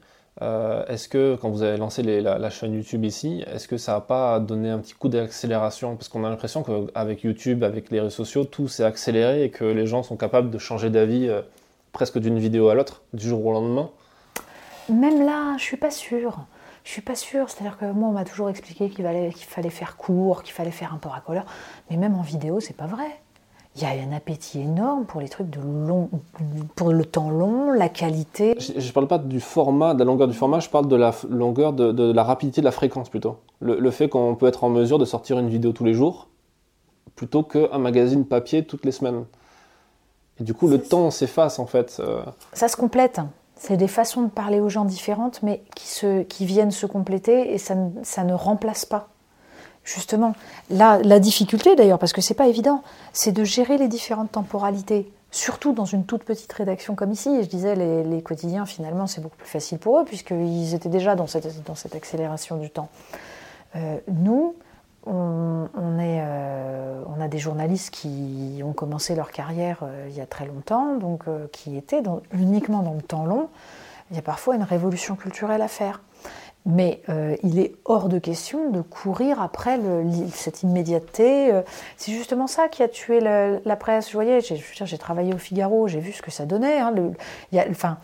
Euh, 0.41 0.84
est-ce 0.88 1.07
que 1.07 1.38
quand 1.39 1.49
vous 1.49 1.61
avez 1.61 1.77
lancé 1.77 2.01
la, 2.01 2.49
chaîne 2.49 2.73
YouTube 2.73 3.05
ici, 3.05 3.43
est-ce 3.47 3.67
que 3.67 3.77
ça 3.77 3.93
n'a 3.93 4.01
pas 4.01 4.39
donné 4.39 4.69
un 4.69 4.79
petit 4.79 4.93
coup 4.93 5.09
d'accélération? 5.09 5.95
Parce 5.95 6.09
qu'on 6.09 6.23
a 6.23 6.29
l'impression 6.29 6.63
qu'avec 6.63 7.23
YouTube, 7.23 7.63
avec 7.63 7.91
les 7.91 7.99
réseaux 7.99 8.25
sociaux, 8.25 8.43
tout 8.43 8.67
s'est 8.67 8.84
accéléré 8.84 9.43
et 9.43 9.49
que 9.51 9.63
les 9.63 9.86
gens 9.86 10.01
sont 10.01 10.17
capables 10.17 10.49
de 10.49 10.57
changer 10.57 10.89
d'avis 10.89 11.27
euh, 11.27 11.41
presque 11.91 12.17
d'une 12.17 12.39
vidéo 12.39 12.69
à 12.69 12.75
l'autre, 12.75 13.03
du 13.13 13.27
jour 13.27 13.45
au 13.45 13.53
lendemain. 13.53 13.89
Même 14.89 15.23
là, 15.25 15.55
je 15.57 15.63
suis 15.63 15.77
pas 15.77 15.91
sûre. 15.91 16.39
Je 16.84 16.89
suis 16.89 17.01
pas 17.01 17.15
sûre. 17.15 17.49
C'est-à-dire 17.49 17.77
que 17.77 17.86
moi, 17.86 18.09
on 18.09 18.13
m'a 18.13 18.25
toujours 18.25 18.49
expliqué 18.49 18.89
qu'il 18.89 19.05
fallait, 19.05 19.69
faire 19.69 19.95
court, 19.95 20.43
qu'il 20.43 20.53
fallait 20.53 20.71
faire 20.71 20.93
un 20.93 20.97
peu 20.97 21.09
racoleur. 21.09 21.45
Mais 21.89 21.97
même 21.97 22.15
en 22.15 22.21
vidéo, 22.21 22.59
c'est 22.59 22.75
pas 22.75 22.88
vrai 22.88 23.19
il 23.76 23.82
y 23.82 23.86
a 23.86 23.89
un 23.89 24.15
appétit 24.15 24.59
énorme 24.59 25.05
pour 25.05 25.19
les 25.19 25.30
trucs 25.30 25.49
de 25.49 25.59
long, 25.59 26.09
pour 26.76 26.91
le 26.91 27.05
temps 27.05 27.32
long, 27.32 27.71
la 27.71 27.89
qualité. 27.89 28.55
Je 28.59 28.74
ne 28.74 28.91
parle 28.91 29.07
pas 29.07 29.17
du 29.17 29.39
format, 29.39 29.95
de 29.95 29.99
la 29.99 30.05
longueur 30.05 30.28
du 30.28 30.36
format, 30.36 30.59
je 30.59 30.69
parle 30.69 30.88
de 30.88 30.95
la 30.95 31.11
longueur, 31.28 31.74
de, 31.74 32.11
la 32.11 32.24
rapidité, 32.24 32.61
de 32.61 32.65
la 32.65 32.71
fréquence 32.71 33.09
plutôt. 33.09 33.38
Le, 33.61 33.89
fait 33.89 34.09
qu'on 34.09 34.36
peut 34.36 34.45
être 34.45 34.63
en 34.63 34.69
mesure 34.69 34.99
de 34.99 35.05
sortir 35.05 35.39
une 35.39 35.49
vidéo 35.49 35.71
tous 35.71 35.86
les 35.86 35.95
jours, 35.95 36.28
plutôt 37.15 37.41
qu'un 37.41 37.80
magazine 37.80 38.26
papier 38.26 38.63
toutes 38.63 38.86
les 38.86 38.91
semaines. 38.91 39.26
Et 40.39 40.43
du 40.43 40.53
coup, 40.53 40.67
le 40.67 40.80
temps 40.80 41.09
s'efface 41.09 41.57
en 41.57 41.65
fait. 41.65 41.97
Euh. 41.99 42.24
Ça 42.53 42.67
se 42.67 42.76
complète. 42.76 43.21
C'est 43.55 43.78
des 43.78 43.88
façons 43.88 44.24
de 44.24 44.30
parler 44.30 44.59
aux 44.59 44.69
gens 44.69 44.86
différentes, 44.86 45.41
mais 45.41 45.63
qui, 45.76 45.88
se, 45.88 46.24
qui 46.24 46.45
viennent 46.45 46.71
se 46.71 46.86
compléter 46.86 47.53
et 47.53 47.57
ça 47.57 47.76
ça 48.03 48.24
ne 48.24 48.34
remplace 48.34 48.86
pas 48.86 49.09
justement, 49.84 50.34
la, 50.69 50.99
la 50.99 51.19
difficulté 51.19 51.75
d'ailleurs, 51.75 51.99
parce 51.99 52.13
que 52.13 52.21
c'est 52.21 52.34
pas 52.34 52.47
évident, 52.47 52.84
c'est 53.11 53.31
de 53.31 53.43
gérer 53.43 53.77
les 53.77 53.88
différentes 53.88 54.31
temporalités, 54.31 55.11
surtout 55.34 55.73
dans 55.73 55.86
une 55.86 56.05
toute 56.05 56.23
petite 56.23 56.53
rédaction 56.53 56.95
comme 56.95 57.11
ici. 57.11 57.29
Et 57.29 57.43
je 57.43 57.49
disais, 57.49 57.75
les, 57.75 58.21
quotidiens, 58.21 58.65
finalement, 58.65 59.07
c'est 59.07 59.19
beaucoup 59.19 59.36
plus 59.36 59.49
facile 59.49 59.79
pour 59.79 59.99
eux, 59.99 60.05
puisqu'ils 60.05 60.73
étaient 60.73 60.89
déjà 60.89 61.15
dans 61.15 61.27
cette, 61.27 61.95
accélération 61.95 62.57
du 62.57 62.69
temps. 62.69 62.89
Euh, 63.75 63.97
nous, 64.07 64.55
euh, 65.07 65.65
on, 65.75 67.21
a 67.21 67.27
des 67.27 67.39
journalistes 67.39 67.89
qui 67.89 68.61
ont 68.63 68.73
commencé 68.73 69.15
leur 69.15 69.31
carrière 69.31 69.79
euh, 69.81 70.07
il 70.09 70.15
y 70.15 70.21
a 70.21 70.25
très 70.25 70.45
longtemps, 70.45 70.95
donc 70.95 71.23
qui 71.51 71.75
étaient 71.75 72.03
uniquement 72.31 72.84
dans 72.84 72.93
le 72.93 73.01
temps 73.01 73.25
long. 73.25 73.49
Il 74.11 74.15
y 74.15 74.19
a 74.19 74.21
parfois 74.21 74.55
une 74.55 74.63
révolution 74.63 75.15
culturelle 75.15 75.61
à 75.61 75.67
faire. 75.67 76.01
Mais 76.66 77.01
euh, 77.09 77.36
il 77.43 77.59
est 77.59 77.74
hors 77.84 78.07
de 78.07 78.20
question 78.20 78.70
de 78.70 78.82
courir 78.82 79.41
après 79.41 79.78
cette 80.34 80.64
immédiateté. 80.64 81.51
Euh, 81.51 81.61
c'est 81.97 82.14
justement 82.14 82.47
ça 82.47 82.70
qui 82.70 82.84
a 82.84 82.88
tué 82.88 83.20
la, 83.20 83.76
presse. 83.76 84.07
Je 84.07 84.14
voyais, 84.14 84.39
j'ai 84.41 84.97
travaillé 84.97 85.34
au 85.34 85.38
Figaro, 85.38 85.88
j'ai 85.88 85.99
vu 85.99 86.14
ce 86.14 86.22
que 86.22 86.32
ça 86.32 86.45
donnait. 86.45 86.80
Hein, 86.80 86.93
y 87.51 87.59
a, 87.59 87.66
enfin, 87.70 87.97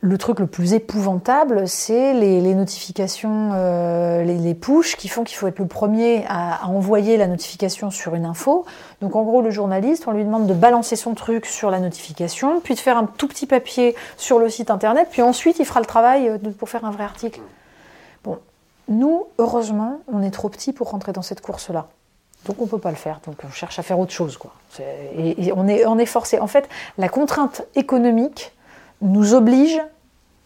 le 0.00 0.18
truc 0.18 0.38
le 0.38 0.46
plus 0.46 0.74
épouvantable, 0.74 1.66
c'est 1.66 2.14
les, 2.14 2.54
notifications, 2.54 3.52
euh, 3.54 4.22
les, 4.22 4.36
les 4.36 4.54
push 4.54 4.96
qui 4.96 5.08
font 5.08 5.24
qu'il 5.24 5.36
faut 5.36 5.46
être 5.46 5.58
le 5.58 5.66
premier 5.66 6.24
à, 6.28 6.66
envoyer 6.68 7.16
la 7.16 7.26
notification 7.26 7.90
sur 7.90 8.14
une 8.14 8.24
info. 8.24 8.64
Donc 9.00 9.16
en 9.16 9.22
gros, 9.22 9.42
le 9.42 9.50
journaliste, 9.50 10.04
on 10.06 10.12
lui 10.12 10.24
demande 10.24 10.46
de 10.46 10.54
balancer 10.54 10.96
son 10.96 11.14
truc 11.14 11.46
sur 11.46 11.70
la 11.70 11.80
notification, 11.80 12.60
puis 12.60 12.74
de 12.74 12.80
faire 12.80 12.98
un 12.98 13.04
tout 13.04 13.28
petit 13.28 13.46
papier 13.46 13.94
sur 14.16 14.38
le 14.38 14.48
site 14.48 14.70
internet, 14.70 15.08
puis 15.10 15.22
ensuite 15.22 15.58
il 15.58 15.64
fera 15.64 15.80
le 15.80 15.86
travail 15.86 16.28
euh, 16.28 16.38
pour 16.58 16.68
faire 16.68 16.84
un 16.84 16.90
vrai 16.90 17.04
article. 17.04 17.40
Bon, 18.24 18.38
nous, 18.88 19.26
heureusement, 19.38 20.00
on 20.12 20.22
est 20.22 20.30
trop 20.30 20.48
petits 20.48 20.72
pour 20.72 20.90
rentrer 20.90 21.12
dans 21.12 21.22
cette 21.22 21.40
course-là. 21.40 21.88
Donc 22.46 22.60
on 22.60 22.64
ne 22.64 22.68
peut 22.68 22.78
pas 22.78 22.90
le 22.90 22.96
faire. 22.96 23.20
Donc 23.26 23.36
on 23.44 23.50
cherche 23.50 23.78
à 23.78 23.82
faire 23.82 23.98
autre 23.98 24.12
chose, 24.12 24.36
quoi. 24.36 24.52
Et, 25.16 25.52
on 25.54 25.66
est, 25.66 25.86
on 25.86 25.98
est 25.98 26.06
forcé. 26.06 26.38
En 26.38 26.46
fait, 26.46 26.68
la 26.98 27.08
contrainte 27.08 27.62
économique 27.74 28.53
nous 29.04 29.34
oblige 29.34 29.80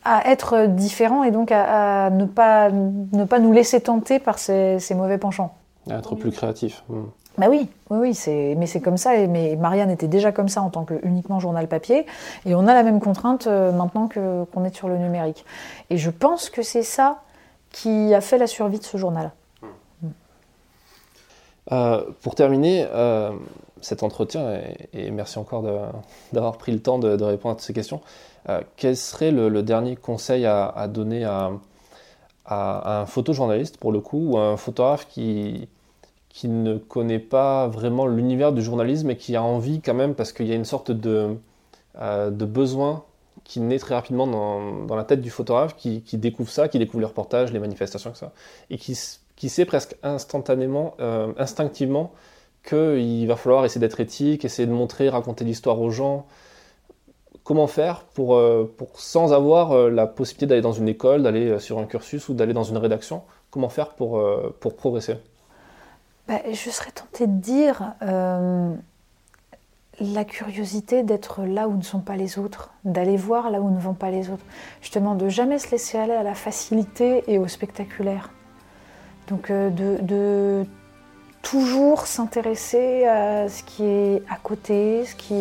à 0.05 0.31
être 0.31 0.67
différents 0.67 1.25
et 1.25 1.31
donc 1.31 1.51
à, 1.53 2.11
ne, 2.11 2.25
pas, 2.25 2.71
ne 2.71 3.25
pas 3.25 3.39
nous 3.39 3.53
laisser 3.53 3.81
tenter 3.81 4.19
par 4.19 4.39
ces, 4.39 4.79
mauvais 4.95 5.19
penchants. 5.19 5.55
À 5.91 5.99
être 5.99 6.15
plus 6.15 6.31
créatif. 6.31 6.85
Hmm. 6.89 7.05
Bah 7.39 7.47
oui, 7.49 7.69
oui, 7.91 7.99
oui, 8.01 8.15
c'est, 8.15 8.57
mais 8.59 8.67
c'est 8.67 8.81
comme 8.81 8.97
ça. 8.97 9.17
Et, 9.17 9.29
mais 9.29 9.55
Marianne 9.57 9.91
était 9.91 10.09
déjà 10.09 10.33
comme 10.33 10.49
ça 10.49 10.61
en 10.61 10.71
tant 10.71 10.85
que 10.85 10.95
uniquement 11.05 11.39
journal 11.39 11.69
papier, 11.69 12.05
et 12.45 12.55
on 12.55 12.67
a 12.67 12.75
la 12.75 12.83
même 12.83 13.01
contrainte 13.01 13.47
euh, 13.47 13.71
maintenant 13.71 14.09
que, 14.09 14.45
qu'on 14.45 14.65
est 14.65 14.75
sur 14.75 14.89
le 14.89 14.99
numérique. 14.99 15.45
Et 15.89 15.99
je 15.99 16.11
pense 16.11 16.51
que 16.51 16.63
c'est 16.63 16.83
ça 16.83 17.23
qui 17.71 18.13
a 18.13 18.21
fait 18.21 18.39
la 18.39 18.49
survie 18.49 18.79
de 18.79 18.85
ce 18.85 18.97
journal. 18.97 19.31
Euh, 21.71 22.03
pour 22.23 22.35
terminer 22.35 22.87
euh, 22.93 23.31
cet 23.83 24.03
entretien, 24.03 24.61
et, 24.93 25.11
merci 25.11 25.39
encore 25.39 25.63
d'avoir 26.33 26.57
pris 26.57 26.73
le 26.73 26.81
temps 26.81 26.99
de, 26.99 27.23
répondre 27.23 27.53
à 27.53 27.57
toutes 27.57 27.67
ces 27.67 27.75
questions, 27.75 28.01
quel 28.77 28.97
serait 28.97 29.31
le, 29.31 29.63
dernier 29.63 29.97
conseil 29.97 30.47
à, 30.47 30.89
donner 30.89 31.25
à, 31.25 31.53
un 32.47 33.07
photojournaliste, 33.07 33.77
pour 33.77 33.93
le 33.93 34.01
coup, 34.01 34.33
ou 34.33 34.39
à 34.39 34.47
un 34.49 34.57
photographe 34.57 35.07
qui, 35.09 35.69
qui 36.31 36.49
ne 36.49 36.79
connaît 36.79 37.19
pas 37.19 37.69
vraiment 37.69 38.07
l'univers 38.07 38.53
du 38.53 38.63
journalisme 38.63 39.11
et 39.11 39.17
qui 39.17 39.37
a 39.37 39.43
envie 39.43 39.81
quand 39.81 39.95
même, 39.95 40.15
parce 40.15 40.33
qu'il 40.33 40.47
y 40.47 40.53
a 40.53 40.55
une 40.55 40.65
sorte 40.65 40.91
de, 40.91 41.37
de 42.01 42.45
besoin 42.45 43.05
qui 43.49 43.61
naît 43.61 43.79
très 43.79 43.95
rapidement 43.95 44.27
dans, 44.27 44.95
la 44.95 45.05
tête 45.05 45.23
du 45.23 45.31
photographe, 45.31 45.75
qui, 45.75 46.03
découvre 46.13 46.51
ça, 46.51 46.69
qui 46.69 46.79
découvre 46.79 47.01
les 47.01 47.07
reportages, 47.07 47.51
les 47.51 47.59
manifestations, 47.59 48.15
ça, 48.15 48.33
et 48.71 48.77
qui, 48.77 48.95
sait 48.95 49.65
presque 49.65 49.97
instantanément, 50.03 50.95
euh, 51.01 51.33
instinctivement, 51.39 52.13
qu'il 52.63 53.27
va 53.27 53.37
falloir 53.37 53.65
essayer 53.65 53.81
d'être 53.81 54.01
éthique, 54.01 54.45
essayer 54.45 54.67
de 54.67 54.73
montrer, 54.73 55.09
raconter 55.09 55.45
l'histoire 55.45 55.81
aux 55.81 55.91
gens. 55.91 56.27
Comment 57.49 57.67
faire 57.67 58.03
pour, 58.05 58.37
euh, 58.37 58.71
sans 58.97 59.33
avoir 59.33 59.73
euh, 59.73 59.89
la 59.89 60.07
possibilité 60.07 60.45
d'aller 60.47 60.61
dans 60.61 60.73
une 60.73 60.87
école, 60.87 61.23
d'aller 61.23 61.59
sur 61.59 61.79
un 61.79 61.87
cursus 61.87 62.29
ou 62.29 62.35
d'aller 62.35 62.53
dans 62.53 62.65
une 62.65 62.77
rédaction 62.77 63.23
Comment 63.51 63.71
faire 63.71 63.95
pour, 63.95 64.23
progresser? 64.77 65.17
Bah, 66.29 66.41
Je 66.53 66.69
serais 66.69 66.91
tentée 66.91 67.27
de 67.27 67.41
dire 67.41 67.95
la 70.01 70.25
curiosité 70.25 71.03
d'être 71.03 71.43
là 71.43 71.69
où 71.69 71.77
ne 71.77 71.83
sont 71.83 72.01
pas 72.01 72.17
les 72.17 72.39
autres, 72.39 72.71
d'aller 72.85 73.17
voir 73.17 73.51
là 73.51 73.61
où 73.61 73.71
ne 73.71 73.79
vont 73.79 73.95
pas 73.95 74.11
les 74.11 74.31
autres. 74.31 74.45
Justement, 74.81 75.15
de 75.15 75.29
jamais 75.29 75.59
se 75.59 75.71
laisser 75.71 75.99
aller 75.99 76.13
à 76.13 76.23
la 76.23 76.35
facilité 76.35 77.25
et 77.27 77.39
au 77.39 77.49
spectaculaire. 77.49 78.31
Donc 79.29 79.51
euh, 79.51 79.71
de, 79.71 80.65
toujours 81.43 82.07
s'intéresser 82.07 83.05
à 83.05 83.49
ce 83.49 83.63
qui 83.63 83.85
est 83.85 84.23
à 84.31 84.37
côté, 84.37 85.05
ce 85.07 85.15
qui, 85.15 85.35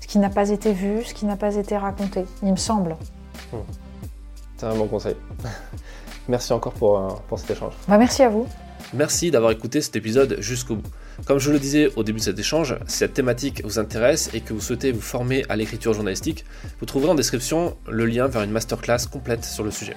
ce 0.00 0.06
qui 0.06 0.18
n'a 0.18 0.30
pas 0.30 0.50
été 0.50 0.72
vu, 0.72 1.04
ce 1.04 1.14
qui 1.14 1.26
n'a 1.26 1.36
pas 1.36 1.54
été 1.56 1.76
raconté, 1.76 2.24
il 2.42 2.52
me 2.52 2.56
semble. 2.56 2.96
Hmm. 3.52 3.58
C'est 4.56 4.66
un 4.66 4.74
bon 4.74 4.86
conseil. 4.86 5.16
merci 6.28 6.52
encore 6.52 6.72
pour, 6.74 6.98
euh, 6.98 7.08
pour 7.28 7.38
cet 7.38 7.50
échange. 7.50 7.74
Bah, 7.88 7.98
merci 7.98 8.22
à 8.22 8.28
vous. 8.28 8.46
Merci 8.92 9.30
d'avoir 9.30 9.50
écouté 9.50 9.80
cet 9.80 9.96
épisode 9.96 10.36
jusqu'au 10.38 10.76
bout. 10.76 10.90
Comme 11.26 11.38
je 11.38 11.50
le 11.50 11.58
disais 11.58 11.90
au 11.96 12.04
début 12.04 12.18
de 12.18 12.24
cet 12.24 12.38
échange, 12.38 12.76
si 12.86 12.98
cette 12.98 13.14
thématique 13.14 13.64
vous 13.64 13.78
intéresse 13.78 14.30
et 14.34 14.40
que 14.40 14.52
vous 14.52 14.60
souhaitez 14.60 14.92
vous 14.92 15.00
former 15.00 15.44
à 15.48 15.56
l'écriture 15.56 15.94
journalistique, 15.94 16.44
vous 16.80 16.86
trouverez 16.86 17.10
en 17.10 17.14
description 17.14 17.76
le 17.88 18.06
lien 18.06 18.28
vers 18.28 18.42
une 18.42 18.50
masterclass 18.50 19.06
complète 19.10 19.44
sur 19.44 19.64
le 19.64 19.70
sujet. 19.70 19.96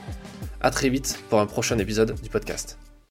A 0.61 0.71
très 0.71 0.89
vite 0.89 1.19
pour 1.29 1.39
un 1.39 1.45
prochain 1.45 1.77
épisode 1.77 2.19
du 2.21 2.29
podcast. 2.29 2.77